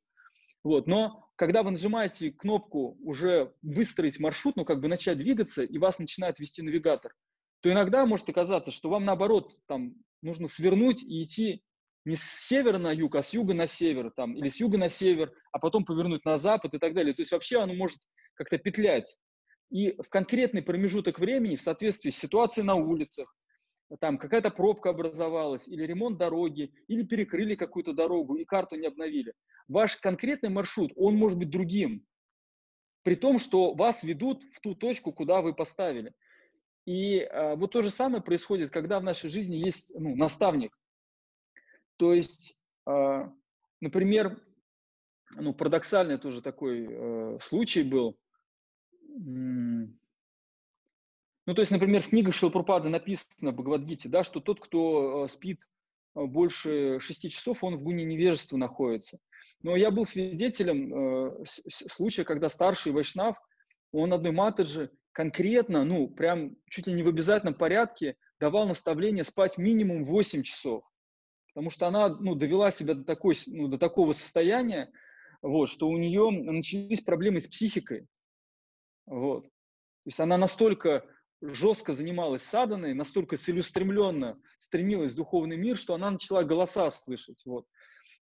Вот. 0.62 0.86
Но 0.86 1.30
когда 1.36 1.62
вы 1.62 1.70
нажимаете 1.70 2.30
кнопку 2.30 2.98
уже 3.02 3.54
выстроить 3.62 4.20
маршрут, 4.20 4.56
ну, 4.56 4.64
как 4.64 4.80
бы 4.80 4.88
начать 4.88 5.18
двигаться, 5.18 5.62
и 5.62 5.78
вас 5.78 5.98
начинает 5.98 6.38
вести 6.38 6.60
навигатор, 6.62 7.14
то 7.62 7.72
иногда 7.72 8.04
может 8.04 8.28
оказаться, 8.28 8.70
что 8.70 8.90
вам, 8.90 9.06
наоборот, 9.06 9.58
там, 9.66 9.94
нужно 10.22 10.46
свернуть 10.46 11.02
и 11.02 11.24
идти 11.24 11.64
не 12.04 12.16
с 12.16 12.22
севера 12.22 12.78
на 12.78 12.92
юг, 12.92 13.16
а 13.16 13.22
с 13.22 13.32
юга 13.32 13.54
на 13.54 13.66
север, 13.66 14.10
там, 14.14 14.34
или 14.34 14.48
с 14.48 14.60
юга 14.60 14.78
на 14.78 14.88
север, 14.88 15.32
а 15.52 15.58
потом 15.58 15.84
повернуть 15.84 16.24
на 16.24 16.36
запад 16.36 16.74
и 16.74 16.78
так 16.78 16.94
далее. 16.94 17.14
То 17.14 17.22
есть 17.22 17.32
вообще 17.32 17.60
оно 17.60 17.74
может 17.74 17.98
как-то 18.34 18.58
петлять. 18.58 19.18
И 19.70 19.92
в 20.02 20.08
конкретный 20.08 20.62
промежуток 20.62 21.18
времени, 21.18 21.56
в 21.56 21.60
соответствии 21.60 22.10
с 22.10 22.18
ситуацией 22.18 22.66
на 22.66 22.74
улицах, 22.74 23.34
там 23.98 24.18
какая-то 24.18 24.50
пробка 24.50 24.90
образовалась, 24.90 25.66
или 25.66 25.84
ремонт 25.84 26.18
дороги, 26.18 26.72
или 26.86 27.02
перекрыли 27.02 27.54
какую-то 27.54 27.92
дорогу 27.92 28.36
и 28.36 28.44
карту 28.44 28.76
не 28.76 28.86
обновили. 28.86 29.34
Ваш 29.68 29.96
конкретный 29.96 30.50
маршрут, 30.50 30.92
он 30.96 31.16
может 31.16 31.38
быть 31.38 31.50
другим, 31.50 32.06
при 33.02 33.14
том, 33.14 33.38
что 33.38 33.74
вас 33.74 34.02
ведут 34.02 34.42
в 34.52 34.60
ту 34.60 34.74
точку, 34.74 35.12
куда 35.12 35.40
вы 35.40 35.54
поставили. 35.54 36.12
И 36.86 37.18
э, 37.18 37.56
вот 37.56 37.72
то 37.72 37.82
же 37.82 37.90
самое 37.90 38.22
происходит, 38.22 38.70
когда 38.70 39.00
в 39.00 39.04
нашей 39.04 39.30
жизни 39.30 39.56
есть 39.56 39.92
ну, 39.94 40.16
наставник. 40.16 40.76
То 41.96 42.14
есть, 42.14 42.56
э, 42.86 43.28
например, 43.80 44.40
ну, 45.36 45.54
парадоксальный 45.54 46.18
тоже 46.18 46.42
такой 46.42 46.86
э, 46.88 47.38
случай 47.40 47.82
был. 47.82 48.18
Ну, 51.46 51.54
то 51.54 51.60
есть, 51.60 51.72
например, 51.72 52.02
в 52.02 52.08
книгах 52.08 52.34
Шилпрупада 52.34 52.88
написано 52.88 53.52
в 53.52 53.54
Бхагавадгите, 53.54 54.08
да, 54.08 54.24
что 54.24 54.40
тот, 54.40 54.60
кто 54.60 55.24
э, 55.24 55.28
спит 55.28 55.60
э, 56.14 56.24
больше 56.24 57.00
шести 57.00 57.30
часов, 57.30 57.64
он 57.64 57.76
в 57.76 57.82
гуне 57.82 58.04
невежества 58.04 58.56
находится. 58.56 59.18
Но 59.62 59.76
я 59.76 59.90
был 59.90 60.04
свидетелем 60.04 60.94
э, 60.94 61.44
случая, 61.68 62.24
когда 62.24 62.48
старший 62.48 62.92
вайшнав, 62.92 63.36
он 63.92 64.12
одной 64.12 64.32
матаджи 64.32 64.90
конкретно, 65.12 65.84
ну, 65.84 66.08
прям 66.08 66.56
чуть 66.68 66.86
ли 66.86 66.92
не 66.92 67.02
в 67.02 67.08
обязательном 67.08 67.54
порядке 67.54 68.16
давал 68.38 68.66
наставление 68.66 69.24
спать 69.24 69.58
минимум 69.58 70.04
8 70.04 70.42
часов. 70.42 70.84
Потому 71.52 71.70
что 71.70 71.88
она, 71.88 72.08
ну, 72.08 72.34
довела 72.34 72.70
себя 72.70 72.94
до, 72.94 73.04
такой, 73.04 73.34
ну, 73.48 73.66
до 73.66 73.76
такого 73.76 74.12
состояния, 74.12 74.90
вот, 75.42 75.68
что 75.68 75.88
у 75.88 75.96
нее 75.96 76.30
начались 76.30 77.00
проблемы 77.00 77.40
с 77.40 77.48
психикой. 77.48 78.06
Вот. 79.06 79.44
То 79.44 80.06
есть 80.06 80.20
она 80.20 80.38
настолько 80.38 81.04
жестко 81.40 81.92
занималась 81.92 82.42
саданой, 82.42 82.94
настолько 82.94 83.36
целеустремленно 83.36 84.40
стремилась 84.58 85.12
в 85.12 85.16
духовный 85.16 85.56
мир, 85.56 85.76
что 85.76 85.94
она 85.94 86.10
начала 86.10 86.44
голоса 86.44 86.90
слышать. 86.90 87.42
Вот. 87.44 87.66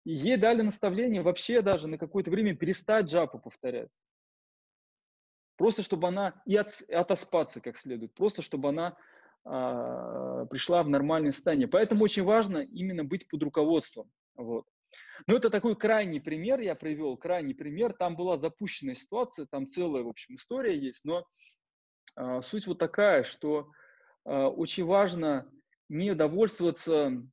И 0.04 0.14
ей 0.14 0.38
дали 0.38 0.62
наставление 0.62 1.22
вообще 1.22 1.62
даже 1.62 1.88
на 1.88 1.98
какое-то 1.98 2.32
время 2.32 2.56
перестать 2.56 3.06
джапу 3.08 3.40
повторять. 3.40 3.92
Просто 5.58 5.82
чтобы 5.82 6.08
она 6.08 6.42
и 6.46 6.56
от, 6.56 6.70
отоспаться 6.90 7.60
как 7.60 7.78
следует, 7.78 8.14
просто 8.14 8.42
чтобы 8.42 8.70
она 8.70 8.96
а, 9.44 10.46
пришла 10.46 10.84
в 10.84 10.90
нормальное 10.90 11.32
состояние. 11.32 11.68
Поэтому 11.68 12.04
очень 12.04 12.24
важно 12.24 12.60
именно 12.60 13.04
быть 13.04 13.28
под 13.28 13.42
руководством. 13.44 14.10
Вот. 14.36 14.66
Ну, 15.26 15.36
это 15.36 15.50
такой 15.50 15.76
крайний 15.76 16.22
пример 16.22 16.60
я 16.60 16.76
привел, 16.76 17.18
крайний 17.18 17.56
пример. 17.56 17.94
Там 17.94 18.16
была 18.16 18.38
запущенная 18.38 18.96
ситуация, 18.96 19.46
там 19.46 19.68
целая, 19.68 20.04
в 20.04 20.10
общем, 20.10 20.36
история 20.36 20.78
есть, 20.78 21.04
но 21.04 21.26
суть 22.42 22.68
вот 22.68 22.80
такая, 22.80 23.24
что 23.24 23.72
а, 24.28 24.50
очень 24.50 24.86
важно 24.86 25.50
не 25.90 26.14
довольствоваться 26.14 27.24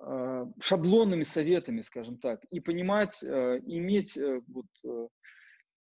а, 0.00 0.46
шаблонными 0.60 1.22
советами, 1.22 1.82
скажем 1.82 2.18
так, 2.18 2.42
и 2.50 2.58
понимать, 2.58 3.22
а, 3.22 3.58
иметь 3.58 4.16
э, 4.16 4.40
вот, 4.48 4.66
э, 4.84 5.08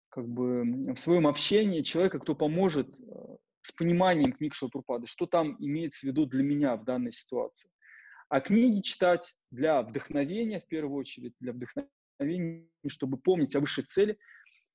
как 0.09 0.27
бы 0.27 0.95
в 0.95 0.97
своем 0.97 1.27
общении 1.27 1.83
человека, 1.83 2.21
кто 2.21 2.35
поможет 2.35 2.99
а, 3.01 3.37
с 3.61 3.73
пониманием 3.73 4.33
книг 4.33 4.55
Шилпрупады, 4.55 5.07
что 5.07 5.27
там 5.27 5.57
имеется 5.59 6.07
в 6.07 6.09
виду 6.09 6.25
для 6.25 6.43
меня 6.43 6.77
в 6.77 6.85
данной 6.85 7.13
ситуации. 7.13 7.71
А 8.31 8.41
книги 8.41 8.81
читать 8.81 9.35
для 9.51 9.83
вдохновения, 9.83 10.61
в 10.61 10.67
первую 10.67 10.99
очередь, 10.99 11.35
для 11.39 11.53
вдохновения, 11.53 12.67
чтобы 12.87 13.19
помнить 13.19 13.55
о 13.55 13.61
высшей 13.61 13.85
цели, 13.85 14.19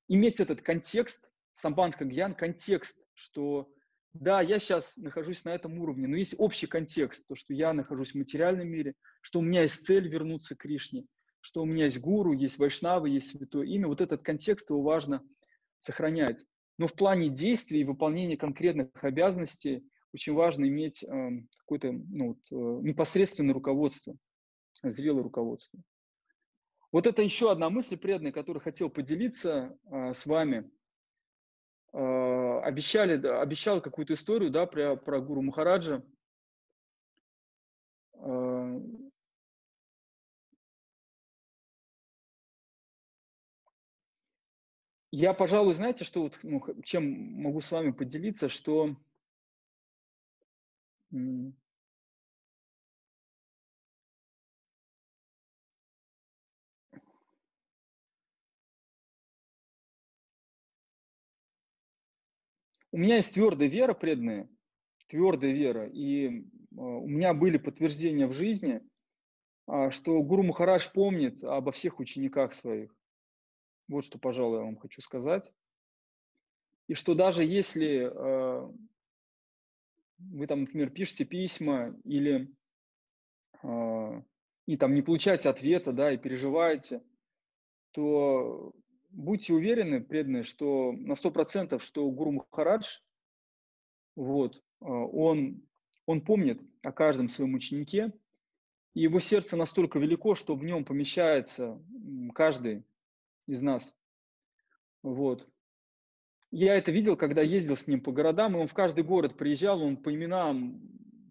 иметь 0.06 0.38
этот 0.38 0.62
контекст, 0.62 1.30
самбандха 1.52 2.04
гьян, 2.04 2.34
контекст 2.34 3.00
что 3.20 3.70
да, 4.12 4.40
я 4.40 4.58
сейчас 4.58 4.96
нахожусь 4.96 5.44
на 5.44 5.50
этом 5.50 5.78
уровне, 5.78 6.08
но 6.08 6.16
есть 6.16 6.34
общий 6.38 6.66
контекст, 6.66 7.26
то, 7.28 7.34
что 7.34 7.54
я 7.54 7.72
нахожусь 7.72 8.12
в 8.12 8.16
материальном 8.16 8.68
мире, 8.68 8.94
что 9.20 9.38
у 9.38 9.42
меня 9.42 9.62
есть 9.62 9.84
цель 9.86 10.08
вернуться 10.08 10.56
к 10.56 10.60
Кришне, 10.60 11.04
что 11.40 11.62
у 11.62 11.64
меня 11.64 11.84
есть 11.84 12.00
гуру, 12.00 12.32
есть 12.32 12.58
вайшнавы, 12.58 13.10
есть 13.10 13.30
святое 13.30 13.66
имя. 13.66 13.86
Вот 13.86 14.00
этот 14.00 14.22
контекст 14.22 14.70
его 14.70 14.82
важно 14.82 15.22
сохранять. 15.78 16.44
Но 16.76 16.88
в 16.88 16.94
плане 16.94 17.28
действий 17.28 17.82
и 17.82 17.84
выполнения 17.84 18.36
конкретных 18.36 18.88
обязанностей 19.04 19.86
очень 20.12 20.32
важно 20.32 20.66
иметь 20.66 21.04
э, 21.04 21.30
какое-то 21.58 21.92
ну, 21.92 22.28
вот, 22.28 22.38
э, 22.50 22.82
непосредственное 22.82 23.54
руководство, 23.54 24.16
зрелое 24.82 25.22
руководство. 25.22 25.80
Вот 26.90 27.06
это 27.06 27.22
еще 27.22 27.52
одна 27.52 27.70
мысль 27.70 27.96
преданная, 27.96 28.32
которую 28.32 28.60
хотел 28.60 28.90
поделиться 28.90 29.78
э, 29.84 30.14
с 30.14 30.26
вами– 30.26 30.68
а, 31.92 32.60
обещали, 32.62 33.26
обещал 33.26 33.80
какую-то 33.80 34.14
историю, 34.14 34.50
да, 34.50 34.66
про, 34.66 34.96
про 34.96 35.20
Гуру 35.20 35.42
Махараджа. 35.42 36.02
А, 38.14 38.80
я, 45.12 45.34
пожалуй, 45.34 45.74
знаете, 45.74 46.04
что 46.04 46.22
вот, 46.22 46.38
ну, 46.42 46.62
чем 46.84 47.04
могу 47.42 47.60
с 47.60 47.72
вами 47.72 47.90
поделиться, 47.90 48.48
что 48.48 48.96
У 62.92 62.98
меня 62.98 63.16
есть 63.16 63.34
твердая 63.34 63.68
вера, 63.68 63.94
преданная, 63.94 64.48
твердая 65.06 65.52
вера, 65.52 65.88
и 65.88 66.44
а, 66.76 66.80
у 66.80 67.08
меня 67.08 67.34
были 67.34 67.56
подтверждения 67.58 68.26
в 68.26 68.32
жизни, 68.32 68.80
а, 69.66 69.90
что 69.90 70.20
Гуру 70.22 70.42
Махарадж 70.42 70.88
помнит 70.92 71.44
обо 71.44 71.70
всех 71.72 72.00
учениках 72.00 72.52
своих. 72.52 72.94
Вот 73.88 74.04
что, 74.04 74.18
пожалуй, 74.18 74.58
я 74.58 74.64
вам 74.64 74.76
хочу 74.76 75.00
сказать. 75.02 75.52
И 76.88 76.94
что 76.94 77.14
даже 77.14 77.44
если 77.44 78.10
а, 78.12 78.72
вы 80.18 80.46
там, 80.46 80.62
например, 80.62 80.90
пишете 80.90 81.24
письма 81.24 81.96
или 82.04 82.52
и 83.62 84.76
там 84.76 84.94
не 84.94 85.02
получаете 85.02 85.50
ответа, 85.50 85.92
да, 85.92 86.12
и 86.12 86.16
переживаете, 86.16 87.02
то 87.90 88.72
будьте 89.10 89.52
уверены, 89.52 90.00
преданные, 90.00 90.42
что 90.42 90.92
на 90.92 91.12
100%, 91.12 91.80
что 91.80 92.10
Гуру 92.10 92.32
Махарадж, 92.32 92.98
вот, 94.16 94.62
а, 94.80 94.86
он, 94.86 95.62
он 96.06 96.20
помнит 96.22 96.60
о 96.82 96.92
каждом 96.92 97.28
своем 97.28 97.54
ученике, 97.54 98.12
и 98.94 99.02
его 99.02 99.20
сердце 99.20 99.56
настолько 99.56 99.98
велико, 99.98 100.34
что 100.34 100.54
в 100.54 100.64
нем 100.64 100.84
помещается 100.84 101.80
каждый 102.34 102.84
из 103.46 103.62
нас. 103.62 103.96
Вот. 105.02 105.48
Я 106.50 106.74
это 106.74 106.90
видел, 106.90 107.16
когда 107.16 107.42
ездил 107.42 107.76
с 107.76 107.86
ним 107.86 108.00
по 108.00 108.10
городам, 108.10 108.56
и 108.56 108.58
он 108.58 108.66
в 108.66 108.74
каждый 108.74 109.04
город 109.04 109.36
приезжал, 109.36 109.82
он 109.82 109.96
по 109.96 110.12
именам 110.12 110.82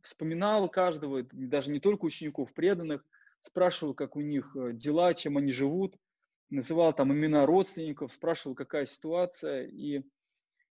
вспоминал 0.01 0.69
каждого, 0.69 1.23
даже 1.33 1.71
не 1.71 1.81
только 1.81 2.05
учеников, 2.05 2.53
преданных, 2.53 3.05
спрашивал, 3.41 3.93
как 3.93 4.15
у 4.15 4.21
них 4.21 4.55
э, 4.55 4.71
дела, 4.73 5.13
чем 5.13 5.37
они 5.37 5.51
живут– 5.51 5.97
называл 6.49 6.93
там 6.93 7.13
имена 7.13 7.45
родственников, 7.45 8.13
спрашивал, 8.13 8.55
какая 8.55 8.85
ситуация. 8.85 9.65
И 9.65 10.03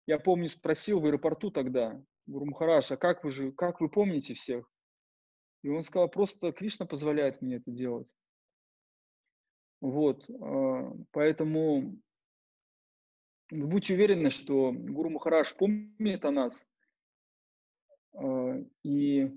я 0.06 0.18
помню, 0.18 0.48
спросил 0.48 1.00
в 1.00 1.06
аэропорту 1.06 1.50
тогда, 1.50 2.00
Гуру 2.26 2.46
Махараш, 2.46 2.92
а 2.92 2.96
как 2.96 3.24
вы 3.24 3.30
же, 3.30 3.52
как 3.52 3.80
вы 3.80 3.88
помните 3.88 4.34
всех? 4.34 4.70
И 5.62 5.68
он 5.68 5.82
сказал, 5.82 6.08
просто 6.08 6.52
Кришна 6.52 6.86
позволяет 6.86 7.42
мне 7.42 7.56
это 7.56 7.70
делать. 7.70 8.14
Вот, 9.80 10.28
а, 10.30 10.92
поэтому 11.10 11.98
будьте 13.50 13.94
уверены, 13.94 14.30
что 14.30 14.72
Гуру 14.72 15.10
Махараш 15.10 15.54
помнит 15.54 16.24
о 16.24 16.30
нас, 16.30 16.66
а, 18.14 18.62
и 18.82 19.30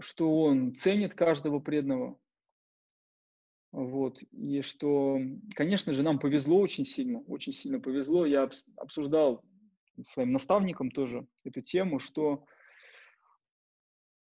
что 0.00 0.42
он 0.42 0.74
ценит 0.74 1.14
каждого 1.14 1.60
преданного, 1.60 2.18
вот. 3.72 4.22
И 4.32 4.62
что, 4.62 5.18
конечно 5.54 5.92
же, 5.92 6.02
нам 6.02 6.18
повезло 6.18 6.58
очень 6.58 6.84
сильно, 6.84 7.20
очень 7.20 7.52
сильно 7.52 7.80
повезло. 7.80 8.26
Я 8.26 8.48
обсуждал 8.76 9.44
своим 10.02 10.32
наставником 10.32 10.90
тоже 10.90 11.26
эту 11.44 11.60
тему, 11.62 11.98
что, 11.98 12.44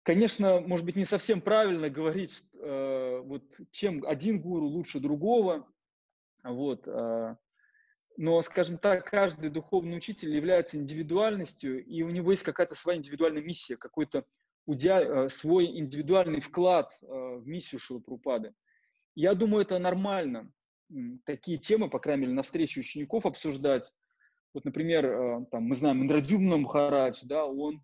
конечно, 0.03 0.61
может 0.61 0.85
быть, 0.85 0.95
не 0.95 1.05
совсем 1.05 1.41
правильно 1.41 1.89
говорить, 1.89 2.43
э, 2.53 3.19
вот, 3.23 3.43
чем 3.71 4.05
один 4.05 4.41
гуру 4.41 4.67
лучше 4.67 4.99
другого, 4.99 5.67
вот, 6.43 6.87
э, 6.87 7.35
но, 8.17 8.41
скажем 8.41 8.77
так, 8.77 9.09
каждый 9.09 9.49
духовный 9.49 9.97
учитель 9.97 10.33
является 10.33 10.77
индивидуальностью, 10.77 11.83
и 11.83 12.01
у 12.01 12.09
него 12.09 12.31
есть 12.31 12.43
какая-то 12.43 12.75
своя 12.75 12.97
индивидуальная 12.97 13.41
миссия, 13.41 13.75
какой-то 13.75 14.25
э, 14.67 15.29
свой 15.29 15.65
индивидуальный 15.77 16.39
вклад 16.39 16.93
э, 17.01 17.05
в 17.05 17.45
миссию 17.45 17.79
Шилапрупады. 17.79 18.53
Я 19.15 19.33
думаю, 19.33 19.63
это 19.63 19.79
нормально. 19.79 20.51
Такие 21.25 21.57
темы, 21.57 21.89
по 21.89 21.99
крайней 21.99 22.23
мере, 22.23 22.33
на 22.33 22.43
встрече 22.43 22.81
учеников 22.81 23.25
обсуждать. 23.25 23.91
Вот, 24.53 24.65
например, 24.65 25.05
э, 25.05 25.45
там, 25.51 25.63
мы 25.63 25.75
знаем 25.75 26.03
Индрадюмна 26.03 26.57
Махарадж, 26.57 27.21
да, 27.23 27.45
он, 27.45 27.83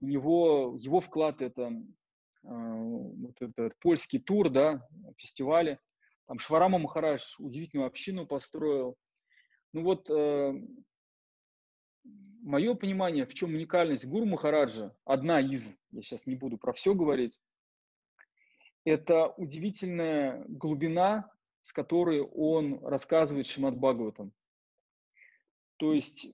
у 0.00 0.06
него, 0.06 0.76
его 0.80 1.00
вклад 1.00 1.42
это 1.42 1.72
вот 2.42 3.34
этот 3.40 3.78
польский 3.80 4.18
тур, 4.18 4.48
да, 4.48 4.86
фестивали. 5.16 5.78
Там 6.26 6.38
Шварама 6.38 6.78
Махарадж 6.78 7.34
удивительную 7.38 7.86
общину 7.86 8.26
построил. 8.26 8.96
Ну 9.72 9.82
вот, 9.82 10.08
мое 12.48 12.74
понимание, 12.74 13.26
в 13.26 13.34
чем 13.34 13.54
уникальность 13.54 14.06
Гуру 14.06 14.24
Махараджа, 14.26 14.94
одна 15.04 15.40
из, 15.40 15.74
я 15.90 16.02
сейчас 16.02 16.26
не 16.26 16.36
буду 16.36 16.56
про 16.58 16.72
все 16.72 16.94
говорить, 16.94 17.38
это 18.88 19.28
удивительная 19.36 20.44
глубина, 20.48 21.30
с 21.62 21.72
которой 21.72 22.22
он 22.22 22.84
рассказывает 22.84 23.46
Шимат 23.46 23.76
Бхагаватам. 23.76 24.32
То 25.76 25.92
есть 25.92 26.30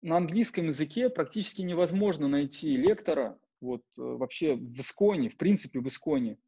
на 0.00 0.16
английском 0.16 0.66
языке 0.66 1.10
практически 1.10 1.62
невозможно 1.62 2.28
найти 2.28 2.76
лектора, 2.76 3.38
вот 3.60 3.82
э, 3.98 4.02
вообще 4.02 4.54
в 4.54 4.78
Исконе, 4.78 5.28
в 5.28 5.36
принципе 5.36 5.80
в 5.80 5.86
Исконе, 5.88 6.38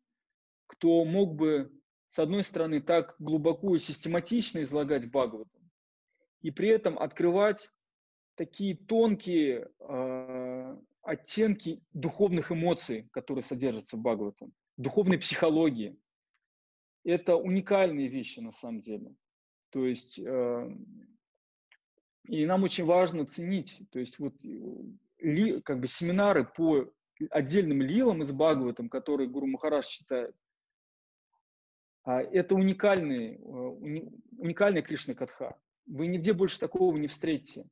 кто 0.66 1.04
мог 1.04 1.34
бы, 1.34 1.72
с 2.06 2.18
одной 2.18 2.44
стороны, 2.44 2.80
так 2.80 3.16
глубоко 3.18 3.74
и 3.74 3.80
систематично 3.80 4.62
излагать 4.62 5.10
Бхагаватам, 5.10 5.70
и 6.42 6.50
при 6.50 6.68
этом 6.68 6.98
открывать 6.98 7.68
такие 8.36 8.76
тонкие 8.76 9.68
э, 9.80 10.76
оттенки 11.02 11.82
духовных 11.92 12.52
эмоций, 12.52 13.08
которые 13.10 13.42
содержатся 13.42 13.96
в 13.96 14.00
Бхагаватам, 14.00 14.52
духовной 14.80 15.18
психологии. 15.18 15.98
Это 17.04 17.36
уникальные 17.36 18.08
вещи 18.08 18.40
на 18.40 18.52
самом 18.52 18.80
деле. 18.80 19.14
То 19.70 19.86
есть, 19.86 20.18
э, 20.18 20.76
и 22.24 22.44
нам 22.46 22.62
очень 22.64 22.84
важно 22.84 23.24
ценить, 23.24 23.82
то 23.90 23.98
есть 23.98 24.18
вот 24.18 24.34
ли, 24.42 25.60
как 25.62 25.80
бы 25.80 25.86
семинары 25.86 26.44
по 26.44 26.92
отдельным 27.30 27.82
лилам 27.82 28.22
из 28.22 28.32
Бхагаватам, 28.32 28.88
которые 28.88 29.28
Гуру 29.28 29.46
Махараш 29.46 29.86
читает, 29.86 30.34
а, 32.02 32.20
это 32.20 32.54
уникальный, 32.54 33.36
э, 33.36 33.38
уникальный 33.38 34.82
Кришна 34.82 35.14
Катха. 35.14 35.58
Вы 35.86 36.06
нигде 36.06 36.32
больше 36.32 36.58
такого 36.58 36.96
не 36.96 37.06
встретите 37.06 37.66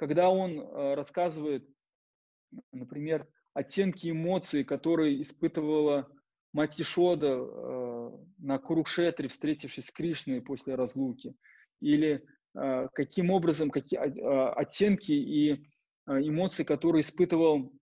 когда 0.00 0.30
он 0.30 0.58
э, 0.58 0.94
рассказывает, 0.94 1.68
например, 2.72 3.28
оттенки 3.54 4.10
эмоций, 4.10 4.64
которые 4.64 5.20
испытывала 5.22 6.08
мать 6.52 6.80
Ишода 6.80 7.28
э, 7.28 8.10
на 8.38 8.58
Курукшетре, 8.58 9.28
встретившись 9.28 9.86
с 9.86 9.90
Кришной 9.90 10.40
после 10.40 10.74
разлуки, 10.74 11.34
или 11.80 12.24
э, 12.54 12.88
каким 12.92 13.30
образом, 13.30 13.70
какие 13.70 14.00
оттенки 14.00 15.12
и 15.12 15.64
эмоции, 16.06 16.64
которые 16.64 17.02
испытывал, 17.02 17.72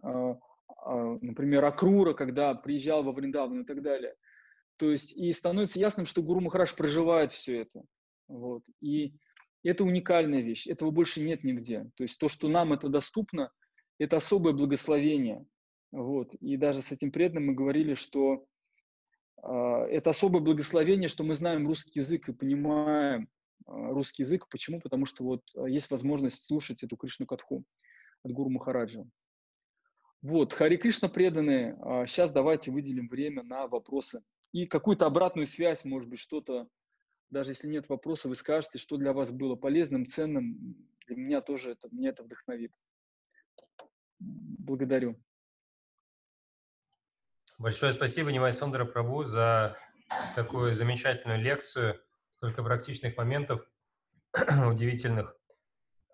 например, 0.00 1.64
Акрура, 1.66 2.14
когда 2.14 2.54
приезжал 2.54 3.02
во 3.02 3.12
Вриндаван 3.12 3.62
и 3.62 3.64
так 3.66 3.82
далее. 3.82 4.14
То 4.78 4.90
есть 4.90 5.12
и 5.12 5.30
становится 5.32 5.78
ясным, 5.78 6.06
что 6.06 6.22
Гуру 6.22 6.40
Махараш 6.40 6.74
проживает 6.74 7.32
все 7.32 7.60
это. 7.60 7.82
Вот. 8.26 8.64
И 8.80 9.14
это 9.62 9.84
уникальная 9.84 10.40
вещь, 10.40 10.66
этого 10.66 10.90
больше 10.90 11.20
нет 11.20 11.44
нигде. 11.44 11.88
То 11.96 12.02
есть 12.02 12.18
то, 12.18 12.28
что 12.28 12.48
нам 12.48 12.72
это 12.72 12.88
доступно, 12.88 13.52
это 14.02 14.16
особое 14.16 14.52
благословение. 14.52 15.44
Вот. 15.90 16.34
И 16.34 16.56
даже 16.56 16.82
с 16.82 16.92
этим 16.92 17.12
преданным 17.12 17.46
мы 17.46 17.54
говорили, 17.54 17.94
что 17.94 18.46
э, 19.42 19.48
это 19.90 20.10
особое 20.10 20.40
благословение, 20.40 21.08
что 21.08 21.24
мы 21.24 21.34
знаем 21.34 21.66
русский 21.66 22.00
язык 22.00 22.28
и 22.28 22.32
понимаем 22.32 23.22
э, 23.24 23.26
русский 23.66 24.22
язык. 24.22 24.48
Почему? 24.48 24.80
Потому 24.80 25.06
что 25.06 25.24
вот 25.24 25.42
а, 25.56 25.68
есть 25.68 25.90
возможность 25.90 26.44
слушать 26.44 26.82
эту 26.82 26.96
Кришну 26.96 27.26
Катху 27.26 27.64
от 28.22 28.32
Гуру 28.32 28.50
Махараджа. 28.50 29.04
Вот, 30.22 30.52
Хари 30.52 30.76
Кришна 30.76 31.08
преданные, 31.08 31.76
сейчас 32.06 32.30
давайте 32.30 32.70
выделим 32.70 33.08
время 33.08 33.42
на 33.42 33.66
вопросы. 33.66 34.22
И 34.52 34.66
какую-то 34.66 35.04
обратную 35.04 35.48
связь, 35.48 35.84
может 35.84 36.08
быть, 36.08 36.20
что-то 36.20 36.68
даже 37.32 37.52
если 37.52 37.66
нет 37.66 37.88
вопроса, 37.88 38.28
вы 38.28 38.34
скажете, 38.34 38.78
что 38.78 38.98
для 38.98 39.14
вас 39.14 39.32
было 39.32 39.56
полезным, 39.56 40.06
ценным. 40.06 40.76
Для 41.06 41.16
меня 41.16 41.40
тоже 41.40 41.72
это, 41.72 41.88
меня 41.90 42.10
это 42.10 42.22
вдохновит. 42.22 42.72
Благодарю. 44.58 45.16
Большое 47.58 47.92
спасибо, 47.92 48.32
Нимай 48.32 48.52
Сундара 48.52 48.84
Прабу, 48.84 49.24
за 49.24 49.76
такую 50.34 50.74
замечательную 50.74 51.40
лекцию, 51.40 52.00
столько 52.30 52.62
практичных 52.62 53.16
моментов 53.16 53.64
удивительных. 54.66 55.36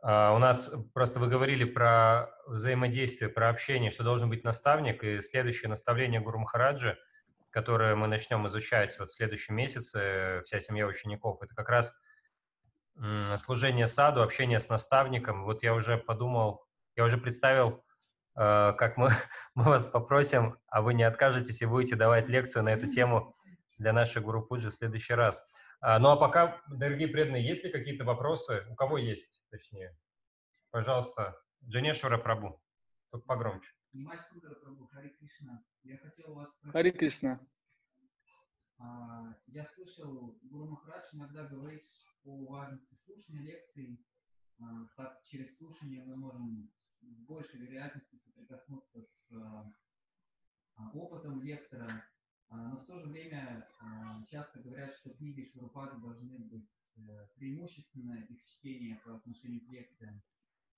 Uh, 0.04 0.36
у 0.36 0.38
нас 0.38 0.70
просто 0.94 1.18
вы 1.18 1.28
говорили 1.28 1.64
про 1.64 2.30
взаимодействие, 2.46 3.28
про 3.28 3.48
общение, 3.48 3.90
что 3.90 4.04
должен 4.04 4.30
быть 4.30 4.44
наставник, 4.44 5.02
и 5.02 5.20
следующее 5.20 5.68
наставление 5.68 6.20
Гуру 6.20 6.38
Махараджа– 6.38 6.96
которое 7.50 7.94
мы 7.94 8.06
начнем 8.06 8.46
изучать 8.46 8.98
вот 8.98 9.10
в 9.10 9.14
следующем 9.14 9.54
месяце, 9.54 10.42
вся 10.44 10.60
семья 10.60 10.86
учеников, 10.86 11.42
это 11.42 11.54
как 11.54 11.68
раз 11.68 11.94
служение 13.36 13.86
саду, 13.86 14.22
общение 14.22 14.60
с 14.60 14.68
наставником. 14.68 15.44
Вот 15.44 15.62
я 15.62 15.74
уже 15.74 15.96
подумал, 15.98 16.66
я 16.96 17.04
уже 17.04 17.16
представил, 17.16 17.84
как 18.38 18.96
мы, 18.96 19.10
мы 19.54 19.64
вас 19.64 19.86
попросим, 19.86 20.56
а 20.68 20.80
вы 20.80 20.94
не 20.94 21.02
откажетесь 21.02 21.60
и 21.60 21.66
будете 21.66 21.96
давать 21.96 22.28
лекцию 22.28 22.62
на 22.62 22.70
эту 22.70 22.88
тему 22.88 23.34
для 23.78 23.92
нашей 23.92 24.22
Гуру 24.22 24.46
Пуджи 24.46 24.70
в 24.70 24.74
следующий 24.74 25.14
раз. 25.14 25.44
А, 25.80 25.98
ну 25.98 26.10
а 26.10 26.16
пока, 26.16 26.60
дорогие 26.68 27.08
преданные, 27.08 27.46
есть 27.46 27.64
ли 27.64 27.70
какие-то 27.70 28.04
вопросы? 28.04 28.64
У 28.70 28.74
кого 28.74 28.98
есть, 28.98 29.42
точнее? 29.50 29.96
Пожалуйста, 30.70 31.40
Джанешвара 31.64 32.18
Прабу. 32.18 32.60
Только 33.10 33.26
погромче. 33.26 33.70
Кришна. 35.18 35.64
Я. 35.82 35.98
Хари 36.72 36.90
Кришна. 36.90 37.40
А, 38.78 39.34
я 39.46 39.66
слышал, 39.74 40.38
Гуру 40.42 40.66
Махарадж 40.66 41.06
иногда 41.12 41.44
говорит 41.44 41.84
о 42.24 42.44
важности 42.46 42.94
слушания 43.04 43.42
лекций. 43.42 44.04
А, 44.60 44.64
так, 44.96 45.22
через 45.24 45.56
слушание 45.56 46.04
мы 46.04 46.16
можем 46.16 46.70
с 47.02 47.20
большей 47.26 47.60
вероятностью 47.60 48.18
соприкоснуться 48.20 49.02
с 49.02 49.32
а, 49.32 50.90
опытом 50.94 51.42
лектора. 51.42 52.04
Но 52.50 52.78
в 52.78 52.86
то 52.86 52.98
же 52.98 53.08
время 53.08 53.68
часто 54.30 54.60
говорят, 54.60 54.94
что 54.94 55.10
книги 55.10 55.50
Шурупады 55.52 56.00
должны 56.00 56.38
быть 56.38 56.70
э, 56.96 57.26
преимущественно 57.34 58.24
их 58.24 58.42
чтение 58.46 58.96
по 59.04 59.16
отношению 59.16 59.60
к 59.66 59.68
лекциям. 59.68 60.22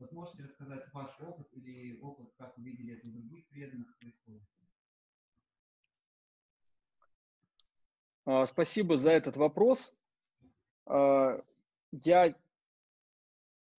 Вот 0.00 0.12
можете 0.12 0.44
рассказать 0.44 0.92
ваш 0.94 1.20
опыт 1.20 1.46
или 1.52 2.00
опыт, 2.00 2.32
как 2.38 2.56
вы 2.56 2.64
видели 2.64 2.94
это 2.94 3.06
у 3.06 3.10
других 3.10 3.46
преданных 3.48 3.96
происходит? 3.98 4.42
А, 8.24 8.46
спасибо 8.46 8.96
за 8.96 9.10
этот 9.10 9.36
вопрос. 9.36 9.94
А, 10.86 11.44
я 11.92 12.34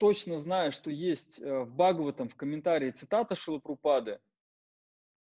точно 0.01 0.39
знаю, 0.39 0.71
что 0.71 0.89
есть 0.89 1.39
э, 1.39 1.59
в 1.59 1.75
Бхагаватам 1.75 2.27
в 2.27 2.35
комментарии 2.35 2.89
цитата 2.89 3.35
Шилапрупады, 3.35 4.19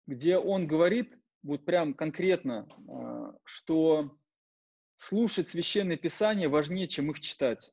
где 0.09 0.37
он 0.37 0.67
говорит 0.67 1.17
вот 1.45 1.65
прям 1.65 1.95
конкретно, 1.95 2.67
а, 2.89 3.37
что 3.45 4.19
слушать 4.97 5.49
священное 5.49 5.97
писание 5.97 6.49
важнее, 6.49 6.89
чем 6.89 7.09
их 7.13 7.21
читать. 7.21 7.73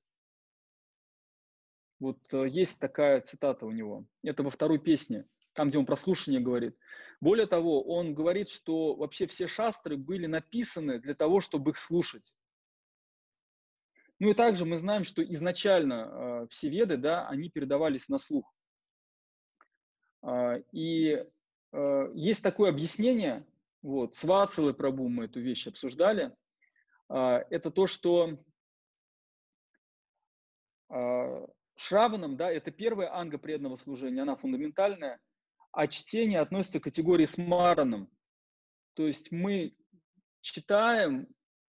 Вот 1.99 2.19
э, 2.33 2.47
есть 2.47 2.79
такая 2.79 3.19
цитата 3.21 3.65
у 3.65 3.71
него. 3.71 4.05
Это 4.21 4.43
во 4.43 4.51
второй 4.51 4.77
песне, 4.77 5.25
там, 5.53 5.69
где 5.69 5.79
он 5.79 5.87
про 5.87 5.95
слушание 5.95 6.39
говорит. 6.39 6.77
Более 7.19 7.47
того, 7.47 7.81
он 7.81 8.13
говорит, 8.13 8.49
что 8.49 8.93
вообще 8.93 9.25
все 9.25 9.47
шастры 9.47 9.97
были 9.97 10.27
написаны 10.27 10.99
для 10.99 11.15
того, 11.15 11.39
чтобы 11.39 11.71
их 11.71 11.79
слушать. 11.79 12.35
Ну 14.21 14.29
и 14.29 14.33
также 14.35 14.65
мы 14.65 14.77
знаем, 14.77 15.03
что 15.03 15.23
изначально 15.23 16.43
э, 16.43 16.47
все 16.51 16.69
веды, 16.69 16.95
да, 16.95 17.27
они 17.27 17.49
передавались 17.49 18.07
на 18.07 18.19
слух. 18.19 18.53
Э, 20.21 20.61
и 20.71 21.25
э, 21.71 22.11
есть 22.13 22.43
такое 22.43 22.69
объяснение, 22.69 23.43
вот, 23.81 24.15
с 24.15 24.23
Вацелой 24.23 24.75
Прабу 24.75 25.09
мы 25.09 25.25
эту 25.25 25.41
вещь 25.41 25.65
обсуждали, 25.65 26.37
э, 27.09 27.15
это 27.49 27.71
то, 27.71 27.87
что 27.87 28.37
э, 30.93 31.47
Шраванам, 31.75 32.37
да, 32.37 32.51
это 32.51 32.69
первая 32.69 33.11
анга 33.15 33.39
преданного 33.39 33.75
служения, 33.75 34.21
она 34.21 34.35
фундаментальная, 34.35 35.19
а 35.71 35.87
чтение 35.87 36.41
относится 36.41 36.79
к 36.79 36.83
категории 36.83 37.25
с 37.25 37.39
мараном. 37.39 38.07
То 38.93 39.07
есть 39.07 39.31
мы 39.31 39.75
читаем 40.41 41.27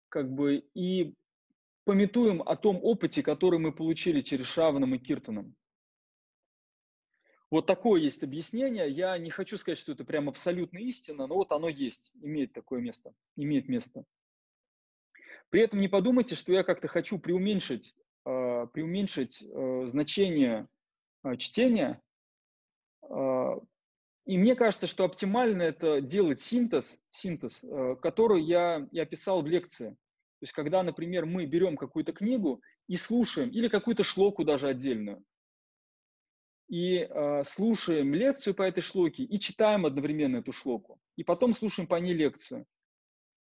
как 0.10 0.30
бы 0.30 0.58
и 0.74 1.16
пометуем 1.84 2.42
о 2.42 2.56
том 2.56 2.80
опыте, 2.82 3.24
который 3.24 3.60
мы 3.60 3.72
получили 3.72 4.22
через 4.22 4.48
Шраваном 4.48 4.96
и 4.96 5.00
Киртаном. 5.00 5.56
Вот 7.50 7.66
такое 7.66 8.00
есть 8.00 8.24
объяснение. 8.24 8.90
Я 8.90 9.18
не 9.18 9.30
хочу 9.30 9.58
сказать, 9.58 9.78
что 9.78 9.92
это 9.92 10.06
прям 10.06 10.30
абсолютно 10.30 10.78
истина, 10.78 11.28
но 11.28 11.36
вот 11.36 11.52
оно 11.52 11.68
есть, 11.68 12.12
имеет 12.22 12.54
такое 12.54 12.80
место, 12.80 13.14
имеет 13.36 13.68
место. 13.68 14.06
При 15.50 15.62
этом 15.62 15.82
не 15.82 15.90
подумайте, 15.90 16.36
что 16.36 16.54
я 16.54 16.64
как-то 16.64 16.88
хочу 16.88 17.20
преуменьшить 17.20 17.94
э, 18.26 18.68
преуменьшить 18.68 19.42
э, 19.42 19.88
значение 19.88 20.68
э, 21.24 21.36
чтения. 21.38 22.02
Э, 23.04 23.56
и 24.26 24.38
мне 24.38 24.56
кажется, 24.56 24.88
что 24.88 25.04
оптимально 25.04 25.64
это 25.64 26.02
делать 26.02 26.42
синтез, 26.42 27.00
синтез, 27.10 27.64
э, 27.64 27.96
который 28.02 28.44
я 28.44 28.88
и 28.92 29.00
описал 29.00 29.42
в 29.42 29.48
лекции. 29.48 29.96
То 30.42 30.46
есть, 30.46 30.54
когда, 30.54 30.82
например, 30.82 31.28
мы 31.28 31.46
берем 31.46 31.78
какую-то 31.78 32.14
книгу 32.14 32.64
и 32.88 32.98
слушаем, 32.98 33.52
или 33.52 33.68
какую-то 33.68 34.02
шлоку 34.02 34.44
даже 34.44 34.68
отдельную, 34.70 35.24
и 36.68 36.98
э, 36.98 37.44
слушаем 37.44 38.16
лекцию 38.16 38.56
по 38.56 38.64
этой 38.64 38.82
шлоке 38.82 39.22
и 39.24 39.40
читаем 39.40 39.86
одновременно 39.86 40.38
эту 40.38 40.52
шлоку, 40.52 41.00
и 41.16 41.24
потом 41.24 41.54
слушаем 41.54 41.88
по 41.88 41.98
ней 41.98 42.16
лекцию. 42.16 42.66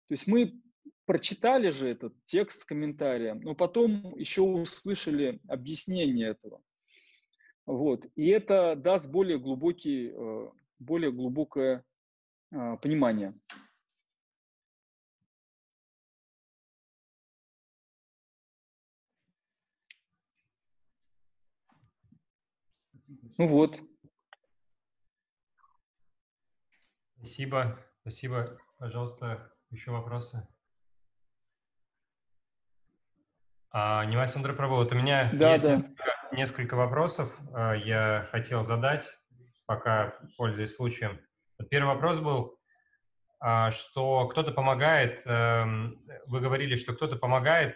То 0.08 0.12
есть 0.12 0.26
мы 0.26 0.60
прочитали 1.06 1.70
же 1.70 1.88
этот 1.88 2.12
текст 2.26 2.60
с 2.60 2.64
комментарием, 2.66 3.40
но 3.40 3.54
потом 3.54 4.14
еще 4.18 4.42
услышали 4.42 5.40
объяснение 5.48 6.28
этого. 6.28 6.60
Вот. 7.64 8.04
И 8.16 8.26
это 8.26 8.76
даст 8.76 9.08
более, 9.08 9.38
глубокий, 9.38 10.10
э, 10.14 10.50
более 10.78 11.10
глубокое 11.10 11.86
э, 12.50 12.76
понимание. 12.82 13.32
Ну 23.42 23.48
вот. 23.48 23.80
Спасибо. 27.16 27.76
Спасибо. 28.02 28.56
Пожалуйста, 28.78 29.52
еще 29.70 29.90
вопросы? 29.90 30.46
А, 33.72 34.04
Невась 34.04 34.36
Андропрово, 34.36 34.76
вот 34.76 34.92
у 34.92 34.94
меня 34.94 35.28
да, 35.32 35.54
есть 35.54 35.64
да. 35.64 35.70
Несколько, 35.70 36.04
несколько 36.30 36.76
вопросов, 36.76 37.36
а, 37.52 37.72
я 37.72 38.28
хотел 38.30 38.62
задать, 38.62 39.10
пока 39.66 40.16
пользуясь 40.36 40.76
случаем. 40.76 41.18
Первый 41.68 41.92
вопрос 41.96 42.20
был, 42.20 42.60
а, 43.40 43.72
что 43.72 44.28
кто-то 44.28 44.52
помогает, 44.52 45.20
эм, 45.24 46.00
вы 46.28 46.38
говорили, 46.38 46.76
что 46.76 46.92
кто-то 46.92 47.16
помогает, 47.16 47.74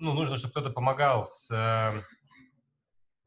ну, 0.00 0.14
нужно, 0.14 0.38
чтобы 0.38 0.52
кто-то 0.52 0.70
помогал, 0.70 1.28
с, 1.28 1.50
эм, 1.50 2.02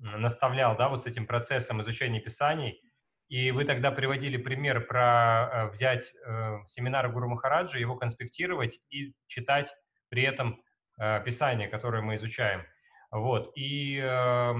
наставлял, 0.01 0.75
да, 0.75 0.89
вот 0.89 1.03
с 1.03 1.05
этим 1.05 1.25
процессом 1.25 1.81
изучения 1.81 2.19
писаний. 2.19 2.81
И 3.29 3.51
вы 3.51 3.63
тогда 3.63 3.91
приводили 3.91 4.37
пример 4.37 4.85
про 4.85 5.49
э, 5.51 5.69
взять 5.71 6.11
э, 6.25 6.57
семинар 6.65 7.09
Гуру 7.09 7.29
Махараджа, 7.29 7.79
его 7.79 7.95
конспектировать 7.95 8.79
и 8.89 9.13
читать 9.27 9.73
при 10.09 10.23
этом 10.23 10.61
Э, 11.01 11.19
Писания, 11.25 11.67
которое 11.67 12.03
мы 12.03 12.15
изучаем. 12.15 12.63
Вот. 13.09 13.51
И 13.55 13.97
э, 13.97 14.53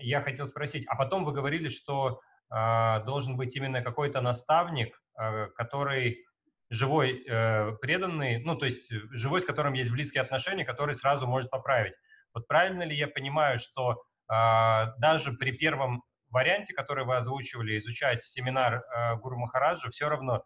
я 0.00 0.20
хотел 0.20 0.46
спросить, 0.46 0.84
а 0.88 0.96
потом 0.96 1.24
вы 1.24 1.32
говорили, 1.32 1.68
что 1.68 2.20
э, 2.50 3.04
должен 3.04 3.36
быть 3.36 3.54
именно 3.54 3.80
какой-то 3.80 4.20
наставник, 4.20 5.00
э, 5.16 5.46
который 5.54 6.24
живой, 6.70 7.24
э, 7.24 7.72
преданный, 7.80 8.42
ну, 8.42 8.56
то 8.56 8.66
есть 8.66 8.90
живой, 9.12 9.42
с 9.42 9.44
которым 9.44 9.74
есть 9.74 9.92
близкие 9.92 10.22
отношения, 10.22 10.64
который 10.64 10.96
сразу 10.96 11.28
может 11.28 11.50
поправить. 11.50 11.94
Вот 12.34 12.48
правильно 12.48 12.82
ли 12.82 12.96
я 12.96 13.06
понимаю, 13.06 13.60
что 13.60 14.02
даже 14.28 15.32
при 15.38 15.52
первом 15.52 16.02
варианте, 16.34 16.74
который 16.74 17.04
вы 17.04 17.16
озвучивали, 17.16 17.78
изучать 17.78 18.20
семинар 18.20 18.82
э, 18.82 19.16
Гуру 19.16 19.38
Махараджа, 19.38 19.88
все 19.90 20.08
равно 20.08 20.44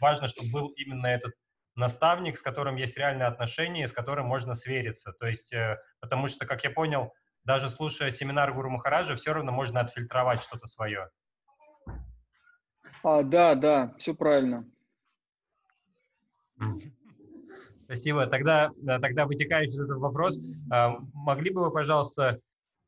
важно, 0.00 0.28
чтобы 0.28 0.50
был 0.50 0.68
именно 0.68 1.06
этот 1.08 1.34
наставник, 1.74 2.38
с 2.38 2.42
которым 2.42 2.76
есть 2.76 2.96
реальные 2.96 3.26
отношения, 3.26 3.88
с 3.88 3.92
которым 3.92 4.26
можно 4.26 4.54
свериться. 4.54 5.12
То 5.12 5.26
есть, 5.26 5.52
э, 5.52 5.78
потому 6.00 6.28
что, 6.28 6.46
как 6.46 6.62
я 6.64 6.70
понял, 6.70 7.12
даже 7.44 7.68
слушая 7.68 8.12
семинар 8.12 8.54
Гуру 8.54 8.70
Махараджа, 8.70 9.16
все 9.16 9.32
равно 9.32 9.52
можно 9.52 9.80
отфильтровать 9.80 10.40
что-то 10.40 10.68
свое. 10.68 11.10
А, 13.02 13.22
да, 13.22 13.54
да, 13.56 13.94
все 13.98 14.14
правильно. 14.14 14.64
Спасибо. 17.84 18.26
Тогда, 18.26 18.70
тогда 18.84 19.26
вытекающий 19.26 19.74
из 19.74 19.80
этого 19.80 19.98
вопрос, 20.00 20.40
а, 20.72 20.96
могли 21.12 21.50
бы 21.50 21.62
вы, 21.62 21.70
пожалуйста, 21.70 22.40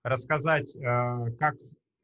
рассказать, 0.09 0.77
а, 0.77 1.31
как, 1.39 1.55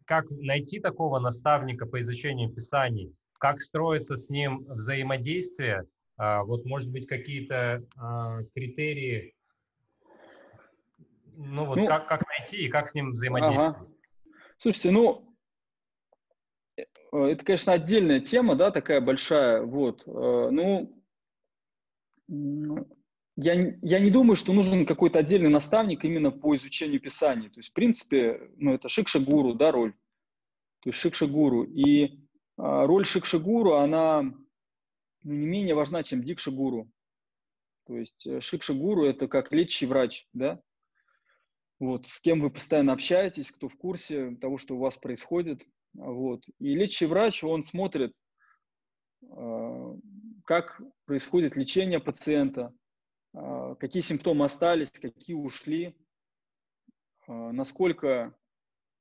как 0.05 0.27
найти 0.31 0.81
такого 0.81 1.19
наставника 1.19 1.87
по 1.87 2.01
изучению 2.01 2.51
Писаний, 2.51 3.15
как 3.39 3.61
строится 3.61 4.17
с 4.17 4.31
ним 4.31 4.65
взаимодействие, 4.69 5.87
а, 6.17 6.45
вот, 6.45 6.65
может 6.65 6.91
быть, 6.91 7.07
какие-то 7.07 7.85
а, 7.97 8.43
критерии, 8.55 9.35
ну 11.37 11.65
вот 11.67 11.77
ну, 11.77 11.87
как, 11.87 12.07
как 12.09 12.23
найти 12.29 12.59
и 12.59 12.69
как 12.69 12.89
с 12.89 12.95
ним 12.95 13.13
взаимодействовать? 13.13 13.77
Ага. 13.77 13.89
Слушайте, 14.59 14.91
ну, 14.93 15.37
э, 16.77 16.83
это, 17.13 17.45
конечно, 17.45 17.73
отдельная 17.73 18.21
тема, 18.21 18.55
да, 18.55 18.71
такая 18.71 19.01
большая, 19.01 19.63
вот. 19.63 20.07
Э, 20.07 20.49
ну, 20.51 21.03
я, 23.37 23.77
я 23.83 24.01
не 24.01 24.11
думаю, 24.11 24.37
что 24.37 24.53
нужен 24.53 24.87
какой-то 24.87 25.19
отдельный 25.19 25.51
наставник 25.51 26.05
именно 26.05 26.31
по 26.31 26.55
изучению 26.55 27.01
Писаний. 27.01 27.49
То 27.49 27.59
есть, 27.59 27.71
в 27.71 27.73
принципе, 27.73 28.51
ну, 28.57 28.73
это 28.73 28.89
шикша-гуру, 28.89 29.55
да, 29.55 29.73
роль. 29.73 29.93
То 30.81 30.91
есть 30.91 30.99
шикша-гуру. 30.99 31.65
И 31.65 32.21
а, 32.57 32.87
роль 32.87 33.05
шикша-гуру, 33.05 33.75
она 33.75 34.23
ну, 34.23 35.33
не 35.33 35.47
менее 35.47 35.75
важна, 35.75 36.03
чем 36.03 36.23
дикша-гуру. 36.23 36.89
То 37.87 37.97
есть 37.97 38.27
э, 38.27 38.41
шикша-гуру– 38.41 39.05
это 39.07 39.27
как 39.29 39.53
лечащий 39.53 39.87
врач, 39.87 40.29
да? 40.33 40.61
Вот, 41.81 42.07
с 42.07 42.21
кем 42.21 42.41
вы 42.41 42.51
постоянно 42.51 42.93
общаетесь, 42.93 43.51
кто 43.51 43.69
в 43.69 43.77
курсе 43.77 44.37
того, 44.37 44.59
что 44.59 44.77
у 44.77 44.79
вас 44.79 44.97
происходит. 44.97 45.67
Вот. 45.93 46.45
И 46.61 46.75
лечащий 46.75 47.07
врач, 47.07 47.43
он 47.43 47.65
смотрит, 47.65 48.15
э, 49.23 49.95
как 50.45 50.81
происходит 51.05 51.57
лечение 51.57 52.01
пациента, 52.01 52.73
какие 53.35 54.03
симптомы 54.03 54.45
остались, 54.45 54.91
какие 54.91 55.37
ушли, 55.37 55.97
насколько 57.27 58.35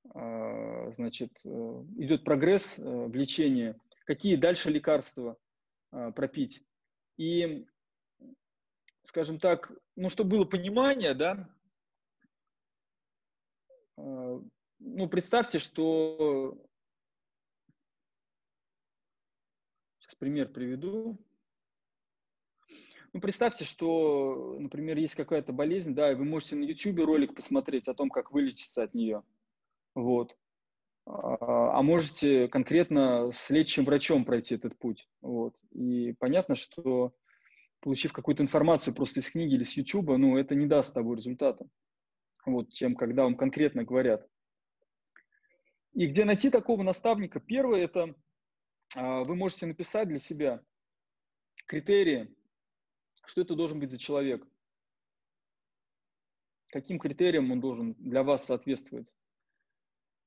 значит, 0.03 1.31
идет 1.45 2.23
прогресс 2.23 2.77
в 2.77 3.13
лечении, 3.13 3.75
какие 4.05 4.35
дальше 4.35 4.69
лекарства 4.69 5.37
а, 5.91 6.11
пропить. 6.11 6.63
И, 7.17 7.65
скажем 9.03 9.39
так, 9.39 9.71
ну, 9.95 10.09
чтобы 10.09 10.31
было 10.31 10.45
понимание, 10.45 11.13
да, 11.13 11.49
а, 13.97 14.41
ну, 14.79 15.09
представьте, 15.09 15.59
что... 15.59 16.57
Сейчас 19.99 20.15
пример 20.15 20.51
приведу. 20.51 21.17
Ну, 23.13 23.21
представьте, 23.21 23.63
что, 23.63 24.57
например, 24.59 24.97
есть 24.97 25.13
какая-то 25.13 25.53
болезнь, 25.53 25.93
да, 25.93 26.11
и 26.11 26.15
вы 26.15 26.25
можете 26.25 26.55
на 26.55 26.63
YouTube 26.63 27.05
ролик 27.05 27.35
посмотреть 27.35 27.87
о 27.87 27.93
том, 27.93 28.09
как 28.09 28.31
вылечиться 28.31 28.81
от 28.81 28.95
нее. 28.95 29.21
Вот. 29.93 30.35
А, 31.05 31.77
а 31.77 31.81
можете 31.83 32.47
конкретно 32.47 33.31
с 33.31 33.51
лечащим 33.51 33.85
врачом 33.85 34.25
пройти 34.25 34.55
этот 34.55 34.77
путь. 34.79 35.07
Вот. 35.21 35.55
И 35.71 36.13
понятно, 36.13 36.55
что 36.55 37.13
получив 37.81 38.13
какую-то 38.13 38.41
информацию 38.41 38.95
просто 38.95 39.19
из 39.19 39.29
книги 39.29 39.53
или 39.53 39.63
с 39.63 39.77
YouTube, 39.77 40.17
ну, 40.17 40.37
это 40.37 40.55
не 40.55 40.65
даст 40.65 40.95
того 40.95 41.13
результата, 41.13 41.67
вот, 42.47 42.73
чем 42.73 42.95
когда 42.95 43.23
вам 43.23 43.35
конкретно 43.35 43.83
говорят. 43.83 44.27
И 45.93 46.07
где 46.07 46.25
найти 46.25 46.49
такого 46.49 46.81
наставника? 46.81 47.39
Первое– 47.39 47.81
это 47.83 48.15
а, 48.95 49.23
вы 49.23 49.35
можете 49.35 49.67
написать 49.67 50.07
для 50.07 50.17
себя 50.17 50.61
критерии, 51.67 52.33
что 53.25 53.41
это 53.41 53.55
должен 53.55 53.79
быть 53.79 53.91
за 53.91 53.97
человек, 53.97 54.47
каким 56.67 56.99
критериям 56.99 57.51
он 57.51 57.59
должен 57.59 57.93
для 57.95 58.23
вас 58.23 58.45
соответствовать. 58.45 59.13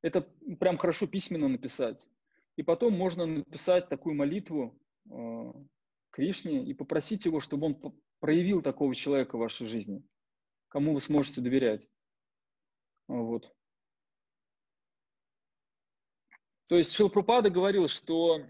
Это 0.03 0.23
прям 0.61 0.79
хорошо 0.79 1.07
письменно 1.07 1.49
написать. 1.49 2.09
И 2.57 2.63
потом 2.63 2.95
можно 2.95 3.27
написать 3.27 3.89
такую 3.89 4.15
молитву 4.15 4.81
э, 5.11 5.53
Кришне 6.11 6.65
и 6.65 6.73
попросить 6.73 7.25
его, 7.25 7.41
чтобы 7.41 7.67
он 7.67 8.01
проявил 8.21 8.63
такого 8.63 8.95
человека 8.95 9.37
в 9.37 9.41
вашей 9.41 9.67
жизни, 9.67 10.03
кому 10.69 10.95
вы 10.95 11.01
сможете 11.01 11.41
доверять. 11.41 11.89
Вот. 13.09 13.55
То 16.69 16.77
есть 16.77 16.93
Шилпрупада 16.93 17.51
говорил, 17.51 17.87
что 17.87 18.41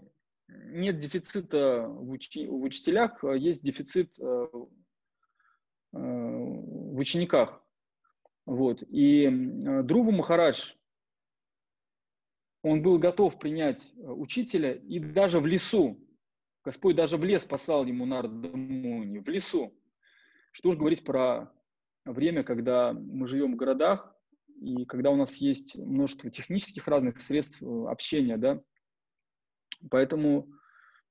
нет 0.47 0.97
дефицита 0.97 1.87
в, 1.87 2.11
учи, 2.11 2.47
в 2.47 2.61
учителях, 2.61 3.23
а 3.23 3.33
есть 3.33 3.63
дефицит 3.63 4.17
э, 4.19 4.23
э, 4.23 5.97
в 5.97 6.97
учениках. 6.97 7.61
Вот. 8.45 8.83
И 8.83 9.25
э, 9.25 9.83
Друву 9.83 10.11
Махарадж, 10.11 10.73
он 12.63 12.81
был 12.81 12.97
готов 12.97 13.39
принять 13.39 13.93
учителя, 13.97 14.73
и 14.73 14.99
даже 14.99 15.39
в 15.39 15.47
лесу, 15.47 15.99
Господь 16.63 16.95
даже 16.95 17.17
в 17.17 17.23
лес 17.23 17.45
послал 17.45 17.85
ему 17.85 18.05
Нардамуни, 18.05 19.19
в 19.19 19.29
лесу. 19.29 19.73
Что 20.51 20.69
уж 20.69 20.75
говорить 20.75 21.03
про 21.03 21.53
время, 22.03 22.43
когда 22.43 22.93
мы 22.93 23.27
живем 23.27 23.53
в 23.53 23.57
городах, 23.57 24.13
и 24.59 24.85
когда 24.85 25.11
у 25.11 25.15
нас 25.15 25.35
есть 25.35 25.77
множество 25.77 26.31
технических 26.31 26.87
разных 26.87 27.21
средств 27.21 27.61
общения, 27.61 28.37
да, 28.37 28.61
поэтому 29.89 30.47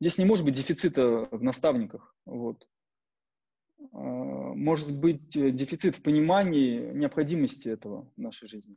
здесь 0.00 0.18
не 0.18 0.24
может 0.24 0.44
быть 0.44 0.54
дефицита 0.54 1.28
в 1.30 1.42
наставниках, 1.42 2.14
вот. 2.24 2.68
А, 3.92 3.98
может 3.98 4.94
быть 4.94 5.36
э, 5.36 5.50
дефицит 5.50 5.96
в 5.96 6.02
понимании 6.02 6.92
необходимости 6.92 7.68
этого 7.68 8.10
в 8.16 8.20
нашей 8.20 8.48
жизни. 8.48 8.76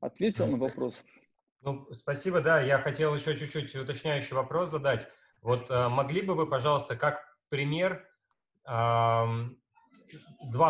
Ответил 0.00 0.46
на 0.46 0.58
вопрос? 0.58 1.04
Ну, 1.60 1.92
спасибо, 1.92 2.40
да. 2.40 2.60
Я 2.60 2.78
хотел 2.78 3.14
еще 3.14 3.36
чуть-чуть 3.36 3.74
уточняющий 3.74 4.36
вопрос 4.36 4.70
задать. 4.70 5.08
Вот 5.42 5.70
э, 5.70 5.88
могли 5.88 6.22
бы 6.22 6.34
вы, 6.34 6.46
пожалуйста, 6.46 6.96
как 6.96 7.36
пример 7.48 8.06
два 8.64 9.36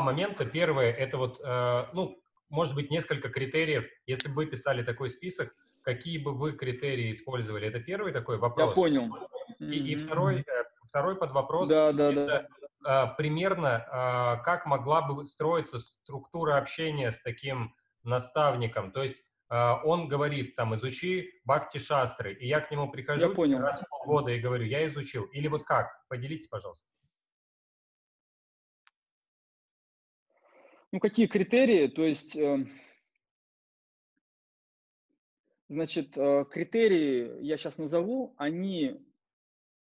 момента. 0.03 0.47
Первое– 0.47 0.93
это 0.93 1.17
вот, 1.17 1.41
э, 1.45 1.87
ну, 1.93 2.23
может 2.51 2.74
быть, 2.74 2.90
несколько 2.90 3.28
критериев. 3.28 3.86
Если 4.07 4.28
бы 4.28 4.34
вы 4.34 4.46
писали 4.46 4.82
такой 4.82 5.09
список, 5.09 5.55
какие 5.82 6.18
бы 6.18 6.34
вы 6.34 6.53
критерии 6.53 7.12
использовали? 7.12 7.66
Это 7.66 7.80
первый 7.80 8.12
такой 8.12 8.38
вопрос. 8.38 8.76
Я 8.76 8.82
понял. 8.82 9.16
И, 9.59 9.92
и 9.92 9.96
второй, 9.96 10.40
э, 10.40 10.64
второй 10.86 11.16
под 11.16 11.32
вопрос. 11.32 11.68
Да, 11.68 11.92
да, 11.92 12.12
да. 12.12 12.46
Э, 12.86 13.16
примерно, 13.16 13.84
э, 13.86 14.44
как 14.44 14.66
могла 14.66 15.03
бы 15.03 15.24
строиться 15.24 15.78
структура 15.78 16.57
общения 16.57 17.11
с 17.11 17.20
таким 17.20 17.74
наставником. 18.03 18.92
То 18.92 19.03
есть 19.03 19.22
он 19.51 20.09
говорит, 20.09 20.57
там, 20.57 20.74
изучи 20.74 21.40
бхакти 21.46 21.78
шастры, 21.78 22.34
и 22.34 22.46
я 22.46 22.61
к 22.61 22.70
нему 22.70 22.90
прихожу 22.90 23.30
я 23.30 23.34
понял. 23.34 23.61
раз 23.61 23.80
в 23.80 23.88
полгода 23.88 24.30
и 24.30 24.38
говорю, 24.38 24.66
я 24.66 24.86
изучил. 24.88 25.24
Или 25.32 25.49
вот 25.49 25.64
как? 25.64 26.07
Поделитесь, 26.09 26.49
пожалуйста. 26.49 26.86
Ну, 30.91 31.01
какие 31.01 31.26
критерии? 31.26 31.86
То 31.89 32.05
есть, 32.05 32.34
э, 32.34 32.64
значит, 35.68 36.16
э, 36.16 36.45
критерии 36.51 37.45
я 37.45 37.59
сейчас 37.59 37.76
назову, 37.76 38.34
они 38.39 38.99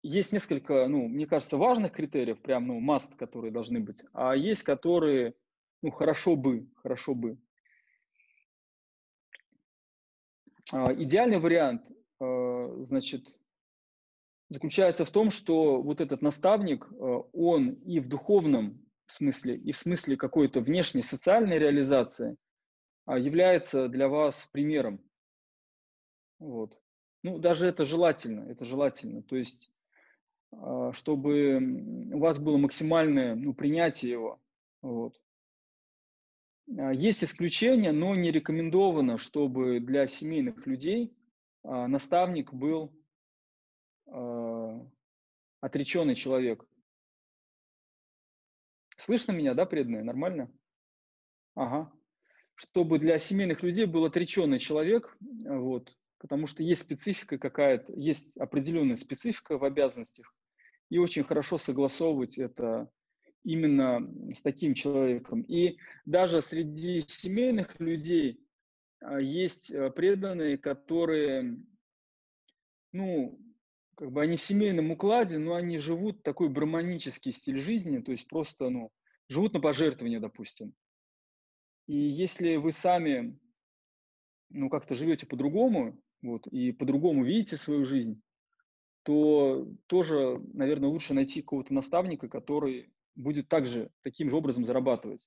есть 0.05 0.33
несколько, 0.33 0.87
ну, 0.87 1.09
мне 1.09 1.27
кажется, 1.27 1.57
важных 1.57 1.93
критериев, 1.93 2.41
прям, 2.41 2.69
ну, 2.69 2.79
маст, 2.79 3.17
которые 3.17 3.51
должны 3.51 3.81
быть, 3.81 4.05
а 4.13 4.37
есть, 4.37 4.63
которые, 4.63 5.35
ну, 5.83 5.91
хорошо 5.91 6.37
бы, 6.37 6.69
хорошо 6.77 7.17
бы. 7.17 7.37
А, 10.73 10.95
идеальный 10.95 11.41
вариант, 11.41 11.91
э, 12.21 12.77
значит, 12.83 13.27
заключается 14.51 15.05
в 15.05 15.11
том, 15.11 15.33
что 15.33 15.83
вот 15.83 16.01
этот 16.01 16.23
наставник, 16.23 16.87
он 17.01 17.71
и 17.71 17.99
в 17.99 18.09
духовном 18.09 18.82
смысле, 19.11 19.57
и 19.57 19.73
в 19.73 19.77
смысле 19.77 20.17
какой-то 20.17 20.61
внешней 20.61 21.03
социальной 21.03 21.59
реализации 21.59 22.37
а, 23.07 23.19
является 23.19 23.89
для 23.89 24.09
вас 24.09 24.49
примером. 24.53 25.01
Вот. 26.39 26.81
Ну, 27.23 27.39
даже 27.39 27.67
это 27.67 27.85
желательно, 27.85 28.51
это 28.51 28.65
желательно. 28.65 29.23
То 29.23 29.37
есть, 29.37 29.73
а, 30.53 30.93
чтобы 30.93 31.59
у 32.13 32.19
вас 32.19 32.39
было 32.39 32.57
максимальное 32.57 33.35
ну, 33.35 33.55
принятие 33.55 34.13
его. 34.13 34.41
Вот. 34.83 35.21
Есть 36.67 37.25
исключения, 37.25 37.93
но 37.93 38.15
не 38.15 38.31
рекомендовано, 38.31 39.19
чтобы 39.19 39.81
для 39.81 40.07
семейных 40.07 40.67
людей 40.67 41.15
а, 41.65 41.87
наставник 41.87 42.53
был 42.53 42.93
а, 44.07 44.81
отреченный 45.61 46.15
человек. 46.15 46.65
Слышно 49.03 49.33
меня, 49.33 49.55
да, 49.55 49.67
преданные? 49.67 50.05
Нормально? 50.05 50.49
Ага. 51.57 51.93
Чтобы 52.55 53.01
для 53.01 53.19
семейных 53.19 53.65
людей 53.65 53.85
был 53.85 54.05
отреченный 54.05 54.61
человек, 54.61 55.17
вот, 55.21 55.99
потому 56.19 56.47
что 56.47 56.63
есть 56.63 56.83
специфика 56.83 57.37
какая-то, 57.37 57.93
есть 57.95 58.37
определенная 58.37 58.97
специфика 58.97 59.59
в 59.59 59.65
обязанностях, 59.65 60.33
и 60.89 60.99
очень 60.99 61.25
хорошо 61.25 61.59
согласовывать 61.59 62.39
это 62.39 62.89
именно 63.43 64.09
с 64.33 64.41
таким 64.41 64.73
человеком. 64.73 65.43
И 65.43 65.79
даже 66.05 66.41
среди 66.41 67.01
семейных 67.01 67.81
людей 67.81 68.47
а, 69.01 69.19
есть 69.19 69.73
э, 69.73 69.91
преданные, 69.91 70.59
которые, 70.59 71.57
ну, 72.93 73.41
как 74.03 74.11
бы 74.11 74.21
они 74.21 74.37
в 74.37 74.43
семейном 74.43 74.91
укладе, 74.91 75.39
но 75.39 75.55
они 75.55 75.79
живут 75.79 76.25
такой 76.25 76.49
браманический 76.49 77.31
стиль 77.31 77.61
жизни, 77.61 78.01
то 78.01 78.11
есть 78.11 78.27
просто, 78.27 78.69
ну, 78.69 78.91
живут 79.29 79.55
на 79.55 79.61
пожертвования, 79.61 80.19
допустим. 80.19 80.75
И 81.87 81.97
если 81.97 82.57
вы 82.57 82.73
сами, 82.73 83.39
ну, 84.51 84.69
как-то 84.71 84.97
живете 84.97 85.29
по-другому, 85.29 86.03
вот, 86.21 86.49
и 86.49 86.73
по-другому 86.73 87.23
видите 87.23 87.57
свою 87.57 87.85
жизнь, 87.85 88.21
то 89.05 89.69
тоже, 89.87 90.43
наверное, 90.53 90.89
лучше 90.89 91.15
найти 91.15 91.41
какого-то 91.41 91.73
наставника, 91.73 92.29
который 92.29 92.93
будет 93.15 93.49
также 93.49 93.93
таким 94.03 94.31
же 94.31 94.37
образом 94.37 94.65
зарабатывать. 94.65 95.25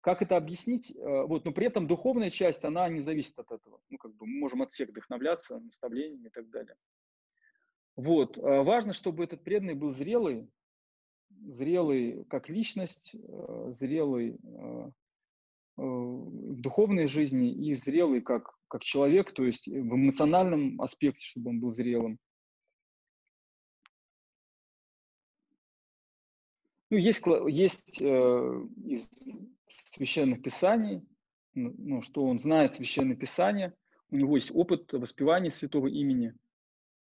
Как 0.00 0.20
это 0.20 0.36
объяснить? 0.36 0.90
Э, 0.96 1.26
вот, 1.26 1.44
но 1.44 1.52
при 1.52 1.66
этом 1.66 1.86
духовная 1.86 2.30
часть, 2.30 2.64
она 2.64 2.88
не 2.88 3.02
зависит 3.02 3.38
от 3.38 3.52
этого. 3.52 3.80
Ну, 3.88 3.98
как 3.98 4.16
бы 4.16 4.26
мы 4.26 4.40
можем 4.40 4.62
от 4.62 4.72
всех 4.72 4.88
вдохновляться, 4.88 5.60
наставлениями 5.60 6.26
и 6.26 6.30
так 6.30 6.50
далее. 6.50 6.74
Вот. 7.96 8.38
Э, 8.38 8.62
важно, 8.62 8.92
чтобы 8.92 9.24
этот 9.24 9.42
преданный 9.42 9.74
был 9.74 9.90
зрелый, 9.90 10.48
зрелый 11.46 12.24
как 12.24 12.48
личность, 12.48 13.14
э, 13.14 13.72
зрелый 13.72 14.38
в 15.76 16.60
духовной 16.60 17.08
жизни 17.08 17.50
и 17.52 17.74
зрелый 17.74 18.20
как, 18.20 18.56
как 18.68 18.84
человек, 18.84 19.32
то 19.32 19.44
есть 19.44 19.66
в 19.66 19.72
эмоциональном 19.72 20.80
аспекте, 20.80 21.26
чтобы 21.26 21.50
он 21.50 21.58
был 21.58 21.72
зрелым. 21.72 22.20
Ну, 26.90 26.98
есть, 26.98 27.24
есть 27.48 28.00
э, 28.00 28.66
из 28.86 29.10
священных 29.90 30.42
писаний, 30.42 31.02
ну, 31.54 32.02
что 32.02 32.24
он 32.24 32.38
знает 32.38 32.74
священное 32.74 33.16
писание, 33.16 33.74
у 34.10 34.16
него 34.16 34.36
есть 34.36 34.52
опыт 34.54 34.92
воспевания 34.92 35.50
святого 35.50 35.88
имени, 35.88 36.34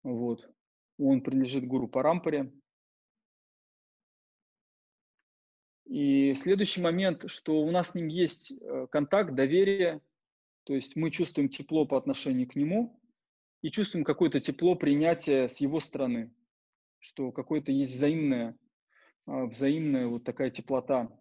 вот. 0.02 0.50
Он 0.98 1.22
принадлежит 1.22 1.68
гуру 1.68 1.88
Парампаре. 1.88 2.52
И 5.86 6.34
следующий 6.34 6.82
момент, 6.82 7.30
что 7.30 7.62
у 7.62 7.72
нас 7.72 7.92
с 7.92 7.96
ним 7.96 8.08
есть 8.08 8.52
э, 8.52 8.88
контакт, 8.92 9.34
доверие, 9.34 10.02
то 10.64 10.74
есть 10.74 10.96
мы 10.96 11.12
чувствуем 11.12 11.48
тепло 11.48 11.86
по 11.86 11.98
отношению 11.98 12.48
к 12.48 12.56
нему 12.56 13.00
и 13.62 13.72
чувствуем 13.72 14.04
какое-то 14.04 14.42
тепло 14.42 14.76
принятия 14.76 15.48
с 15.48 15.58
его 15.58 15.80
стороны, 15.80 16.34
что 17.00 17.32
какое-то 17.32 17.72
есть 17.72 17.94
взаимное 17.94 18.58
а, 19.28 19.46
взаимная 19.46 20.08
вот 20.08 20.24
такая 20.24 20.50
теплота. 20.50 21.12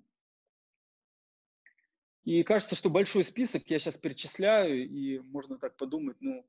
И 2.25 2.43
кажется, 2.45 2.75
что 2.75 2.89
большой 2.89 3.25
список 3.25 3.69
я 3.69 3.79
сейчас 3.79 3.97
перечисляю, 3.97 4.89
и 4.89 5.19
можно 5.19 5.59
так 5.59 5.77
подумать, 5.77 6.17
ну, 6.21 6.47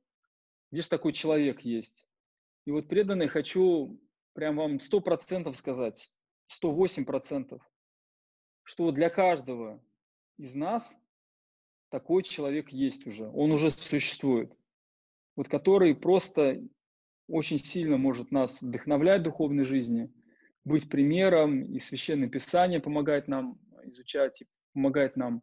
где 0.71 0.81
же 0.81 0.89
такой 0.89 1.13
человек 1.13 1.61
есть? 1.61 2.06
И 2.67 2.71
вот 2.71 2.89
преданный 2.89 3.29
хочу 3.29 3.97
прям 4.33 4.57
вам 4.57 4.79
сто 4.81 4.99
процентов 4.99 5.55
сказать, 5.55 6.11
сто 6.47 6.71
восемь 6.71 7.05
процентов, 7.05 7.61
что 8.63 8.91
для 8.91 9.09
каждого 9.09 9.81
из 10.37 10.53
нас 10.53 10.93
такой 11.89 12.23
человек 12.23 12.69
есть 12.69 13.07
уже, 13.07 13.29
он 13.29 13.53
уже 13.53 13.71
существует, 13.71 14.53
вот 15.37 15.47
который 15.47 15.95
просто 15.95 16.61
очень 17.27 17.57
сильно 17.57 17.97
может 17.97 18.31
нас 18.31 18.61
вдохновлять 18.61 19.21
в 19.21 19.23
духовной 19.23 19.63
жизни– 19.63 20.13
быть 20.67 20.89
примером, 20.89 21.63
и 21.63 21.79
Священное 21.79 22.27
Писание 22.27 22.81
помогает 22.81 23.29
нам 23.29 23.57
изучать, 23.83 24.41
и 24.41 24.47
помогает 24.73 25.15
нам 25.15 25.41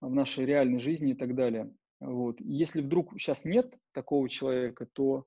в 0.00 0.10
нашей 0.14 0.46
реальной 0.46 0.78
жизни 0.78 1.12
и 1.12 1.16
так 1.16 1.34
далее. 1.34 1.74
Вот. 1.98 2.40
Если 2.40 2.80
вдруг 2.80 3.12
сейчас 3.18 3.44
нет 3.44 3.74
такого 3.92 4.28
человека, 4.28 4.86
то 4.86 5.26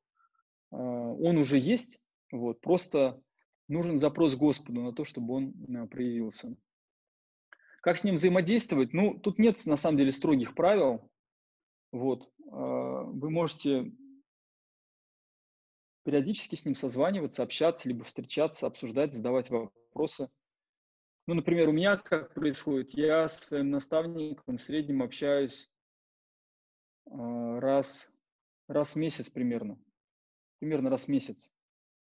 он 0.77 1.37
уже 1.37 1.57
есть, 1.57 1.99
вот. 2.31 2.61
просто 2.61 3.21
нужен 3.67 3.99
запрос 3.99 4.35
Господу 4.35 4.81
на 4.81 4.93
то, 4.93 5.03
чтобы 5.03 5.33
он 5.35 5.53
э, 5.75 5.87
проявился. 5.87 6.55
Как 7.81 7.97
с 7.97 8.03
ним 8.03 8.15
взаимодействовать? 8.15 8.93
Ну, 8.93 9.17
тут 9.19 9.39
нет 9.39 9.65
на 9.65 9.77
самом 9.77 9.97
деле 9.97 10.11
строгих 10.11 10.55
правил. 10.55 11.09
Вот. 11.91 12.31
Э, 12.45 12.51
вы 12.51 13.29
можете 13.29 13.91
периодически 16.03 16.55
с 16.55 16.65
ним 16.65 16.75
созваниваться, 16.75 17.43
общаться, 17.43 17.87
либо 17.87 18.03
встречаться, 18.03 18.67
обсуждать, 18.67 19.13
задавать 19.13 19.49
вопросы. 19.49 20.29
Ну, 21.27 21.33
например, 21.33 21.69
у 21.69 21.71
меня 21.71 21.97
как 21.97 22.33
происходит? 22.35 22.93
Я 22.93 23.27
с 23.27 23.45
своим 23.45 23.71
наставником 23.71 24.57
в 24.57 24.61
среднем 24.61 25.01
общаюсь 25.01 25.71
раз, 27.07 28.11
раз 28.67 28.93
в 28.93 28.97
месяц 28.97 29.31
примерно. 29.31 29.79
Примерно 30.65 30.89
раз 30.89 31.05
в 31.05 31.09
месяц. 31.09 31.51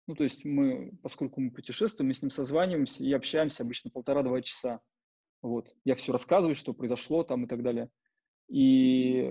Ну, 0.06 0.14
то 0.14 0.24
есть 0.24 0.45
мы, 0.45 0.91
поскольку 1.01 1.41
мы 1.41 1.49
путешествуем, 1.49 2.10
мы 2.10 2.14
с 2.14 2.22
ним 2.22 2.30
созваниваемся 2.30 3.04
и 3.04 3.12
общаемся 3.12 3.64
обычно 3.64 3.89
полтора-два 3.89 4.43
часа. 4.43 4.80
Вот. 5.41 5.76
Я 5.86 5.95
все 5.95 6.12
рассказываю, 6.12 6.54
что 6.54 6.76
произошло 6.76 7.24
там 7.24 7.45
и 7.45 7.47
так 7.47 7.64
далее. 7.64 7.89
И 8.47 9.28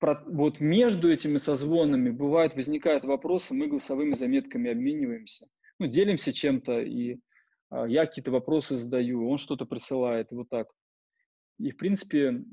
вот 0.00 0.60
между 0.60 1.10
этими 1.10 1.38
созвонами 1.38 2.10
бывает 2.10 2.54
возникают 2.54 3.02
вопросы, 3.02 3.52
мы 3.52 3.66
голосовыми 3.66 4.14
заметками 4.14 4.70
обмениваемся, 4.70 5.48
ну, 5.80 5.88
делимся 5.88 6.32
чем-то, 6.32 6.82
и 6.82 7.18
а, 7.68 7.88
я 7.88 8.06
какие-то 8.06 8.30
вопросы 8.30 8.76
задаю, 8.76 9.28
он 9.28 9.38
что-то 9.38 9.66
присылает, 9.66 10.30
вот 10.30 10.48
так. 10.48 10.68
И, 11.58 11.72
в 11.72 11.76
принципе, 11.76 12.44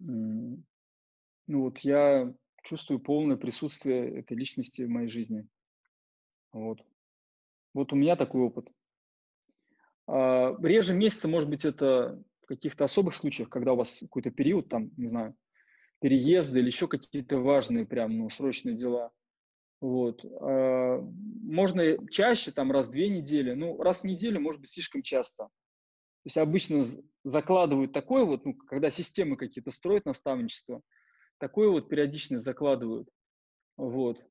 ну 0.00 0.64
вот 1.46 1.78
я 1.78 2.34
чувствую 2.62 3.00
полное 3.00 3.36
присутствие 3.36 4.20
этой 4.20 4.36
личности 4.36 4.82
в 4.82 4.88
моей 4.88 5.08
жизни. 5.08 5.46
Вот. 6.52 6.80
Вот 7.74 7.92
у 7.92 7.96
меня 7.96 8.16
такой 8.16 8.42
опыт. 8.42 8.72
А, 10.06 10.54
реже 10.62 10.94
месяца, 10.94 11.28
может 11.28 11.48
быть, 11.48 11.64
это 11.64 12.22
в 12.42 12.46
каких-то 12.46 12.84
особых 12.84 13.14
случаях, 13.14 13.48
когда 13.48 13.72
у 13.72 13.76
вас 13.76 13.98
какой-то 14.00 14.30
период, 14.30 14.68
там, 14.68 14.90
не 14.96 15.08
знаю, 15.08 15.34
переезды 16.00 16.58
или 16.58 16.66
еще 16.66 16.88
какие-то 16.88 17.38
важные 17.38 17.86
прям, 17.86 18.18
ну, 18.18 18.30
срочные 18.30 18.76
дела. 18.76 19.10
Вот. 19.80 20.24
А, 20.24 20.98
можно 21.00 22.08
чаще, 22.08 22.52
там, 22.52 22.70
раз 22.70 22.88
в 22.88 22.92
две 22.92 23.08
недели. 23.08 23.52
Ну, 23.54 23.80
раз 23.82 24.02
в 24.02 24.04
неделю, 24.04 24.40
может 24.40 24.60
быть, 24.60 24.70
слишком 24.70 25.02
часто. 25.02 25.44
То 25.44 26.26
есть 26.26 26.38
обычно 26.38 26.84
закладывают 27.24 27.92
такое 27.92 28.24
вот, 28.24 28.44
ну, 28.44 28.54
когда 28.54 28.90
системы 28.90 29.36
какие-то 29.36 29.70
строят 29.70 30.04
наставничество, 30.04 30.82
такое 31.42 31.68
вот 31.70 31.88
периодичность 31.88 32.44
закладывают. 32.44 33.08
Вот. 33.76 34.24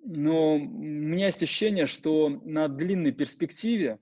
Но 0.00 0.56
у 0.56 0.58
меня 0.58 1.26
есть 1.26 1.44
ощущение, 1.44 1.86
что 1.86 2.28
на 2.28 2.66
длинной 2.66 3.12
перспективе, 3.12 4.00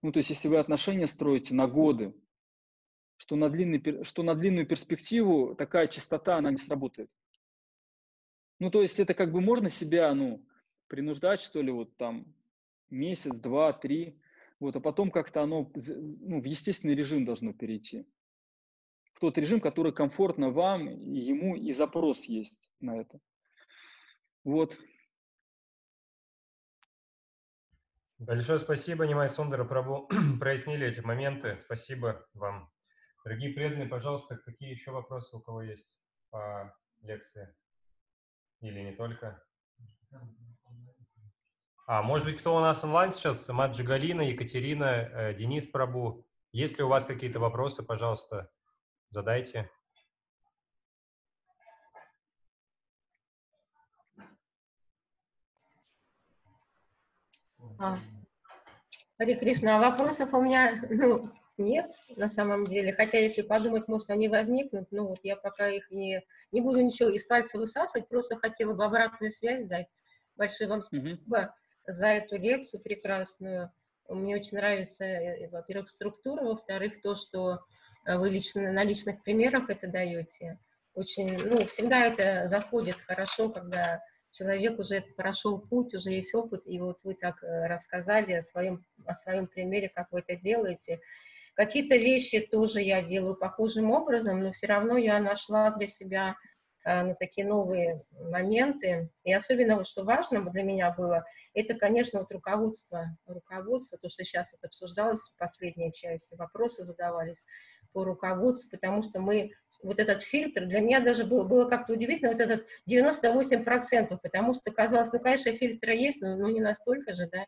ну, 0.00 0.10
то 0.10 0.20
есть 0.20 0.30
если 0.30 0.48
вы 0.48 0.56
отношения 0.56 1.06
строите 1.06 1.52
на 1.52 1.66
годы, 1.66 2.14
что 3.18 3.36
на, 3.36 3.50
длинный, 3.50 4.04
что 4.04 4.22
на 4.22 4.34
длинную 4.34 4.66
перспективу 4.66 5.54
такая 5.54 5.86
частота, 5.86 6.38
она 6.38 6.50
не 6.50 6.56
сработает. 6.56 7.10
Ну, 8.58 8.70
то 8.70 8.80
есть 8.80 8.98
это 8.98 9.12
как 9.12 9.30
бы 9.30 9.42
можно 9.42 9.68
себя, 9.68 10.14
ну, 10.14 10.42
принуждать, 10.86 11.40
что 11.40 11.60
ли, 11.60 11.70
вот 11.70 11.94
там 11.98 12.24
месяц, 12.88 13.34
два, 13.34 13.74
три, 13.74 14.18
вот, 14.60 14.76
а 14.76 14.80
потом 14.80 15.10
как-то 15.10 15.42
оно 15.42 15.70
ну, 15.74 16.40
в 16.40 16.44
естественный 16.44 16.94
режим 16.94 17.26
должно 17.26 17.52
перейти. 17.52 18.06
Тот 19.20 19.36
режим, 19.36 19.60
который 19.60 19.92
комфортно 19.92 20.50
вам, 20.50 20.88
ему, 20.88 21.56
и 21.56 21.72
запрос 21.72 22.24
есть 22.24 22.70
на 22.80 23.00
это. 23.00 23.18
Вот. 24.44 24.78
Большое 28.18 28.58
спасибо, 28.58 29.06
Нимай 29.06 29.28
Сундара 29.28 29.64
Прабу. 29.64 30.08
Прояснили 30.40 30.86
эти 30.86 31.00
моменты. 31.00 31.58
Спасибо 31.58 32.26
вам. 32.34 32.70
Дорогие 33.24 33.52
преданные, 33.52 33.88
пожалуйста, 33.88 34.36
какие 34.36 34.70
еще 34.70 34.90
вопросы 34.90 35.36
у 35.36 35.40
кого 35.40 35.62
есть 35.62 35.96
по 36.30 36.74
лекции? 37.02 37.54
Или 38.60 38.80
не 38.80 38.92
только? 38.92 39.42
А, 41.86 42.02
может 42.02 42.26
быть, 42.26 42.38
кто 42.38 42.56
у 42.56 42.60
нас 42.60 42.84
онлайн 42.84 43.10
сейчас? 43.10 43.48
Маджи 43.48 43.82
Галина, 43.82 44.22
Екатерина, 44.22 44.84
э, 44.84 45.34
Денис 45.34 45.66
Прабу. 45.66 46.26
Есть 46.52 46.78
ли 46.78 46.84
у 46.84 46.88
вас 46.88 47.04
какие-то 47.04 47.38
вопросы, 47.40 47.82
пожалуйста, 47.82 48.50
задайте. 49.10 49.70
А, 57.80 57.98
Хари 59.18 59.34
Кришна, 59.34 59.76
а 59.76 59.90
вопросов 59.90 60.32
у 60.34 60.42
меня 60.42 60.80
ну, 60.90 61.30
нет 61.58 61.90
на 62.16 62.28
самом 62.28 62.64
деле. 62.64 62.92
Хотя, 62.92 63.18
если 63.18 63.42
подумать, 63.42 63.88
может, 63.88 64.10
они 64.10 64.28
возникнут. 64.28 64.88
Ну, 64.90 65.08
вот 65.08 65.20
я 65.22 65.36
пока 65.36 65.68
их 65.68 65.90
не, 65.90 66.24
не 66.52 66.60
буду 66.60 66.80
ничего 66.80 67.08
из 67.08 67.24
пальца 67.24 67.58
высасывать, 67.58 68.08
просто 68.08 68.36
хотела 68.36 68.74
бы 68.74 68.84
обратную 68.84 69.32
связь 69.32 69.66
дать. 69.66 69.86
Большое 70.36 70.70
вам 70.70 70.82
спасибо 70.82 71.36
mm-hmm. 71.36 71.92
за 71.92 72.06
эту 72.06 72.36
лекцию 72.36 72.82
прекрасную. 72.82 73.72
Мне 74.08 74.36
очень 74.36 74.56
нравится, 74.56 75.04
э, 75.04 75.48
во-первых, 75.50 75.90
структура, 75.90 76.42
во-вторых, 76.42 77.02
то, 77.02 77.14
что 77.14 77.60
вы 78.16 78.30
лично 78.30 78.72
на 78.72 78.84
личных 78.84 79.22
примерах 79.22 79.68
это 79.68 79.86
даете. 79.86 80.58
Очень, 80.94 81.36
ну, 81.44 81.66
всегда 81.66 82.06
это 82.06 82.46
заходит 82.48 82.96
хорошо, 83.06 83.50
когда 83.50 84.00
человек 84.32 84.78
уже 84.78 85.00
прошел 85.16 85.58
путь, 85.58 85.94
уже 85.94 86.10
есть 86.10 86.34
опыт, 86.34 86.62
и 86.64 86.78
вот 86.80 86.98
вы 87.02 87.14
так 87.14 87.42
э, 87.42 87.66
рассказали 87.66 88.34
о 88.34 88.42
своем, 88.42 88.84
о 89.04 89.14
своем 89.14 89.46
примере, 89.46 89.88
как 89.88 90.10
вы 90.10 90.20
это 90.20 90.36
делаете. 90.36 91.00
Какие-то 91.54 91.96
вещи 91.96 92.40
тоже 92.40 92.80
я 92.80 93.02
делаю 93.02 93.36
похожим 93.36 93.90
образом, 93.90 94.40
но 94.40 94.52
все 94.52 94.68
равно 94.68 94.96
я 94.96 95.18
нашла 95.18 95.70
для 95.70 95.88
себя 95.88 96.36
э, 96.84 97.02
ну, 97.02 97.16
такие 97.18 97.46
новые 97.46 98.02
моменты. 98.12 99.10
И 99.24 99.32
особенно, 99.32 99.76
вот, 99.76 99.86
что 99.86 100.04
важно 100.04 100.48
для 100.50 100.62
меня 100.62 100.92
было, 100.92 101.24
это, 101.54 101.74
конечно, 101.74 102.20
вот 102.20 102.30
руководство, 102.30 103.06
руководство, 103.26 103.98
то, 103.98 104.08
что 104.08 104.24
сейчас 104.24 104.52
вот 104.52 104.64
обсуждалось 104.64 105.20
в 105.20 105.36
последней 105.36 105.92
части, 105.92 106.36
вопросы 106.36 106.84
задавались 106.84 107.44
по 107.98 108.04
руководству, 108.04 108.70
потому 108.70 109.02
что 109.02 109.18
мы 109.18 109.50
вот 109.82 109.98
этот 109.98 110.22
фильтр, 110.22 110.66
для 110.66 110.78
меня 110.78 111.00
даже 111.00 111.24
было, 111.24 111.42
было 111.42 111.68
как-то 111.68 111.94
удивительно, 111.94 112.30
вот 112.30 112.40
этот 112.40 112.64
98%, 112.88 114.16
потому 114.22 114.54
что 114.54 114.70
казалось, 114.70 115.12
ну, 115.12 115.18
конечно, 115.18 115.50
фильтры 115.52 115.96
есть, 115.96 116.20
но 116.20 116.36
ну, 116.36 116.48
не 116.48 116.60
настолько 116.60 117.12
же, 117.12 117.28
да, 117.28 117.46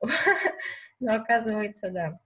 но 1.00 1.14
оказывается, 1.14 1.88
да. 1.88 2.20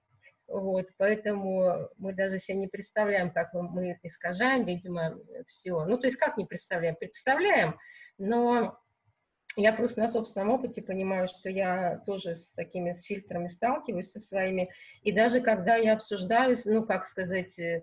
Вот, 0.48 0.88
поэтому 0.96 1.88
мы 1.96 2.12
даже 2.12 2.40
себе 2.40 2.58
не 2.58 2.66
представляем, 2.66 3.30
как 3.30 3.54
мы 3.54 4.00
искажаем, 4.02 4.64
видимо, 4.64 5.16
все. 5.46 5.84
Ну, 5.84 5.96
то 5.96 6.08
есть 6.08 6.18
как 6.18 6.36
не 6.38 6.44
представляем? 6.46 6.96
Представляем, 6.96 7.78
но 8.18 8.80
я 9.56 9.72
просто 9.72 10.00
на 10.00 10.08
собственном 10.08 10.50
опыте 10.50 10.80
понимаю, 10.80 11.28
что 11.28 11.48
я 11.48 12.02
тоже 12.06 12.34
с 12.34 12.54
такими 12.54 12.92
с 12.92 13.02
фильтрами 13.02 13.48
сталкиваюсь, 13.48 14.10
со 14.10 14.20
своими. 14.20 14.70
И 15.02 15.12
даже 15.12 15.40
когда 15.40 15.76
я 15.76 15.94
обсуждаю, 15.94 16.56
ну, 16.66 16.84
как 16.84 17.04
сказать, 17.04 17.58
э, 17.58 17.82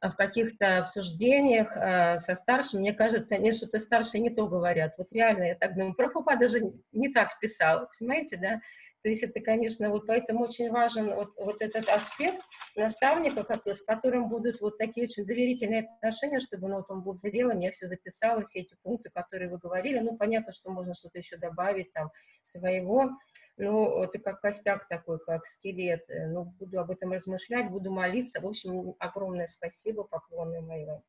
в 0.00 0.12
каких-то 0.12 0.78
обсуждениях 0.78 1.76
э, 1.76 2.16
со 2.18 2.34
старшим, 2.34 2.80
мне 2.80 2.92
кажется, 2.92 3.34
они 3.34 3.52
что-то 3.52 3.78
старшие 3.78 4.20
не 4.20 4.30
то 4.30 4.46
говорят. 4.46 4.94
Вот 4.98 5.12
реально, 5.12 5.44
я 5.44 5.54
так 5.56 5.74
думаю, 5.74 5.94
Прабхупа 5.94 6.36
даже 6.36 6.60
не 6.92 7.12
так 7.12 7.38
писал, 7.40 7.88
понимаете, 7.98 8.36
да? 8.36 8.60
То 9.02 9.08
есть 9.08 9.22
это, 9.22 9.40
конечно, 9.40 9.88
вот 9.90 10.06
поэтому 10.06 10.44
очень 10.44 10.70
важен 10.70 11.14
вот, 11.14 11.32
вот 11.36 11.62
этот 11.62 11.88
аспект 11.88 12.42
наставника, 12.76 13.46
с 13.64 13.82
которым 13.82 14.28
будут 14.28 14.60
вот 14.60 14.76
такие 14.76 15.06
очень 15.06 15.24
доверительные 15.24 15.88
отношения, 15.96 16.40
чтобы 16.40 16.68
ну, 16.68 16.76
вот 16.76 16.90
он 16.90 17.02
был 17.02 17.16
зрелым, 17.16 17.60
я 17.60 17.70
все 17.70 17.86
записала, 17.86 18.42
все 18.44 18.60
эти 18.60 18.76
пункты, 18.82 19.10
которые 19.10 19.50
вы 19.50 19.58
говорили. 19.58 20.00
Ну, 20.00 20.16
понятно, 20.16 20.52
что 20.52 20.70
можно 20.70 20.94
что-то 20.94 21.18
еще 21.18 21.38
добавить 21.38 21.92
там 21.92 22.10
своего, 22.42 23.10
ну, 23.56 24.02
это 24.02 24.18
как 24.18 24.40
костяк 24.40 24.88
такой, 24.88 25.18
как 25.18 25.46
скелет. 25.46 26.04
Ну, 26.08 26.44
буду 26.58 26.78
об 26.80 26.90
этом 26.90 27.12
размышлять, 27.12 27.70
буду 27.70 27.90
молиться. 27.90 28.40
В 28.40 28.46
общем, 28.46 28.94
огромное 28.98 29.46
спасибо, 29.46 30.04
поклоны 30.04 30.60
мои 30.60 30.84
вам. 30.84 31.02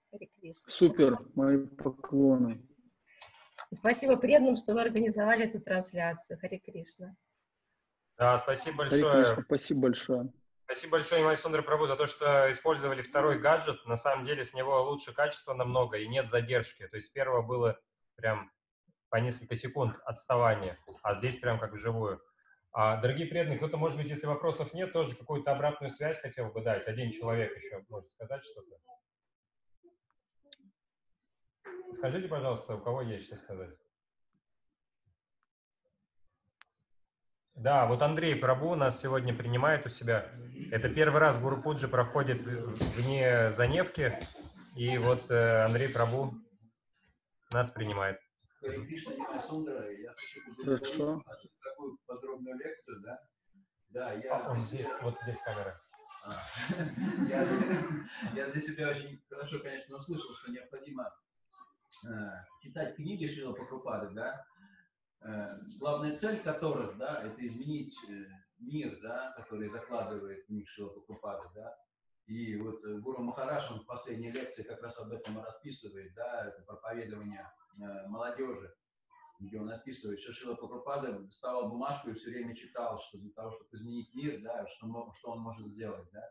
Супер, 0.67 1.19
мои 1.35 1.57
поклоны. 1.57 2.61
Спасибо 3.73 4.17
преданным, 4.17 4.57
что 4.57 4.73
вы 4.73 4.81
организовали 4.81 5.45
эту 5.45 5.61
трансляцию. 5.61 6.39
Хари 6.39 6.57
Кришна. 6.57 7.15
Да, 8.21 8.37
спасибо 8.37 8.77
большое. 8.77 9.23
Кришна, 9.23 9.41
спасибо 9.41 9.81
большое. 9.81 10.31
Спасибо 10.65 10.91
большое, 10.91 11.35
Сундра 11.35 11.63
Прабу, 11.63 11.87
за 11.87 11.95
то, 11.95 12.05
что 12.05 12.51
использовали 12.51 13.01
второй 13.01 13.39
гаджет. 13.39 13.83
На 13.87 13.97
самом 13.97 14.25
деле 14.25 14.45
с 14.45 14.53
него 14.53 14.79
лучше 14.83 15.11
качество 15.11 15.55
намного 15.55 15.97
и 15.97 16.07
нет 16.07 16.29
задержки. 16.29 16.87
То 16.87 16.97
есть 16.97 17.07
с 17.07 17.09
первого 17.09 17.41
было 17.41 17.79
прям 18.17 18.51
по 19.09 19.15
несколько 19.15 19.55
секунд 19.55 19.97
отставания, 20.05 20.77
а 21.01 21.15
здесь 21.15 21.35
прям 21.37 21.57
как 21.57 21.73
вживую. 21.73 22.21
А, 22.71 22.97
дорогие 22.97 23.25
преданные, 23.25 23.57
кто-то, 23.57 23.77
может 23.77 23.97
быть, 23.97 24.07
если 24.07 24.27
вопросов 24.27 24.71
нет, 24.71 24.93
тоже 24.93 25.15
какую-то 25.15 25.51
обратную 25.51 25.89
связь 25.89 26.19
хотел 26.19 26.51
бы 26.51 26.61
дать. 26.61 26.85
Один 26.85 27.11
человек 27.11 27.57
еще 27.57 27.83
может 27.89 28.11
сказать 28.11 28.45
что-то. 28.45 28.77
Скажите, 31.95 32.27
пожалуйста, 32.27 32.75
у 32.75 32.81
кого 32.81 33.01
есть 33.01 33.25
что 33.25 33.35
сказать? 33.35 33.75
Да, 37.55 37.85
вот 37.85 38.01
Андрей 38.01 38.35
Прабу 38.35 38.75
нас 38.75 38.99
сегодня 38.99 39.33
принимает 39.33 39.85
у 39.85 39.89
себя. 39.89 40.31
Это 40.71 40.89
первый 40.89 41.19
раз 41.19 41.37
Гуру 41.37 41.61
Пуджи 41.61 41.87
проходит 41.87 42.41
вне 42.43 43.51
Заневки, 43.51 44.17
и 44.75 44.97
вот 44.97 45.29
э, 45.29 45.65
Андрей 45.65 45.89
Прабу 45.89 46.33
нас 47.51 47.69
принимает. 47.69 48.19
Хорошо. 50.63 51.23
Такую 51.63 51.97
подробную 52.05 52.57
лекцию, 52.57 53.01
да? 53.01 53.19
Да, 53.89 54.13
я... 54.13 54.37
А, 54.37 54.51
он 54.51 54.59
здесь, 54.59 54.87
вот 55.01 55.19
здесь 55.23 55.39
камера. 55.43 55.81
А, 56.23 56.39
я, 57.27 57.47
я 58.33 58.49
для 58.49 58.61
себя 58.61 58.89
очень 58.89 59.21
хорошо, 59.29 59.59
конечно, 59.59 59.97
услышал, 59.97 60.33
что 60.35 60.51
необходимо 60.51 61.11
э, 62.07 62.09
читать 62.61 62.95
книги 62.95 63.27
Шила 63.27 63.53
Прабхупады, 63.53 64.13
да, 64.13 64.45
главная 65.79 66.17
цель 66.17 66.41
которых, 66.41 66.97
да, 66.97 67.23
это 67.23 67.45
изменить 67.45 67.95
э, 68.09 68.25
мир, 68.59 68.99
да, 69.01 69.33
который 69.37 69.69
закладывает 69.69 70.45
в 70.45 70.49
них 70.49 70.67
Шилапакупада, 70.69 71.51
да, 71.53 71.77
и 72.25 72.55
вот 72.55 72.83
э, 72.85 72.97
Гуру 72.99 73.23
Махараш, 73.23 73.69
он 73.71 73.81
в 73.81 73.85
последней 73.85 74.31
лекции 74.31 74.63
как 74.63 74.81
раз 74.81 74.97
об 74.97 75.11
этом 75.11 75.43
расписывает, 75.43 76.13
да, 76.15 76.47
это 76.47 76.63
проповедование 76.63 77.45
э, 77.77 78.07
молодежи, 78.07 78.73
где 79.39 79.59
он 79.59 79.69
описывает, 79.69 80.19
что 80.21 80.33
Шила 80.33 80.55
Прабхупада 80.55 81.19
доставал 81.19 81.69
бумажку 81.69 82.09
и 82.09 82.13
все 82.13 82.29
время 82.29 82.55
читал, 82.55 82.99
что 82.99 83.17
для 83.17 83.31
того, 83.31 83.51
чтобы 83.51 83.69
изменить 83.73 84.13
мир, 84.15 84.41
да, 84.41 84.65
что, 84.67 85.13
что 85.17 85.31
он 85.31 85.39
может 85.41 85.67
сделать, 85.67 86.07
да. 86.11 86.23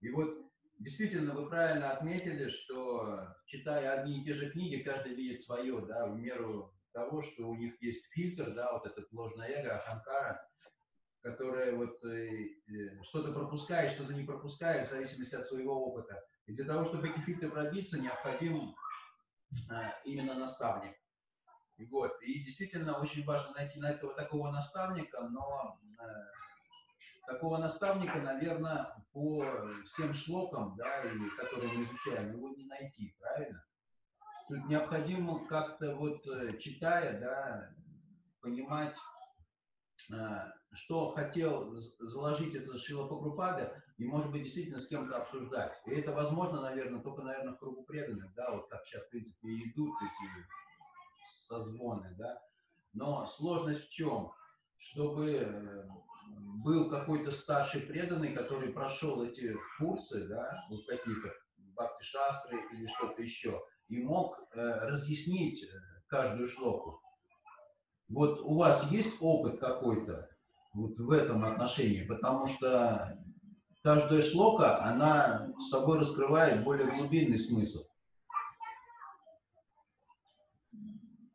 И 0.00 0.10
вот 0.10 0.50
действительно 0.78 1.34
вы 1.34 1.48
правильно 1.48 1.92
отметили, 1.92 2.48
что 2.48 3.28
читая 3.46 4.00
одни 4.00 4.20
и 4.20 4.24
те 4.24 4.34
же 4.34 4.50
книги, 4.50 4.82
каждый 4.82 5.14
видит 5.14 5.42
свое, 5.42 5.84
да, 5.86 6.06
в 6.06 6.16
меру 6.16 6.72
того, 6.92 7.22
что 7.22 7.48
у 7.48 7.56
них 7.56 7.80
есть 7.82 8.04
фильтр, 8.10 8.54
да, 8.54 8.72
вот 8.72 8.86
этот 8.86 9.10
ложное 9.12 9.48
эго, 9.48 9.76
аханкара, 9.76 10.48
которое 11.22 11.72
вот 11.76 12.04
э, 12.04 12.48
э, 12.68 13.02
что-то 13.02 13.32
пропускает, 13.32 13.92
что-то 13.92 14.12
не 14.12 14.24
пропускает 14.24 14.88
в 14.88 14.90
зависимости 14.90 15.34
от 15.34 15.46
своего 15.46 15.86
опыта. 15.86 16.22
И 16.46 16.54
для 16.54 16.64
того, 16.64 16.84
чтобы 16.84 17.08
эти 17.08 17.20
фильтры 17.20 17.50
пробиться, 17.50 17.98
необходим 17.98 18.74
э, 19.70 19.74
именно 20.04 20.34
наставник. 20.34 20.96
И, 21.78 21.86
вот, 21.86 22.20
и 22.22 22.44
действительно 22.44 22.98
очень 22.98 23.24
важно 23.24 23.52
найти 23.54 23.78
на 23.78 23.90
этого 23.90 24.14
такого 24.14 24.50
наставника, 24.50 25.20
но 25.28 25.80
э, 25.98 26.04
такого 27.26 27.58
наставника, 27.58 28.18
наверное, 28.20 28.94
по 29.12 29.44
всем 29.86 30.12
шлокам, 30.12 30.74
да, 30.76 31.02
и, 31.02 31.28
которые 31.38 31.72
мы 31.72 31.84
изучаем, 31.84 32.32
его 32.32 32.48
не 32.50 32.66
найти, 32.66 33.14
правильно? 33.20 33.64
Тут 34.52 34.68
необходимо 34.68 35.46
как-то 35.46 35.94
вот 35.94 36.26
э, 36.26 36.58
читая, 36.58 37.18
да, 37.18 37.74
понимать, 38.42 38.94
э, 40.12 40.14
что 40.74 41.12
хотел 41.12 41.74
заложить 41.98 42.54
этот 42.54 42.78
Шила 42.78 43.08
Пагрупада, 43.08 43.82
и, 43.96 44.04
может 44.04 44.30
быть, 44.30 44.42
действительно 44.42 44.78
с 44.78 44.88
кем-то 44.88 45.22
обсуждать. 45.22 45.72
И 45.86 45.92
это 45.92 46.12
возможно, 46.12 46.60
наверное, 46.60 47.00
только, 47.00 47.22
наверное, 47.22 47.54
в 47.54 47.60
кругу 47.60 47.84
преданных, 47.84 48.34
да, 48.34 48.52
вот 48.52 48.68
как 48.68 48.84
сейчас, 48.84 49.04
в 49.04 49.08
принципе, 49.08 49.48
идут 49.70 49.94
эти 50.02 50.46
созвоны, 51.48 52.14
да. 52.18 52.38
Но 52.92 53.26
сложность 53.28 53.86
в 53.86 53.90
чем? 53.90 54.32
Чтобы 54.76 55.30
э, 55.30 55.88
был 56.62 56.90
какой-то 56.90 57.30
старший 57.30 57.80
преданный, 57.80 58.34
который 58.34 58.70
прошел 58.70 59.22
эти 59.22 59.56
курсы, 59.78 60.28
да, 60.28 60.62
вот 60.68 60.86
какие-то 60.86 61.32
бхакти-шастры 61.56 62.60
или 62.74 62.86
что-то 62.88 63.22
еще, 63.22 63.58
и 63.92 64.02
мог 64.02 64.38
э, 64.54 64.86
разъяснить 64.86 65.62
э, 65.62 65.66
каждую 66.06 66.48
шлоку. 66.48 67.02
Вот 68.08 68.40
у 68.40 68.56
вас 68.56 68.90
есть 68.90 69.14
опыт 69.20 69.60
какой-то 69.60 70.30
вот 70.72 70.98
в 70.98 71.10
этом 71.10 71.44
отношении, 71.44 72.02
потому 72.02 72.48
что 72.48 73.18
каждая 73.82 74.22
шлока, 74.22 74.82
она 74.82 75.52
с 75.60 75.68
собой 75.68 75.98
раскрывает 75.98 76.64
более 76.64 76.90
глубинный 76.90 77.38
смысл. 77.38 77.84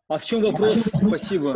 А 0.07 0.17
в 0.17 0.25
чем 0.25 0.41
вопрос? 0.41 0.79
Спасибо. 0.79 1.51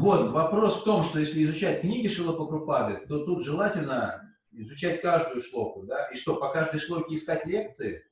Вот, 0.00 0.32
вопрос 0.32 0.80
в 0.80 0.84
том, 0.84 1.04
что 1.04 1.20
если 1.20 1.44
изучать 1.44 1.82
книги 1.82 2.08
Шилапа 2.08 2.46
Крупады, 2.46 3.06
то 3.06 3.24
тут 3.24 3.44
желательно 3.44 4.34
изучать 4.50 5.02
каждую 5.02 5.40
шлоку, 5.40 5.84
да, 5.84 6.08
и 6.08 6.16
что, 6.16 6.36
по 6.36 6.48
каждой 6.48 6.80
шлоке 6.80 7.14
искать 7.14 7.46
лекции, 7.46 8.02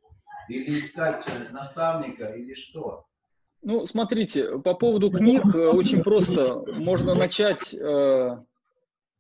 или 0.51 0.79
искать 0.79 1.27
наставника, 1.53 2.27
или 2.27 2.55
что? 2.55 3.07
Ну, 3.63 3.87
смотрите, 3.87 4.59
по 4.59 4.75
поводу 4.75 5.11
книг 5.11 5.45
э, 5.55 5.69
очень 5.69 6.03
просто. 6.03 6.65
Можно 6.79 7.15
начать, 7.15 7.75
э, 7.75 8.39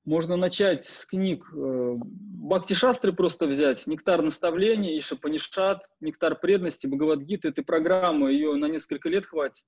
можно 0.04 0.36
начать 0.36 0.84
с 0.84 1.04
книг 1.04 1.44
э, 1.54 1.96
Бхакти 1.98 2.72
Шастры 2.72 3.12
просто 3.12 3.46
взять, 3.46 3.86
Нектар 3.86 4.22
наставления, 4.22 4.96
Иша 4.96 5.14
Панишат, 5.16 5.84
Нектар 6.00 6.36
преданности, 6.40 6.86
Бхагавадгита, 6.86 7.48
этой 7.48 7.62
программы, 7.62 8.32
ее 8.32 8.54
на 8.54 8.66
несколько 8.66 9.10
лет 9.10 9.26
хватит. 9.26 9.66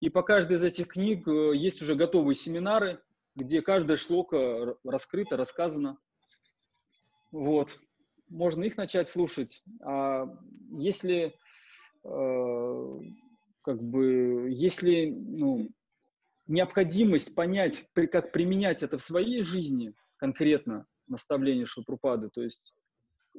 И 0.00 0.08
по 0.08 0.22
каждой 0.22 0.56
из 0.56 0.64
этих 0.64 0.88
книг 0.88 1.28
э, 1.28 1.52
есть 1.54 1.82
уже 1.82 1.94
готовые 1.94 2.34
семинары, 2.34 3.00
где 3.34 3.60
каждая 3.60 3.98
шлока 3.98 4.76
раскрыта, 4.82 5.36
рассказана. 5.36 5.98
Вот. 7.30 7.78
Можно 8.28 8.64
их 8.64 8.76
начать 8.76 9.08
слушать. 9.08 9.62
А 9.82 10.26
если 10.70 11.34
э, 12.04 13.00
как 13.62 13.82
бы, 13.82 14.48
если 14.50 15.10
ну, 15.10 15.70
необходимость 16.46 17.34
понять, 17.34 17.84
как 17.92 18.32
применять 18.32 18.82
это 18.82 18.98
в 18.98 19.02
своей 19.02 19.42
жизни, 19.42 19.94
конкретно 20.16 20.86
наставление 21.08 21.66
Шилпрупады, 21.66 22.30
то 22.30 22.42
есть 22.42 22.74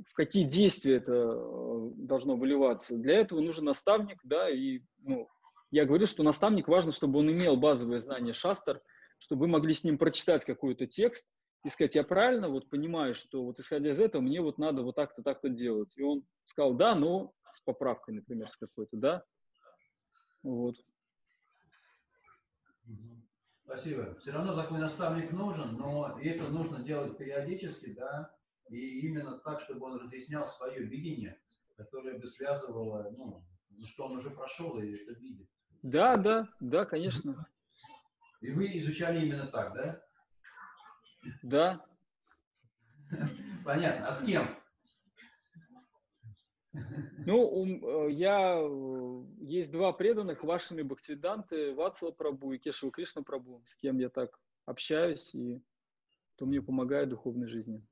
в 0.05 0.13
какие 0.13 0.43
действия 0.43 0.97
это 0.97 1.13
э, 1.13 1.89
должно 1.95 2.35
выливаться, 2.35 2.97
для 2.97 3.19
этого 3.19 3.41
нужен 3.41 3.65
наставник, 3.65 4.19
да, 4.23 4.49
и 4.49 4.81
ну, 4.99 5.27
я 5.71 5.85
говорю, 5.85 6.05
что 6.05 6.23
наставник 6.23 6.67
важно, 6.67 6.91
чтобы 6.91 7.19
он 7.19 7.31
имел 7.31 7.57
базовые 7.57 7.99
знания 7.99 8.33
шастер, 8.33 8.81
чтобы 9.17 9.41
вы 9.41 9.47
могли 9.47 9.73
с 9.73 9.83
ним 9.83 9.97
прочитать 9.97 10.45
какой-то 10.45 10.85
текст 10.85 11.27
и 11.63 11.69
сказать, 11.69 11.95
я 11.95 12.03
правильно 12.03 12.49
вот 12.49 12.69
понимаю, 12.69 13.13
что 13.13 13.43
вот 13.43 13.59
исходя 13.59 13.91
из 13.91 13.99
этого 13.99 14.21
мне 14.21 14.41
вот 14.41 14.57
надо 14.57 14.83
вот 14.83 14.95
так-то, 14.95 15.23
так-то 15.23 15.49
делать. 15.49 15.97
И 15.97 16.03
он 16.03 16.23
сказал, 16.45 16.73
да, 16.73 16.95
но 16.95 17.33
с 17.51 17.61
поправкой, 17.61 18.15
например, 18.15 18.49
с 18.49 18.55
какой-то, 18.55 18.97
да. 18.97 19.23
Вот. 20.43 20.75
Спасибо. 23.63 24.17
Все 24.19 24.31
равно 24.31 24.55
такой 24.55 24.79
наставник 24.79 25.31
нужен, 25.31 25.75
но 25.75 26.17
это 26.21 26.47
нужно 26.47 26.83
делать 26.83 27.17
периодически, 27.17 27.93
да, 27.93 28.33
и 28.69 28.99
именно 29.01 29.39
так, 29.39 29.61
чтобы 29.61 29.87
он 29.87 29.99
разъяснял 29.99 30.47
свое 30.47 30.83
видение, 30.83 31.39
которое 31.75 32.17
бы 32.17 32.25
связывало, 32.25 33.11
ну, 33.17 33.43
что 33.85 34.05
он 34.05 34.17
уже 34.17 34.29
прошел 34.29 34.79
и 34.79 34.95
это 34.95 35.11
видит. 35.19 35.49
Да, 35.83 36.15
да, 36.15 36.47
да, 36.59 36.85
конечно. 36.85 37.45
И 38.39 38.51
вы 38.51 38.77
изучали 38.77 39.25
именно 39.25 39.47
так, 39.47 39.73
да? 39.73 40.06
Да. 41.43 41.85
Понятно. 43.65 44.07
А 44.07 44.13
с 44.13 44.25
кем? 44.25 44.57
Ну, 47.25 48.07
э, 48.07 48.11
я... 48.11 48.57
Э, 48.59 49.23
есть 49.41 49.71
два 49.71 49.93
преданных, 49.93 50.43
вашими 50.43 50.81
бхактивиданты, 50.81 51.73
Вацла 51.73 52.11
Прабу 52.11 52.53
и 52.53 52.57
Кешева 52.57 52.91
Кришна 52.91 53.23
Прабу, 53.23 53.63
с 53.65 53.75
кем 53.75 53.99
я 53.99 54.09
так 54.09 54.39
общаюсь 54.65 55.33
и 55.33 55.61
кто 56.35 56.45
мне 56.45 56.61
помогает 56.61 57.07
в 57.07 57.11
духовной 57.11 57.47
жизни. 57.47 57.83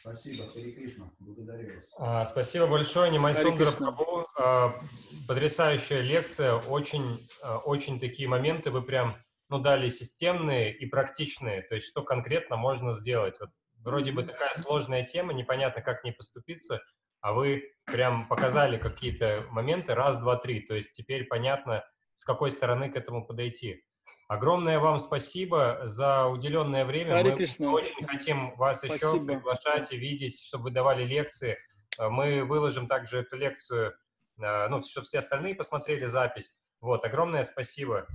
Спасибо, 0.00 0.50
Хари 0.52 0.72
Кришна, 0.72 1.10
благодарю 1.18 1.74
вас. 1.74 1.84
А, 1.98 2.26
спасибо 2.26 2.66
большое, 2.66 3.10
Нимай 3.10 3.34
Сундара 3.34 3.70
Прабhu. 3.70 4.26
А, 4.38 4.78
потрясающая 5.26 6.00
лекция, 6.00 6.54
очень, 6.54 7.18
а, 7.42 7.58
очень 7.58 7.98
такие 7.98 8.28
моменты 8.28 8.70
вы 8.70 8.82
прям 8.82 9.14
ну, 9.50 9.58
дали 9.58 9.90
системные 9.90 10.72
и 10.72 10.86
практичные, 10.86 11.62
то 11.62 11.74
есть 11.74 11.86
что 11.86 12.02
конкретно 12.02 12.56
можно 12.56 12.92
сделать. 12.94 13.34
Вот, 13.40 13.50
вроде 13.78 14.12
бы 14.12 14.22
такая 14.22 14.54
сложная 14.54 15.04
тема, 15.04 15.32
непонятно, 15.32 15.82
как 15.82 16.04
не 16.04 16.12
поступиться, 16.12 16.80
а 17.20 17.32
вы 17.32 17.72
прям 17.84 18.28
показали 18.28 18.78
какие-то 18.78 19.44
моменты 19.50 19.94
раз, 19.94 20.18
два, 20.18 20.36
три, 20.36 20.60
то 20.60 20.74
есть 20.74 20.92
теперь 20.92 21.24
понятно, 21.26 21.84
с 22.14 22.24
какой 22.24 22.50
стороны 22.50 22.90
к 22.90 22.96
этому 22.96 23.26
подойти. 23.26 23.84
Огромное 24.28 24.78
вам 24.78 25.00
спасибо 25.00 25.80
за 25.84 26.26
уделенное 26.26 26.84
время. 26.84 27.12
Хари 27.14 27.30
Мы 27.30 27.36
Кришна. 27.36 27.72
очень 27.72 28.06
хотим 28.06 28.54
вас 28.56 28.78
Спасибо. 28.78 28.94
еще 28.94 29.26
приглашать 29.26 29.92
и 29.92 29.96
видеть, 29.96 30.40
чтобы 30.40 30.64
вы 30.64 30.70
давали 30.70 31.04
лекции. 31.04 31.58
Э, 31.98 32.08
Мы 32.08 32.44
выложим 32.44 32.86
также 32.86 33.18
эту 33.18 33.36
лекцию, 33.36 33.94
э, 34.40 34.68
ну, 34.68 34.82
чтобы 34.82 35.06
все 35.06 35.18
остальные 35.18 35.56
посмотрели 35.56 36.06
запись. 36.06 36.52
Вот, 36.80 37.04
огромное 37.04 37.42
спасибо. 37.42 38.06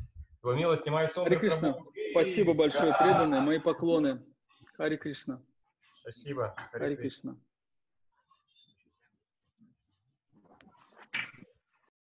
Милость, 0.54 0.84
снимай 0.84 1.08
сон. 1.08 1.24
Хари 1.24 1.38
Кришна. 1.38 1.76
Спасибо 2.12 2.54
большое, 2.54 2.94
преданные, 2.98 3.42
мои 3.42 3.60
поклоны. 3.60 4.24
Хари 4.76 4.98
Кришна. 4.98 5.42
Спасибо. 6.02 6.56
Хари 6.72 6.96
Кришна. 6.96 7.38